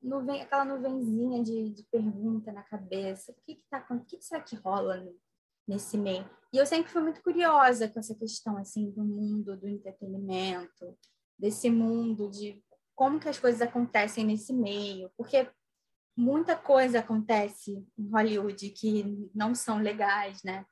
[0.00, 3.32] nuvem, aquela nuvenzinha de, de pergunta na cabeça.
[3.32, 5.06] O que que tá, o que, que será que rola
[5.66, 6.28] nesse meio?
[6.52, 10.96] E eu sempre fui muito curiosa com essa questão assim do mundo do entretenimento,
[11.38, 12.62] desse mundo de
[12.94, 15.48] como que as coisas acontecem nesse meio, porque
[16.16, 20.64] muita coisa acontece em Hollywood que não são legais, né?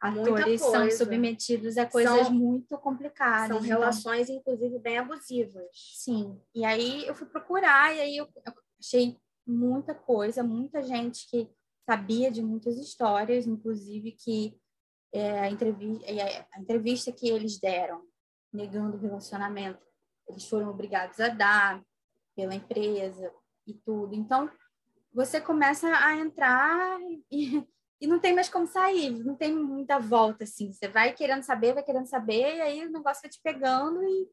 [0.00, 3.48] atores são submetidos a coisas são, muito complicadas.
[3.48, 3.78] São então...
[3.78, 5.66] relações, inclusive, bem abusivas.
[5.72, 6.40] Sim.
[6.54, 8.28] E aí eu fui procurar, e aí eu
[8.80, 11.50] achei muita coisa, muita gente que
[11.88, 14.58] sabia de muitas histórias, inclusive que
[15.12, 18.02] é, a, entrevista, é, a entrevista que eles deram,
[18.52, 19.82] negando o relacionamento,
[20.28, 21.82] eles foram obrigados a dar
[22.36, 23.32] pela empresa
[23.66, 24.14] e tudo.
[24.14, 24.50] Então,
[25.12, 26.98] você começa a entrar
[27.30, 27.66] e
[28.00, 30.72] e não tem mais como sair, não tem muita volta, assim.
[30.72, 34.28] Você vai querendo saber, vai querendo saber, e aí o negócio vai te pegando e.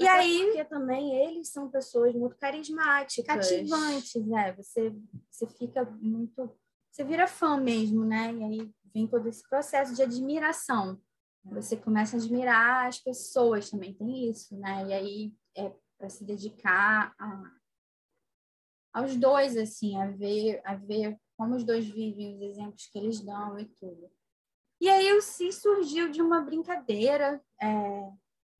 [0.00, 0.44] E aí.
[0.46, 3.26] Porque também eles são pessoas muito carismáticas.
[3.26, 4.52] Cativantes, né?
[4.54, 4.92] Você,
[5.30, 6.50] você fica muito.
[6.90, 8.34] Você vira fã mesmo, né?
[8.34, 11.00] E aí vem todo esse processo de admiração.
[11.44, 14.86] Você começa a admirar as pessoas também, tem isso, né?
[14.88, 17.52] E aí é para se dedicar a,
[18.92, 23.20] aos dois, assim, a ver, a ver como os dois vivem, os exemplos que eles
[23.20, 24.10] dão e tudo.
[24.80, 27.42] E aí o Si surgiu de uma brincadeira.
[27.60, 28.12] É,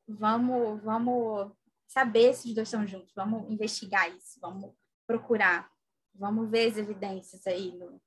[0.07, 1.53] vamos, vamos
[1.87, 4.73] saber se os dois estão juntos, vamos investigar isso, vamos
[5.07, 5.71] procurar,
[6.15, 8.01] vamos ver as evidências aí no,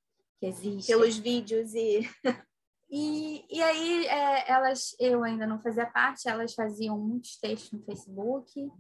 [0.44, 0.96] que existem.
[0.96, 2.10] Pelos vídeos e.
[2.96, 7.84] E, e aí, é, elas, eu ainda não fazia parte, elas faziam muitos textos no
[7.84, 8.72] Facebook,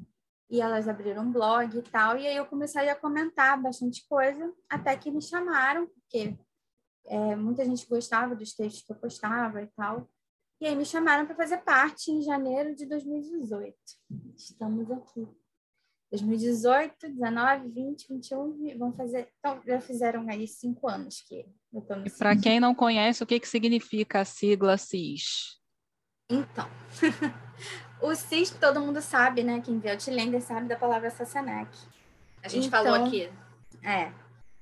[0.51, 4.53] e elas abriram um blog e tal, e aí eu comecei a comentar bastante coisa,
[4.69, 6.37] até que me chamaram, porque
[7.07, 10.07] é, muita gente gostava dos textos que eu postava e tal,
[10.61, 13.75] e aí me chamaram para fazer parte em janeiro de 2018.
[14.35, 15.27] Estamos aqui.
[16.13, 19.29] 2018, 19, 20, 21, vão fazer.
[19.39, 23.25] Então, já fizeram aí cinco anos que eu estou E para quem não conhece, o
[23.25, 25.59] que, que significa a sigla CIS?
[26.29, 26.67] Então,
[28.03, 29.61] O CIS, todo mundo sabe, né?
[29.61, 31.69] Quem vê Outlander sabe da palavra Sassenec.
[32.43, 33.31] A gente então, falou aqui.
[33.81, 34.11] É.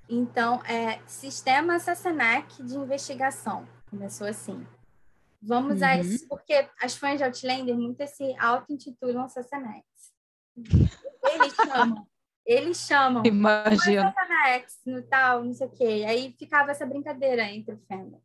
[0.08, 3.68] Então, é Sistema Sassenec de Investigação.
[3.90, 4.64] Começou assim.
[5.42, 5.88] Vamos uhum.
[5.88, 9.86] a isso, porque as fãs de Outlander muitas se auto-intitulam Sassenex.
[11.34, 12.08] Eles chamam.
[12.46, 13.24] Eles chamam.
[13.26, 14.14] Imagina.
[14.86, 16.06] No tal, não sei o quê.
[16.08, 18.22] Aí ficava essa brincadeira entre o fandom.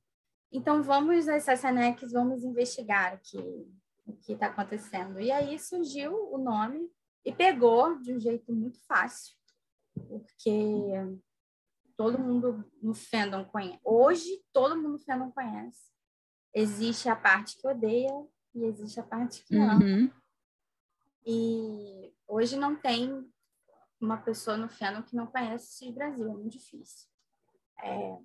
[0.51, 3.39] Então, vamos às Sassenex, vamos investigar aqui
[4.07, 5.21] o que está acontecendo.
[5.21, 6.91] E aí surgiu o nome
[7.25, 9.35] e pegou de um jeito muito fácil,
[10.09, 10.93] porque
[11.97, 13.81] todo mundo no fandom conhece.
[13.85, 15.91] Hoje, todo mundo no fandom conhece.
[16.55, 19.85] Existe a parte que odeia e existe a parte que ama.
[19.85, 20.11] Uhum.
[21.27, 23.25] E hoje não tem
[24.01, 27.09] uma pessoa no fandom que não conhece esse Brasil, é muito difícil.
[27.83, 28.19] É,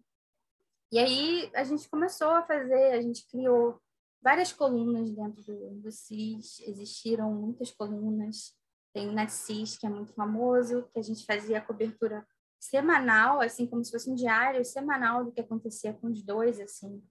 [0.92, 3.80] E aí a gente começou a fazer, a gente criou
[4.22, 8.56] várias colunas dentro do, do CIS, existiram muitas colunas.
[8.94, 12.26] Tem o NetCIS, que é muito famoso, que a gente fazia a cobertura
[12.60, 17.02] semanal, assim como se fosse um diário semanal do que acontecia com os dois, assim,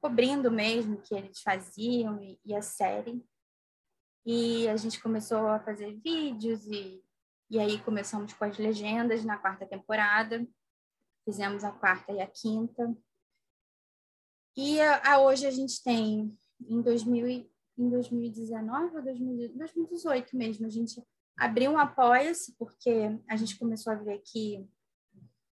[0.00, 3.24] cobrindo mesmo o que eles faziam e, e, a série.
[4.30, 7.02] E a gente começou a fazer vídeos e,
[7.48, 10.46] e aí começamos com as legendas na quarta temporada.
[11.24, 12.94] Fizemos a quarta e a quinta.
[14.54, 17.48] E a, a hoje a gente tem, em, 2000,
[17.78, 21.02] em 2019 ou 2018 mesmo, a gente
[21.34, 24.68] abriu um apoia-se, porque a gente começou a ver que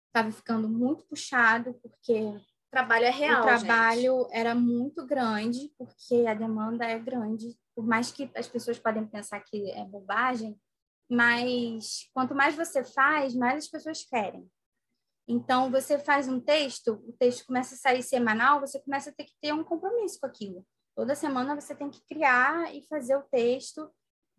[0.07, 2.41] estava ficando muito puxado, porque
[2.71, 3.43] trabalho é real.
[3.43, 4.37] O trabalho gente.
[4.37, 7.57] era muito grande, porque a demanda é grande.
[7.75, 10.59] Por mais que as pessoas podem pensar que é bobagem,
[11.11, 14.49] mas quanto mais você faz, mais as pessoas querem.
[15.29, 19.25] Então, você faz um texto, o texto começa a sair semanal, você começa a ter
[19.25, 20.67] que ter um compromisso com aquilo.
[20.97, 23.91] Toda semana você tem que criar e fazer o texto.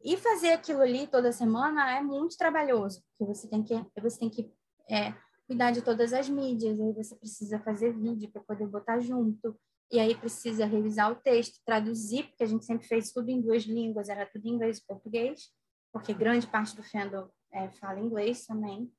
[0.03, 4.29] E fazer aquilo ali toda semana é muito trabalhoso, porque você tem que, você tem
[4.29, 4.51] que
[4.89, 5.13] é,
[5.51, 9.59] cuidar de todas as mídias, aí você precisa fazer vídeo para poder botar junto,
[9.91, 13.63] e aí precisa revisar o texto, traduzir, porque a gente sempre fez tudo em duas
[13.63, 15.51] línguas, era tudo em inglês e português,
[15.91, 18.89] porque grande parte do fandom é, fala inglês também.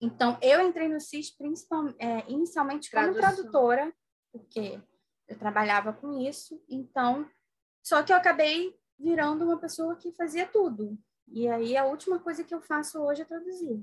[0.00, 1.36] Então, eu entrei no CIS
[2.00, 3.34] é, inicialmente como Tradução.
[3.36, 3.94] tradutora,
[4.32, 4.82] porque
[5.28, 7.30] eu trabalhava com isso, então,
[7.80, 10.98] só que eu acabei virando uma pessoa que fazia tudo.
[11.28, 13.82] E aí a última coisa que eu faço hoje é traduzir.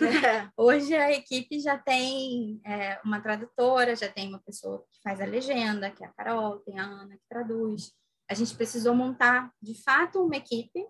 [0.00, 0.48] É.
[0.56, 5.24] hoje a equipe já tem é, uma tradutora, já tem uma pessoa que faz a
[5.24, 7.92] legenda, que é a Carol, tem a Ana que traduz.
[8.28, 10.86] A gente precisou montar de fato uma equipe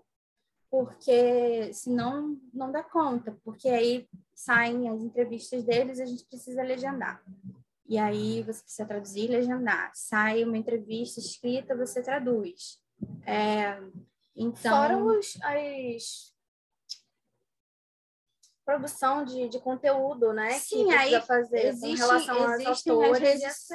[0.70, 7.22] porque senão não dá conta, porque aí saem as entrevistas deles a gente precisa legendar.
[7.86, 9.92] E aí você precisa traduzir e legendar.
[9.94, 12.80] Sai uma entrevista escrita, você traduz.
[13.24, 13.80] É,
[14.36, 14.76] então...
[14.76, 16.34] Fora os, as
[18.64, 20.52] produção de, de conteúdo, né?
[20.52, 23.68] Sim, que aí fazer existe, em relação aos autores redes,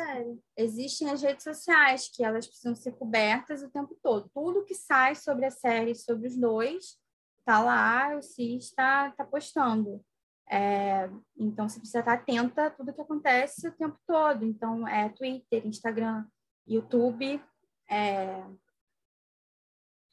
[0.58, 4.30] Existem as redes sociais que elas precisam ser cobertas o tempo todo.
[4.34, 6.98] Tudo que sai sobre a série, sobre os dois,
[7.46, 10.04] tá lá, o CIS está tá postando.
[10.52, 11.08] É,
[11.38, 14.44] então, você precisa estar atenta a tudo que acontece o tempo todo.
[14.44, 16.26] Então, é Twitter, Instagram,
[16.66, 17.40] YouTube,
[17.88, 18.44] é,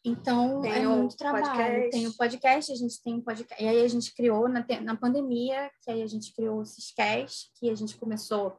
[0.08, 1.44] então, tem é muito trabalho.
[1.46, 1.90] Podcast.
[1.90, 3.64] Tem o podcast, a gente tem um podcast.
[3.64, 7.50] E aí a gente criou na, na pandemia, que aí a gente criou o Ciscast,
[7.58, 8.56] que a gente começou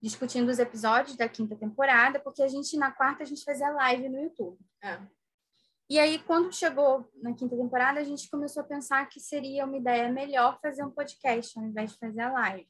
[0.00, 4.08] discutindo os episódios da quinta temporada, porque a gente, na quarta, a gente fazia live
[4.08, 4.56] no YouTube.
[4.84, 5.00] É.
[5.90, 9.76] E aí, quando chegou na quinta temporada, a gente começou a pensar que seria uma
[9.76, 12.68] ideia melhor fazer um podcast ao invés de fazer a live.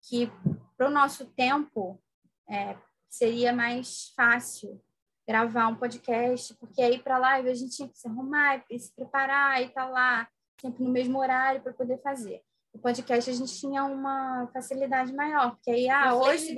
[0.00, 0.32] Que,
[0.78, 2.02] para o nosso tempo,
[2.48, 2.74] é,
[3.06, 4.82] seria mais fácil
[5.30, 8.92] gravar um podcast, porque aí para live a gente tinha que se arrumar e se
[8.96, 10.28] preparar e estar tá lá
[10.60, 12.42] sempre no mesmo horário para poder fazer.
[12.72, 16.52] O podcast a gente tinha uma facilidade maior, porque aí ah, hoje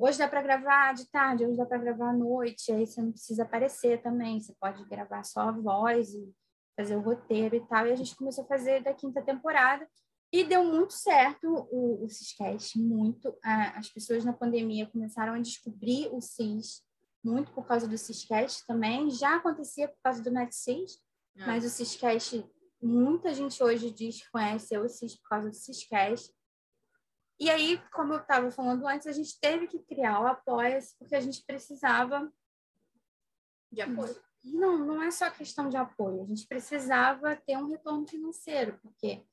[0.00, 3.12] hoje dá para gravar de tarde, hoje dá para gravar à noite, aí você não
[3.12, 6.34] precisa aparecer também, você pode gravar só a voz e
[6.76, 7.86] fazer o roteiro e tal.
[7.86, 9.86] E a gente começou a fazer da quinta temporada
[10.32, 13.32] e deu muito certo o, o Ciscast, muito.
[13.76, 16.82] As pessoas na pandemia começaram a descobrir o Cis
[17.24, 19.10] muito por causa do Ciscast também.
[19.10, 21.02] Já acontecia por causa do NetSys,
[21.36, 21.46] é.
[21.46, 22.44] mas o Ciscast,
[22.80, 26.32] muita gente hoje diz que conhece o Cis por causa do Ciscast.
[27.40, 31.16] E aí, como eu estava falando antes, a gente teve que criar o Apoia-se, porque
[31.16, 32.30] a gente precisava
[33.72, 34.14] de apoio.
[34.44, 36.22] Não, não é só questão de apoio.
[36.22, 39.24] A gente precisava ter um retorno financeiro, porque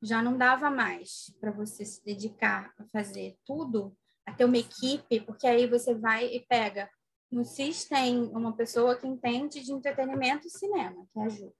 [0.00, 3.94] já não dava mais para você se dedicar a fazer tudo,
[4.24, 6.90] a ter uma equipe, porque aí você vai e pega
[7.30, 11.52] no CIS tem uma pessoa que entende de entretenimento e cinema, que é a Ju.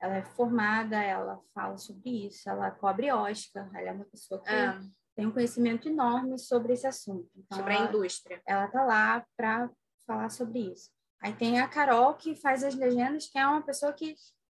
[0.00, 4.48] Ela é formada, ela fala sobre isso, ela cobre Oscar, ela é uma pessoa que
[4.48, 4.78] é.
[5.16, 7.28] tem um conhecimento enorme sobre esse assunto.
[7.36, 8.40] Então, sobre ela, a indústria.
[8.46, 9.70] Ela está lá para
[10.06, 10.90] falar sobre isso.
[11.20, 14.14] Aí tem a Carol, que faz as legendas, que é uma pessoa que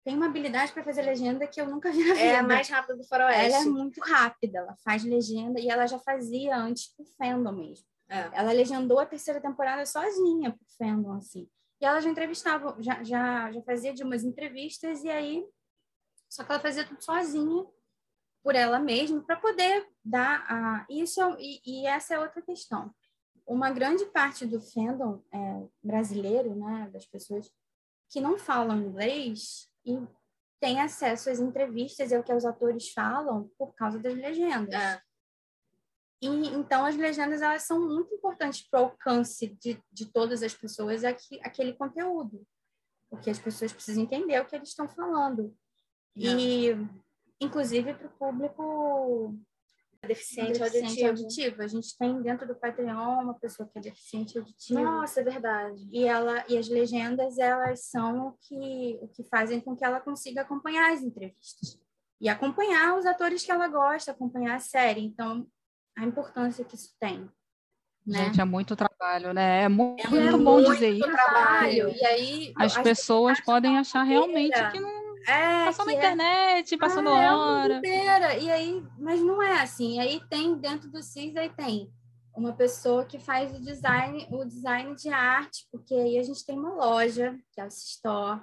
[0.05, 2.27] tem uma habilidade para fazer legenda que eu nunca vi na vida.
[2.27, 3.53] É a mais rápida do faroeste.
[3.53, 7.87] Ela é muito rápida, ela faz legenda e ela já fazia antes pro fandom mesmo.
[8.09, 8.31] É.
[8.33, 11.49] Ela legendou a terceira temporada sozinha pro fandom, assim.
[11.81, 15.47] E ela já entrevistava, já, já, já fazia de umas entrevistas, e aí.
[16.29, 17.65] Só que ela fazia tudo sozinha,
[18.43, 20.87] por ela mesma, para poder dar a.
[20.89, 22.93] Isso, e, e, essa é outra questão.
[23.47, 27.51] Uma grande parte do fandom é, brasileiro, né, das pessoas
[28.11, 29.99] que não falam inglês e
[30.61, 34.75] tem acesso às entrevistas e ao que os atores falam por causa das legendas.
[34.75, 35.01] É.
[36.21, 40.55] E, então, as legendas elas são muito importantes para o alcance de, de todas as
[40.55, 42.45] pessoas aqui, aquele conteúdo,
[43.09, 45.55] porque as pessoas precisam entender o que eles estão falando.
[46.17, 46.39] Não.
[46.39, 46.71] E,
[47.41, 49.39] inclusive, para o público
[50.07, 51.09] deficiente, deficiente auditivo.
[51.09, 51.63] auditivo.
[51.63, 54.81] A gente tem dentro do Patreon uma pessoa que é deficiente auditivo.
[54.81, 55.89] Nossa, é verdade.
[55.93, 60.01] E ela e as legendas elas são o que o que fazem com que ela
[60.01, 61.81] consiga acompanhar as entrevistas
[62.21, 65.01] e acompanhar os atores que ela gosta, acompanhar a série.
[65.05, 65.47] Então,
[65.99, 67.29] a importância que isso tem.
[68.07, 68.25] Né?
[68.25, 69.65] Gente, é muito trabalho, né?
[69.65, 71.11] É muito, é muito bom muito dizer isso.
[71.11, 71.91] trabalho.
[71.91, 77.09] E aí as pessoas podem achar realmente que não é, passando na é internet, passando
[77.11, 77.83] ah, hora.
[77.85, 78.41] É.
[78.41, 80.01] E aí, mas não é assim.
[80.01, 81.93] Aí tem dentro do CIS, aí tem
[82.35, 86.59] uma pessoa que faz o design, o design de arte, porque aí a gente tem
[86.59, 88.41] uma loja, que é o Store,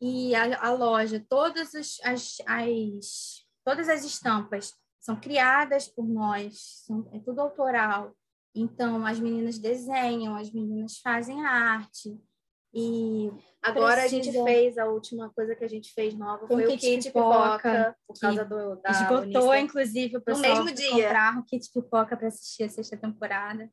[0.00, 4.72] e a, a loja, todas as, as, as, todas as estampas
[5.04, 8.16] são criadas por nós, são, é tudo autoral.
[8.54, 12.18] Então, as meninas desenham, as meninas fazem a arte.
[12.72, 13.30] E
[13.62, 14.20] agora precisa...
[14.20, 17.04] a gente fez a última coisa que a gente fez nova foi o kit, kit
[17.04, 19.62] pipoca, pipoca por causa do da esgotou Unicef.
[19.62, 23.70] inclusive o pessoal no mesmo dia comprar o kit pipoca para assistir a sexta temporada.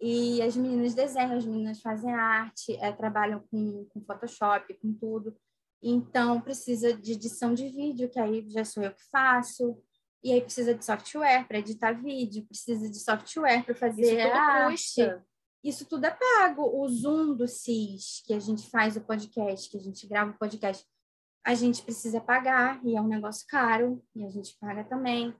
[0.00, 5.34] E as meninas desenham, as meninas fazem arte, é, trabalham com, com Photoshop, com tudo.
[5.80, 9.80] Então precisa de edição de vídeo, que aí já sou eu que faço.
[10.26, 14.72] E aí precisa de software para editar vídeo, precisa de software para fazer Isso arte.
[14.72, 15.26] Custa.
[15.62, 16.64] Isso tudo é pago.
[16.64, 20.36] O Zoom do CIS, que a gente faz o podcast, que a gente grava o
[20.36, 20.84] podcast,
[21.44, 25.32] a gente precisa pagar, e é um negócio caro, e a gente paga também.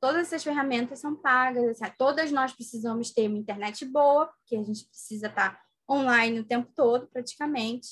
[0.00, 4.62] Todas essas ferramentas são pagas, assim, todas nós precisamos ter uma internet boa, porque a
[4.62, 7.88] gente precisa estar online o tempo todo, praticamente.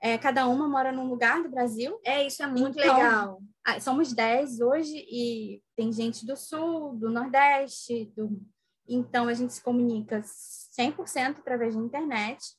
[0.00, 1.98] É, cada uma mora num lugar do Brasil.
[2.04, 3.42] É, isso é muito então, legal.
[3.80, 8.40] Somos 10 hoje e tem gente do Sul, do Nordeste, do...
[8.86, 12.56] então a gente se comunica 100% através da internet.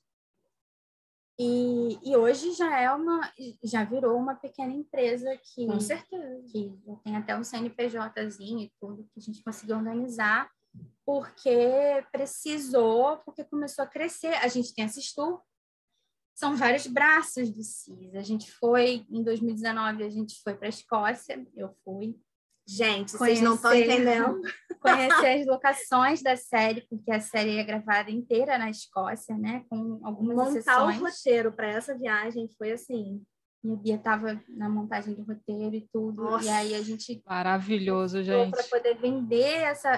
[1.40, 3.32] E, e hoje já é uma,
[3.64, 9.08] já virou uma pequena empresa que, com certeza, que tem até um CNPJzinho e tudo
[9.14, 10.50] que a gente conseguiu organizar,
[11.06, 14.34] porque precisou, porque começou a crescer.
[14.38, 15.40] A gente tem a Sistur,
[16.38, 18.14] são vários braços do CIS.
[18.14, 22.16] A gente foi, em 2019, a gente foi para a Escócia, eu fui.
[22.70, 24.42] Gente, conhecer, vocês não estão entendendo.
[24.80, 29.66] Conhecer as locações da série, porque a série é gravada inteira na Escócia, né?
[29.68, 30.98] Com algumas Montar exceções.
[30.98, 33.24] o roteiro para essa viagem foi assim.
[33.64, 36.24] E a Bia estava na montagem do roteiro e tudo.
[36.24, 36.46] Nossa.
[36.46, 37.20] E aí a gente.
[37.26, 38.52] Maravilhoso, gente.
[38.52, 39.90] Para poder vender essa,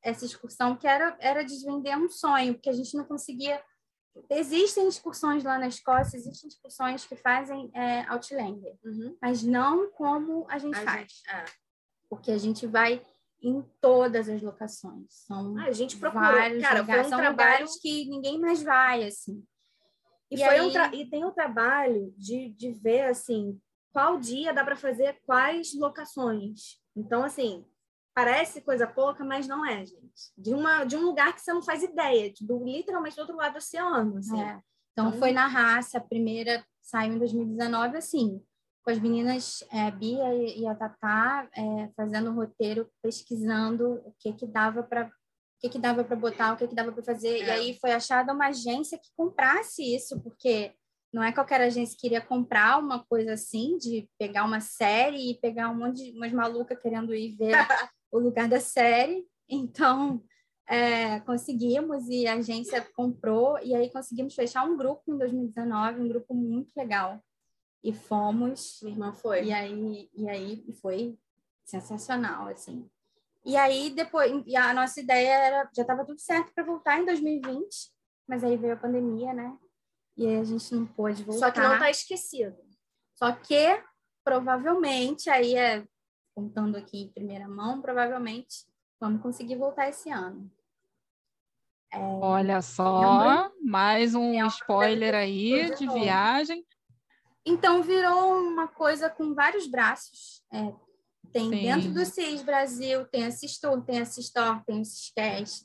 [0.00, 3.60] essa excursão, que era, era desvender um sonho, porque a gente não conseguia
[4.30, 9.16] Existem excursões lá na Escócia, existem excursões que fazem é, Outlander, uhum.
[9.20, 11.00] mas não como a gente a faz.
[11.00, 11.44] Gente, é.
[12.08, 13.02] Porque a gente vai
[13.42, 15.06] em todas as locações.
[15.08, 16.26] São ah, a gente procurou.
[16.60, 17.66] Cara, lugares, um são trabalho...
[17.80, 19.44] que ninguém mais vai, assim.
[20.30, 20.60] E, e, foi aí...
[20.60, 20.94] um tra...
[20.94, 23.58] e tem o trabalho de, de ver, assim,
[23.92, 26.80] qual dia dá para fazer quais locações.
[26.96, 27.64] Então, assim,
[28.18, 30.32] Parece coisa pouca, mas não é, gente.
[30.36, 33.52] De, uma, de um lugar que você não faz ideia, do, literalmente do outro lado
[33.52, 34.18] do oceano.
[34.18, 34.42] Assim.
[34.42, 34.60] É.
[34.90, 38.42] Então, então, foi na raça, a primeira saiu em 2019, assim,
[38.82, 44.32] com as meninas é, Bia e, a Tatá é, fazendo o roteiro, pesquisando o que
[44.32, 47.38] que dava para o que, que dava para botar, o que, que dava para fazer.
[47.38, 47.44] É.
[47.44, 50.74] E aí foi achada uma agência que comprasse isso, porque
[51.12, 55.38] não é qualquer agência que iria comprar uma coisa assim, de pegar uma série e
[55.38, 57.52] pegar um monte de umas malucas querendo ir ver
[58.10, 59.26] o lugar da série.
[59.48, 60.22] Então,
[60.68, 66.08] é, conseguimos e a agência comprou, e aí conseguimos fechar um grupo em 2019, um
[66.08, 67.22] grupo muito legal.
[67.82, 68.80] E fomos.
[68.82, 69.44] Minha irmã foi.
[69.44, 71.18] E aí, e aí foi
[71.64, 72.88] sensacional, assim.
[73.44, 77.06] E aí, depois, e a nossa ideia era, já estava tudo certo para voltar em
[77.06, 77.66] 2020,
[78.26, 79.56] mas aí veio a pandemia, né?
[80.16, 81.46] E aí a gente não pôde voltar.
[81.46, 82.56] Só que não está esquecido.
[83.14, 83.82] Só que,
[84.24, 85.84] provavelmente, aí é
[86.38, 88.64] contando aqui em primeira mão, provavelmente
[89.00, 90.48] vamos conseguir voltar esse ano.
[91.92, 91.98] É...
[91.98, 96.64] Olha só, mais um spoiler aí de viagem.
[97.44, 100.44] Então virou uma coisa com vários braços.
[100.52, 100.72] É,
[101.32, 101.62] tem Sim.
[101.62, 103.30] dentro do CIS Brasil, tem a
[103.84, 104.84] tem a Sistor, tem o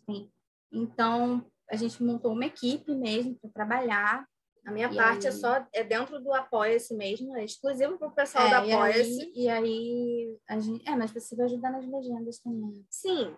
[0.07, 0.31] tem.
[0.71, 4.27] Então a gente montou uma equipe mesmo para trabalhar
[4.65, 5.35] a minha e parte é aí...
[5.35, 9.31] é só é dentro do Apoia-se mesmo, é exclusivo para o pessoal é, do Apoia-se.
[9.35, 12.85] E aí, a gente, é, mas vai ajudar nas legendas também.
[12.89, 13.35] Sim.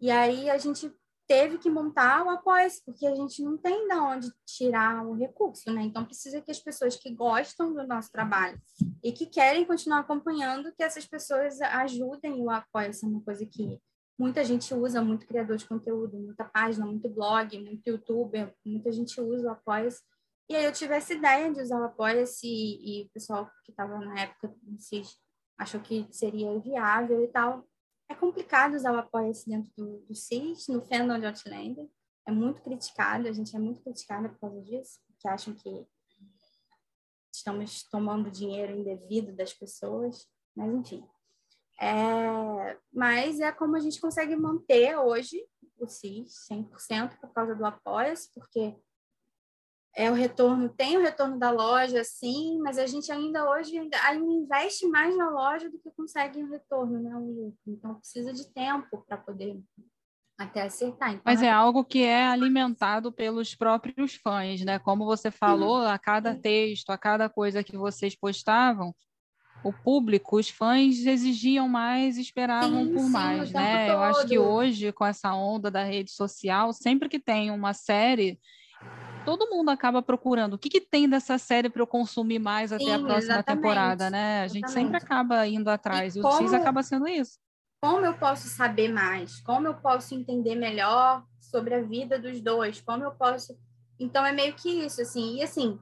[0.00, 0.92] E aí a gente
[1.26, 5.70] teve que montar o Apoia-se, porque a gente não tem de onde tirar o recurso,
[5.70, 5.82] né?
[5.82, 8.58] Então precisa que as pessoas que gostam do nosso trabalho
[9.04, 13.78] e que querem continuar acompanhando, que essas pessoas ajudem o Apoia-se, é uma coisa que
[14.18, 19.20] muita gente usa, muito criador de conteúdo, muita página, muito blog, muito youtuber, muita gente
[19.20, 20.00] usa o Apoia-se.
[20.48, 23.70] E aí eu tive essa ideia de usar o Apoia-se e, e, o pessoal que
[23.70, 24.54] estava na época
[25.58, 27.68] achou que seria viável e tal.
[28.08, 31.86] É complicado usar o Apoia-se dentro do, do CIS, no fandom de Outlander.
[32.26, 35.86] É muito criticado, a gente é muito criticada por causa disso, porque acham que
[37.30, 40.26] estamos tomando dinheiro indevido das pessoas,
[40.56, 41.06] mas enfim.
[41.80, 45.46] É, mas é como a gente consegue manter hoje
[45.78, 48.74] o CIS 100% por causa do Apoia-se, porque
[49.98, 53.96] é o retorno, tem o retorno da loja, sim, mas a gente ainda hoje ainda,
[54.04, 57.52] ainda investe mais na loja do que consegue o retorno, né?
[57.66, 59.60] Então precisa de tempo para poder
[60.38, 61.10] até acertar.
[61.10, 61.46] Então, Mas é...
[61.46, 64.78] é algo que é alimentado pelos próprios fãs, né?
[64.78, 68.94] Como você falou, a cada texto, a cada coisa que vocês postavam,
[69.64, 73.86] o público, os fãs exigiam mais, esperavam sim, por sim, mais, né?
[73.86, 73.96] Todo.
[73.96, 78.38] Eu acho que hoje, com essa onda da rede social, sempre que tem uma série,
[79.24, 82.84] todo mundo acaba procurando o que, que tem dessa série para eu consumir mais até
[82.84, 84.42] sim, a próxima temporada, né?
[84.42, 84.92] A gente exatamente.
[84.92, 86.42] sempre acaba indo atrás, e, e o como...
[86.42, 87.38] X acaba sendo isso.
[87.80, 89.40] Como eu posso saber mais?
[89.40, 92.80] Como eu posso entender melhor sobre a vida dos dois?
[92.80, 93.56] Como eu posso.
[94.00, 95.36] Então é meio que isso, assim.
[95.36, 95.78] E assim,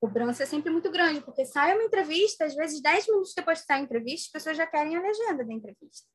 [0.00, 3.64] cobrança é sempre muito grande, porque sai uma entrevista, às vezes 10 minutos depois de
[3.64, 6.06] sair a entrevista, as pessoas já querem a legenda da entrevista.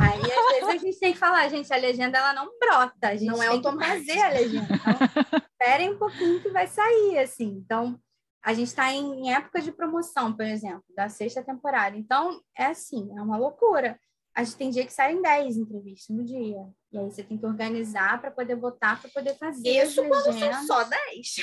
[0.00, 3.16] Aí, às vezes, a gente tem que falar, gente, a legenda ela não brota, a
[3.16, 4.68] gente não é tem que fazer a legenda.
[4.74, 7.62] Então, esperem um pouquinho que vai sair, assim.
[7.64, 8.00] Então,
[8.44, 11.96] a gente está em época de promoção, por exemplo, da sexta temporada.
[11.96, 13.98] Então, é assim, é uma loucura.
[14.34, 16.64] A gente tem dia que saem 10 entrevistas no dia.
[16.92, 20.66] E aí você tem que organizar para poder botar, para poder fazer Isso quando são
[20.66, 21.36] só 10.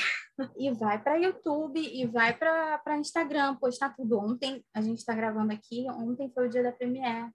[0.58, 4.18] E vai para YouTube, e vai para Instagram, postar tudo.
[4.18, 7.30] Ontem, a gente está gravando aqui, ontem foi o dia da Premiere.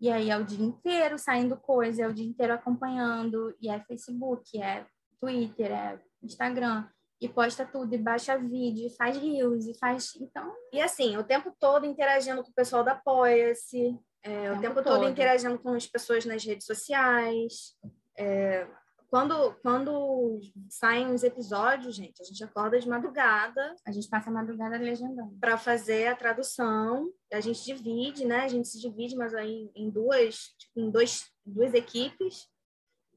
[0.00, 3.78] E aí é o dia inteiro saindo coisa, é o dia inteiro acompanhando, e é
[3.84, 4.86] Facebook, é
[5.22, 6.84] Twitter, é Instagram,
[7.20, 10.16] e posta tudo, e baixa vídeo, e faz reels, e faz.
[10.20, 10.52] Então.
[10.72, 14.74] E assim, o tempo todo interagindo com o pessoal da Apoia-se, é, o, tempo, tempo
[14.82, 14.94] todo.
[14.96, 17.76] todo interagindo com as pessoas nas redes sociais.
[18.18, 18.66] É,
[19.08, 23.76] quando, quando saem os episódios, gente, a gente acorda de madrugada.
[23.86, 25.36] A gente passa a madrugada legendando.
[25.38, 27.12] Para fazer a tradução.
[27.32, 28.40] A gente divide, né?
[28.40, 32.48] A gente se divide, mas aí em duas, tipo, em dois, duas equipes.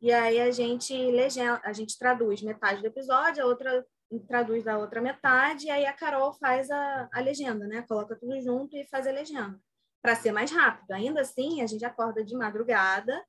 [0.05, 3.83] E aí a gente legenda, a gente traduz metade do episódio, a outra
[4.27, 7.81] traduz da outra metade, e aí a Carol faz a, a legenda, né?
[7.87, 9.59] Coloca tudo junto e faz a legenda
[10.03, 10.91] para ser mais rápido.
[10.91, 13.19] Ainda assim, a gente acorda de madrugada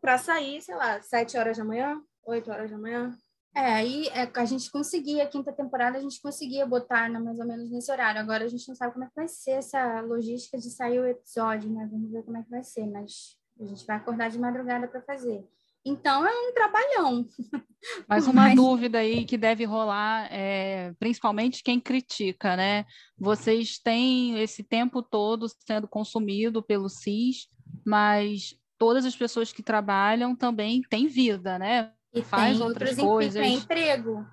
[0.00, 3.12] para sair, sei lá, sete horas da manhã, oito horas da manhã.
[3.52, 7.40] É, aí é, a gente conseguia, a quinta temporada, a gente conseguia botar né, mais
[7.40, 8.20] ou menos nesse horário.
[8.20, 11.06] Agora a gente não sabe como é que vai ser essa logística de sair o
[11.06, 11.88] episódio, né?
[11.90, 15.02] Vamos ver como é que vai ser, mas a gente vai acordar de madrugada para
[15.02, 15.44] fazer.
[15.86, 17.24] Então é um trabalhão.
[18.08, 18.56] Mas uma Mas...
[18.56, 22.84] dúvida aí que deve rolar, é, principalmente quem critica, né?
[23.16, 27.48] Vocês têm esse tempo todo sendo consumido pelo CIS,
[27.84, 31.92] mas todas as pessoas que trabalham também têm vida, né?
[32.12, 33.40] E Faz outras coisas.
[33.40, 34.26] Tem emprego.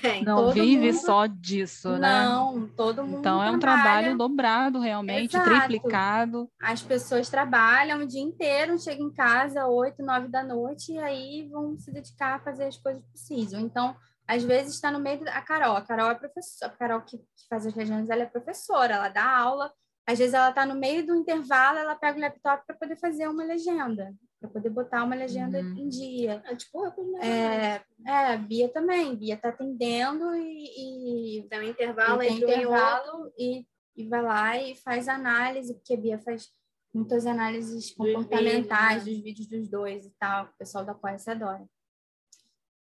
[0.00, 0.22] Tem.
[0.24, 1.00] Não vive mundo...
[1.00, 2.24] só disso, né?
[2.24, 3.18] Não, todo mundo.
[3.18, 5.50] Então é um trabalho dobrado, realmente, Exato.
[5.50, 6.48] triplicado.
[6.60, 11.48] As pessoas trabalham o dia inteiro, chegam em casa oito, nove da noite e aí
[11.50, 13.60] vão se dedicar a fazer as coisas que precisam.
[13.60, 13.96] Então,
[14.28, 15.76] às vezes está no meio da Carol.
[15.76, 19.08] A Carol é professora, a Carol que, que faz as regiões, ela é professora, ela
[19.08, 19.72] dá aula.
[20.06, 23.28] Às vezes ela está no meio do intervalo, ela pega o laptop para poder fazer
[23.28, 25.76] uma legenda para poder botar uma legenda uhum.
[25.76, 26.42] em dia.
[26.46, 26.82] É, tipo,
[27.22, 29.14] é, é, Bia também.
[29.14, 34.74] Bia está atendendo e, e tem um intervalo entre intervalo e, e vai lá e
[34.76, 36.48] faz análise, porque a Bia faz
[36.92, 39.22] muitas análises comportamentais dos vídeos, né?
[39.22, 40.46] dos, vídeos dos dois e tal.
[40.46, 41.64] O pessoal da se adora.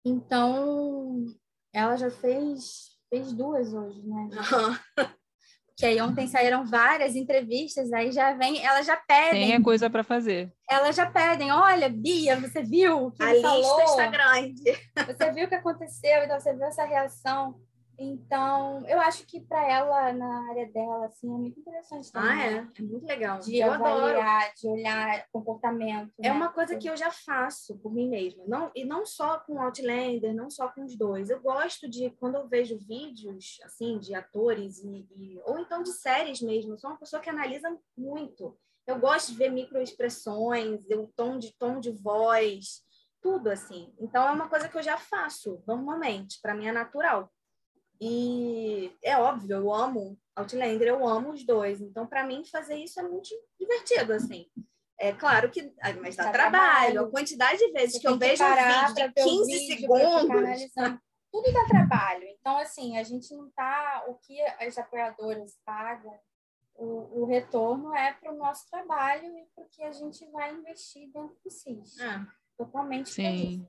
[0.05, 1.25] Então,
[1.73, 4.29] ela já fez fez duas hoje, né?
[5.77, 9.51] Que aí ontem saíram várias entrevistas, aí já vem, elas já pedem.
[9.51, 10.51] Tem coisa para fazer.
[10.69, 13.85] Elas já pedem, olha, Bia, você viu que a lista falou?
[13.85, 14.63] está grande.
[15.07, 17.55] Você viu o que aconteceu, então você viu essa reação.
[17.99, 22.31] Então, eu acho que para ela, na área dela, assim, é muito interessante também.
[22.31, 22.69] Ah, é?
[22.79, 23.41] É muito legal.
[23.41, 24.53] De eu avaliar, adoro.
[24.61, 26.13] de olhar comportamento.
[26.21, 26.33] É né?
[26.33, 28.45] uma coisa que eu já faço por mim mesma.
[28.47, 31.31] Não, e não só com Outlander, não só com os dois.
[31.31, 35.93] Eu gosto de, quando eu vejo vídeos, assim, de atores, e, e ou então de
[35.93, 38.59] séries mesmo, eu sou uma pessoa que analisa muito.
[38.87, 42.85] Eu gosto de ver microexpressões, o tom de, tom de voz,
[43.21, 43.93] tudo assim.
[43.99, 47.33] Então, é uma coisa que eu já faço normalmente, para mim é natural.
[48.01, 51.81] E é óbvio, eu amo Outlander, eu amo os dois.
[51.81, 54.47] Então, para mim, fazer isso é muito divertido, assim.
[54.99, 56.93] É claro que, mas dá, dá trabalho.
[56.93, 57.01] trabalho.
[57.01, 61.01] A quantidade de vezes que eu vejo um vídeo de 15 vídeo, segundos.
[61.33, 62.25] Tudo dá trabalho.
[62.39, 64.05] Então, assim, a gente não tá.
[64.09, 66.19] O que as apoiadoras pagam,
[66.75, 70.55] o, o retorno é para o nosso trabalho e para o que a gente vai
[70.55, 72.01] investir dentro do CIS.
[72.01, 72.27] Ah.
[72.57, 73.69] Totalmente Sim.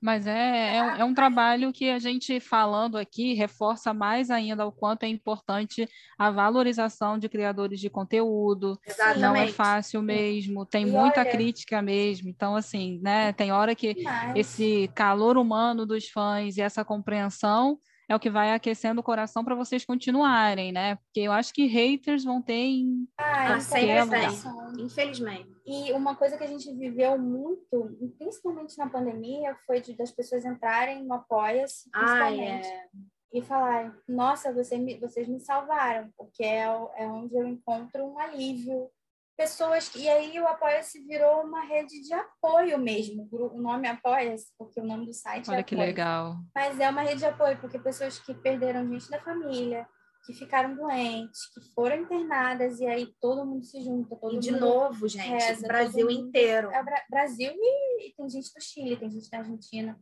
[0.00, 4.72] Mas é, é, é, um trabalho que a gente falando aqui reforça mais ainda o
[4.72, 5.88] quanto é importante
[6.18, 8.78] a valorização de criadores de conteúdo.
[8.86, 9.20] Exatamente.
[9.20, 11.30] Não é fácil mesmo, tem e muita olha...
[11.30, 12.28] crítica mesmo.
[12.28, 14.36] Então, assim, né, tem hora que Mas...
[14.36, 19.44] esse calor humano dos fãs e essa compreensão é o que vai aquecendo o coração
[19.44, 20.96] para vocês continuarem, né?
[20.96, 23.94] Porque eu acho que haters vão ter em ah, sempre
[24.78, 25.48] infelizmente.
[25.66, 30.44] E uma coisa que a gente viveu muito, principalmente na pandemia, foi de, das pessoas
[30.44, 32.66] entrarem no Apoia-se, principalmente.
[32.66, 32.88] Ah, é.
[33.30, 38.18] E falar, nossa, você me, vocês me salvaram, porque é, é onde eu encontro um
[38.18, 38.90] alívio
[39.38, 43.28] pessoas e aí o Apoia-se virou uma rede de apoio mesmo.
[43.30, 46.36] O nome Apoia-se, porque o nome do site Olha é que legal.
[46.52, 49.88] Mas é uma rede de apoio, porque pessoas que perderam gente da família,
[50.26, 54.16] que ficaram doentes, que foram internadas, e aí todo mundo se junta.
[54.16, 56.72] Todo e de novo, gente, reza, Brasil inteiro.
[56.72, 59.96] É Brasil e, e, tem gente do Chile, tem gente da Argentina,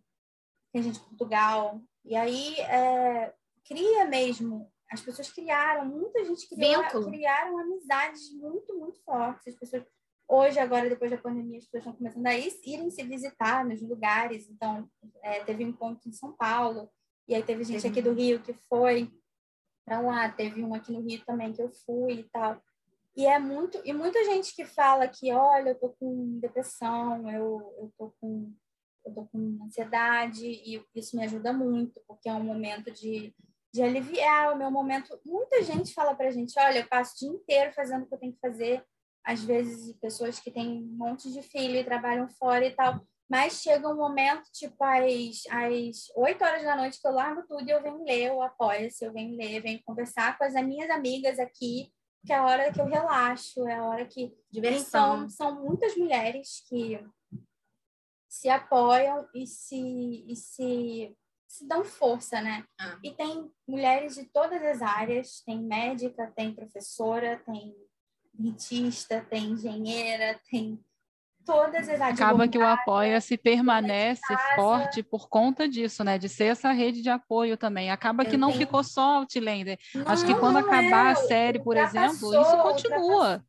[0.73, 1.83] tem gente de Portugal.
[2.07, 3.35] E aí é,
[3.67, 9.49] cria mesmo as pessoas criaram, muita gente criou, criaram amizades muito, muito fortes.
[9.49, 9.85] As pessoas,
[10.29, 13.83] hoje, agora, depois da pandemia, as pessoas estão começando a ir, irem se visitar nos
[13.83, 14.49] lugares.
[14.49, 14.89] Então,
[15.23, 16.91] é, teve um encontro em São Paulo,
[17.29, 19.11] e aí teve gente aqui do Rio que foi
[19.85, 22.61] para lá, teve um aqui no Rio também que eu fui e tal.
[23.17, 27.75] E é muito, e muita gente que fala que, olha, eu tô com depressão, eu,
[27.79, 28.53] eu tô com
[29.07, 33.33] eu tô com ansiedade e isso me ajuda muito, porque é um momento de
[33.77, 35.21] de aliviar o meu momento.
[35.25, 38.15] Muita gente fala para a gente: olha, eu passo o dia inteiro fazendo o que
[38.15, 38.83] eu tenho que fazer.
[39.23, 43.01] Às vezes, pessoas que têm um monte de filho e trabalham fora e tal.
[43.29, 47.69] Mas chega um momento, tipo, às, às 8 horas da noite, que eu largo tudo
[47.69, 51.41] e eu venho ler, eu apoio-se, eu venho ler, venho conversar com as minhas amigas
[51.41, 51.93] aqui,
[52.25, 54.33] que é a hora que eu relaxo, é a hora que.
[54.51, 55.17] Diversão.
[55.17, 57.05] Então, são muitas mulheres que
[58.29, 61.17] se apoiam e se, e se
[61.47, 62.65] se dão força, né?
[62.79, 62.99] Ah.
[63.03, 67.75] E tem mulheres de todas as áreas, tem médica, tem professora, tem
[68.33, 70.79] dentista, tem engenheira, tem
[71.45, 72.21] todas as áreas.
[72.21, 76.19] Acaba que o apoia-se permanece forte por conta disso, né?
[76.19, 77.91] De ser essa rede de apoio também.
[77.91, 79.79] Acaba que não ficou só Outlander.
[79.95, 81.13] Não, Acho que quando acabar é.
[81.13, 83.45] a série, por exemplo, isso continua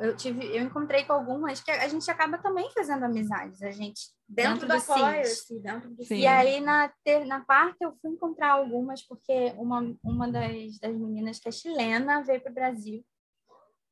[0.00, 4.10] eu tive, eu encontrei com algumas que a gente acaba também fazendo amizades, a gente
[4.28, 8.52] dentro, dentro do assim, dentro do E aí na ter, na quarta eu fui encontrar
[8.52, 13.04] algumas porque uma uma das, das meninas que é chilena veio para o Brasil.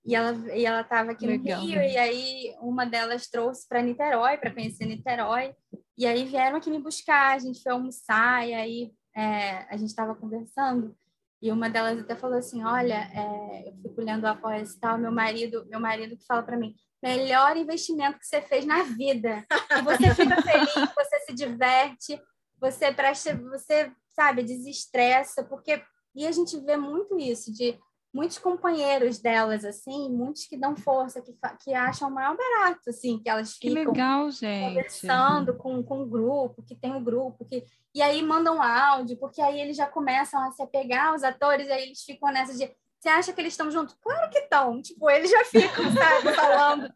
[0.05, 3.83] E ela e ela estava aqui Legal, no Rio e aí uma delas trouxe para
[3.83, 5.55] Niterói para conhecer Niterói.
[5.97, 9.91] E aí vieram aqui me buscar, a gente foi almoçar e aí é, a gente
[9.91, 10.95] estava conversando
[11.41, 14.99] e uma delas até falou assim: Olha, é, eu fico lendo o apoio e tal.
[14.99, 19.45] Meu marido, meu marido que fala para mim: melhor investimento que você fez na vida.
[19.71, 22.21] E você fica feliz, você se diverte,
[22.59, 25.83] você presta, você sabe, desestressa, porque
[26.15, 27.77] e a gente vê muito isso de
[28.15, 31.35] muitos companheiros delas, assim, muitos que dão força, que,
[31.65, 36.07] que acham o maior barato, assim, que elas ficam que legal, conversando com, com o
[36.07, 39.87] grupo, que tem o um grupo, que e aí mandam áudio, porque aí eles já
[39.87, 43.41] começam a se apegar aos atores, e aí eles ficam nessa de você acha que
[43.43, 43.95] eles estão juntos?
[44.01, 44.81] Claro que estão.
[44.81, 46.91] Tipo, eles já ficam, sabe, falando.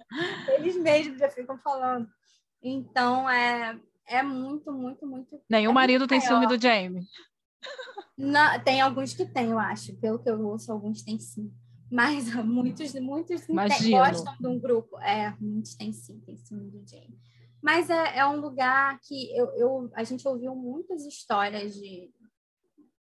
[0.54, 2.08] Eles mesmos já ficam falando.
[2.62, 5.38] Então, é, é muito, muito, muito.
[5.50, 7.02] Nenhum é marido tem ciúme do Jamie.
[8.18, 9.96] Não, tem alguns que tem, eu acho.
[9.96, 11.54] Pelo que eu ouço, alguns têm sim.
[11.90, 14.98] Mas muitos, muitos tem, gostam de um grupo.
[14.98, 17.18] É, muitos têm sim, tem ciúme do Jamie.
[17.62, 22.10] Mas é, é um lugar que eu, eu, a gente ouviu muitas histórias de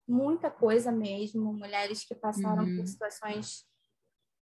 [0.08, 2.78] muita coisa mesmo, mulheres que passaram uhum.
[2.78, 3.66] por situações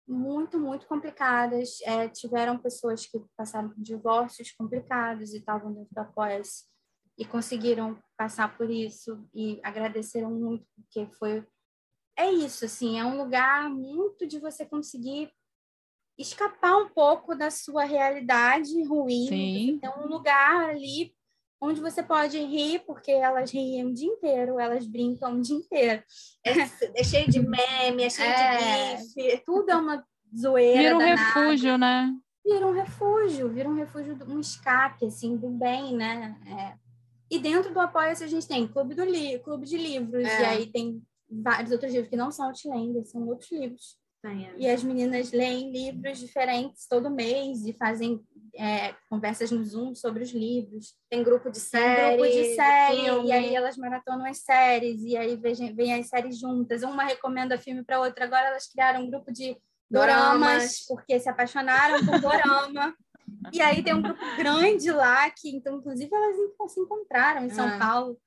[0.07, 1.81] muito, muito complicadas.
[1.83, 6.67] É, tiveram pessoas que passaram por divórcios complicados e estavam dentro da pós
[7.19, 11.45] e conseguiram passar por isso e agradeceram muito, porque foi.
[12.19, 15.31] É isso, assim, é um lugar muito de você conseguir
[16.19, 19.27] escapar um pouco da sua realidade ruim.
[19.29, 19.79] Sim.
[19.81, 21.15] Tem um lugar ali
[21.61, 26.03] onde você pode rir, porque elas riem o dia inteiro, elas brincam o dia inteiro.
[26.45, 26.53] É,
[27.01, 29.43] é cheio de meme, é cheio é, de bife.
[29.45, 30.07] Tudo é uma
[30.37, 30.81] zoeira.
[30.81, 31.23] Vira um danada.
[31.23, 32.15] refúgio, né?
[32.45, 36.37] Vira um refúgio, vira um refúgio, um escape, assim, do bem, né?
[36.47, 36.86] É.
[37.31, 40.41] E dentro do Apoia-se a gente tem Clube, do li Clube de Livros, é.
[40.41, 44.55] e aí tem vários outros livros que não são Outlander, são outros livros Tem, é.
[44.57, 48.25] E as meninas leem livros diferentes todo mês e fazem
[48.55, 50.95] é, conversas no Zoom sobre os livros.
[51.11, 53.29] Tem grupo de Tem série, grupo de série, filme.
[53.29, 55.37] e aí elas maratonam as séries, e aí
[55.75, 56.83] vêm as séries juntas.
[56.83, 58.25] Uma recomenda filme para outra.
[58.25, 59.57] Agora elas criaram um grupo de
[59.91, 60.87] doramas, Doramas.
[60.87, 62.95] porque se apaixonaram por dorama.
[63.53, 66.37] e aí tem um grupo grande lá, que então, inclusive, elas
[66.73, 67.79] se encontraram em São Ah.
[67.79, 68.19] Paulo.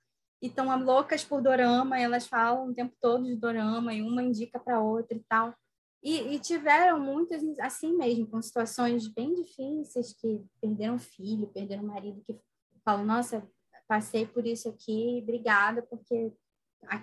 [0.42, 4.58] E estão loucas por dorama, elas falam o tempo todo de dorama, e uma indica
[4.58, 5.54] para outra e tal.
[6.02, 12.24] E, e tiveram muitas assim mesmo, com situações bem difíceis, que perderam filho, perderam marido,
[12.26, 12.40] que
[12.86, 13.46] falam, nossa,
[13.86, 16.32] passei por isso aqui, obrigada, porque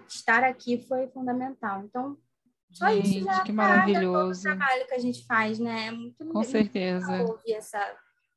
[0.08, 1.82] estar aqui foi fundamental.
[1.84, 2.16] Então,
[2.76, 4.42] só isso Gente, já que paga todo o maravilhoso.
[4.42, 5.86] trabalho que a gente faz, né?
[5.86, 7.22] É muito Com muito certeza.
[7.22, 7.96] ouvir essa,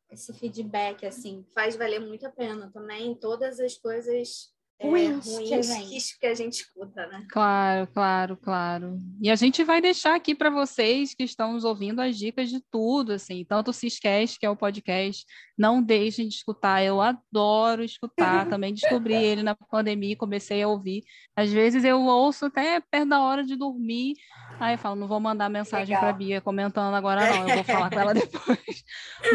[0.10, 1.46] esse feedback, assim.
[1.54, 4.50] Faz valer muito a pena também todas as coisas
[4.80, 7.26] é, Ruins que ruins que, a gente escuta, né?
[7.30, 8.98] Claro, claro, claro.
[9.22, 12.62] E a gente vai deixar aqui para vocês que estão nos ouvindo as dicas de
[12.72, 15.26] tudo, assim, tanto o Ciscast, que é o podcast,
[15.58, 16.82] não deixem de escutar.
[16.82, 21.04] Eu adoro escutar, também descobri ele na pandemia, e comecei a ouvir.
[21.36, 24.14] Às vezes eu ouço até perto da hora de dormir,
[24.60, 26.14] aí eu falo, não vou mandar mensagem para.
[26.14, 28.84] Bia comentando agora não, eu vou falar com ela depois.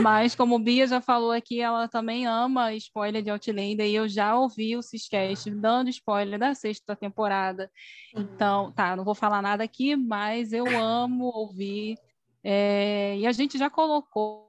[0.02, 4.36] Mas como Bia já falou aqui, ela também ama spoiler de Outlander e eu já
[4.36, 7.70] ouvi o Ciscast dando spoiler da sexta temporada.
[8.14, 11.96] Então, tá, não vou falar nada aqui, mas eu amo ouvir.
[12.42, 14.44] É, e a gente já colocou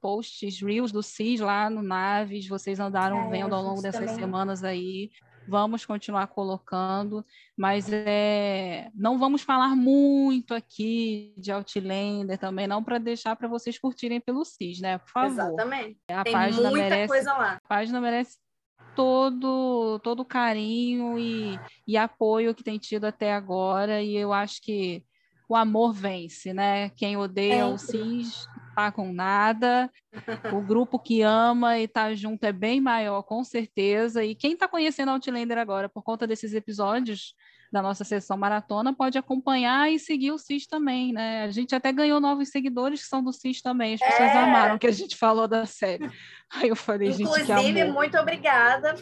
[0.00, 4.14] posts, reels do CIS lá no Naves, vocês andaram É, vendo ao longo dessas também-
[4.14, 5.10] semanas aí.
[5.46, 7.24] Vamos continuar colocando,
[7.56, 13.78] mas é, não vamos falar muito aqui de Outlander também, não para deixar para vocês
[13.78, 14.98] curtirem pelo CIS, né?
[14.98, 15.30] Por favor.
[15.30, 15.98] Exatamente.
[16.10, 17.52] A Tem página muita merece coisa lá.
[17.62, 18.38] a página merece
[18.94, 24.62] todo todo o carinho e, e apoio que tem tido até agora e eu acho
[24.62, 25.04] que
[25.48, 26.88] o amor vence, né?
[26.90, 28.24] Quem odeia o Sempre.
[28.24, 29.90] CIS tá com nada,
[30.52, 34.24] o grupo que ama e tá junto é bem maior, com certeza.
[34.24, 37.34] E quem está conhecendo Outlander agora por conta desses episódios
[37.72, 41.42] da nossa sessão maratona pode acompanhar e seguir o CIS também, né?
[41.42, 43.94] A gente até ganhou novos seguidores que são do CIS também.
[43.94, 44.38] As pessoas É.
[44.38, 46.08] amaram que a gente falou da série.
[46.54, 48.94] Aí eu falei, gente, que Inclusive, muito obrigada.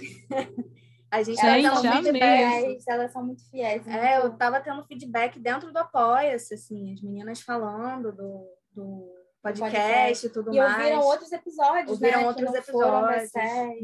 [1.11, 2.03] A gente Gente, tá tendo amei.
[2.05, 2.61] feedback.
[2.63, 3.87] Fiéis, elas são muito fiéis.
[3.87, 9.13] É, eu tava tendo feedback dentro do Apoia-se, assim, as meninas falando do, do
[9.43, 10.27] podcast, Podcast.
[10.27, 10.77] e tudo E mais.
[10.77, 12.27] ouviram outros episódios, Ouviram né?
[12.27, 13.31] outros episódios.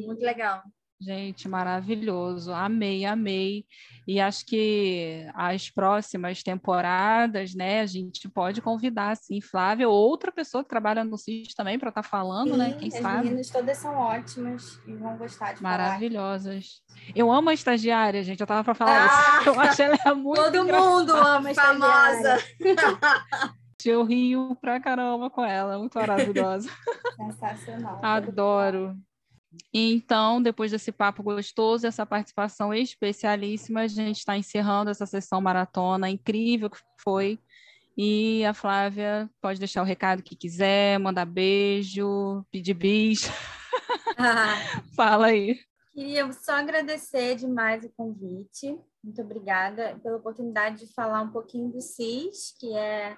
[0.06, 0.62] Muito legal.
[1.00, 2.52] Gente, maravilhoso.
[2.52, 3.64] Amei, amei.
[4.04, 10.32] E acho que as próximas temporadas, né, a gente pode convidar, assim, Flávia ou outra
[10.32, 12.72] pessoa que trabalha no CIS também para estar falando, né?
[12.72, 13.24] Sim, Quem as sabe?
[13.26, 15.78] meninas todas são ótimas e vão gostar de falar.
[15.78, 16.82] Maravilhosas.
[17.14, 18.40] Eu amo a estagiária, gente.
[18.40, 19.38] Eu tava para falar Ah!
[19.40, 19.48] isso.
[19.50, 20.90] Eu acho ela muito Todo engraçada.
[20.90, 22.38] mundo ama a Famosa.
[23.88, 25.78] Eu rio pra caramba com ela.
[25.78, 26.68] Muito maravilhosa.
[27.16, 27.98] Sensacional.
[28.04, 28.96] Adoro.
[29.72, 36.10] Então, depois desse papo gostoso, essa participação especialíssima, a gente está encerrando essa sessão maratona
[36.10, 37.38] incrível que foi.
[37.96, 43.22] E a Flávia pode deixar o recado que quiser, mandar beijo, pedir bis.
[44.94, 45.58] Fala aí.
[45.92, 48.78] Queria só agradecer demais o convite.
[49.02, 53.16] Muito obrigada pela oportunidade de falar um pouquinho do CIS, que é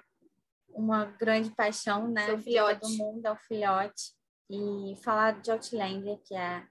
[0.73, 2.25] uma grande paixão, né?
[2.25, 2.79] Seu filhote.
[2.81, 4.13] todo mundo, é o filhote.
[4.49, 6.63] E falar de Outlander, que é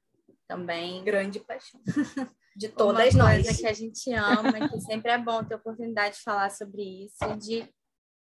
[0.47, 1.81] também Grande paixão.
[2.57, 3.57] De uma todas coisa nós.
[3.61, 7.17] que a gente ama, que sempre é bom ter a oportunidade de falar sobre isso,
[7.25, 7.75] e de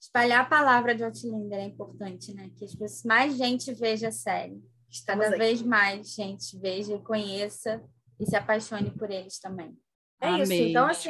[0.02, 2.50] espalhar a palavra de Outlander é importante, né?
[2.58, 2.66] Que
[3.06, 4.60] mais gente veja a série.
[4.90, 7.84] Estamos Cada vez mais gente veja, conheça
[8.20, 9.78] e se apaixone por eles também.
[10.26, 10.52] É isso.
[10.52, 10.70] Amei.
[10.70, 11.10] Então, assim,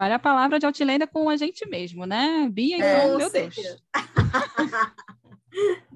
[0.00, 2.48] Olha a palavra de Outlander com a gente mesmo, né?
[2.50, 3.56] Bia, É, então, com meu Deus.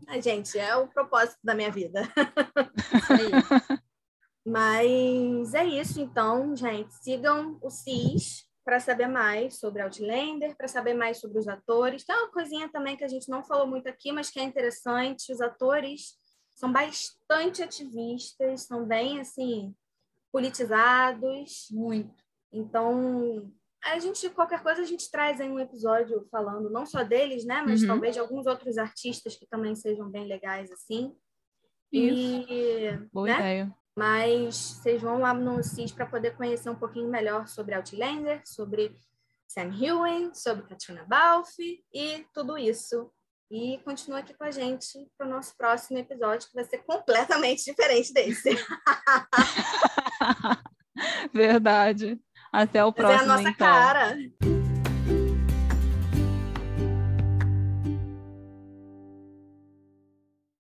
[0.07, 2.03] a gente, é o propósito da minha vida.
[2.95, 3.81] Isso aí.
[4.45, 6.93] Mas é isso, então, gente.
[6.95, 12.05] Sigam o CIS para saber mais sobre Outlander, para saber mais sobre os atores.
[12.05, 15.33] Tem uma coisinha também que a gente não falou muito aqui, mas que é interessante.
[15.33, 16.19] Os atores
[16.55, 19.75] são bastante ativistas, são bem, assim,
[20.33, 21.69] politizados.
[21.71, 22.20] Muito.
[22.52, 23.51] Então,
[23.85, 27.62] a gente, qualquer coisa, a gente traz aí um episódio falando não só deles, né?
[27.66, 27.89] Mas Uhum.
[27.89, 31.14] talvez de alguns outros artistas que também sejam bem legais, assim.
[31.93, 32.47] Isso.
[32.51, 33.35] E, Boa né?
[33.35, 33.74] ideia.
[33.97, 38.94] Mas vocês vão lá no CIS para poder conhecer um pouquinho melhor sobre Outlander, sobre
[39.48, 43.10] Sam Hewen, sobre Katrina Balfe e tudo isso.
[43.51, 47.64] E continua aqui com a gente para o nosso próximo episódio, que vai ser completamente
[47.66, 48.51] diferente desse.
[51.35, 52.18] Verdade.
[52.52, 53.66] Até o Mas é a próximo, nossa então.
[53.66, 54.16] cara.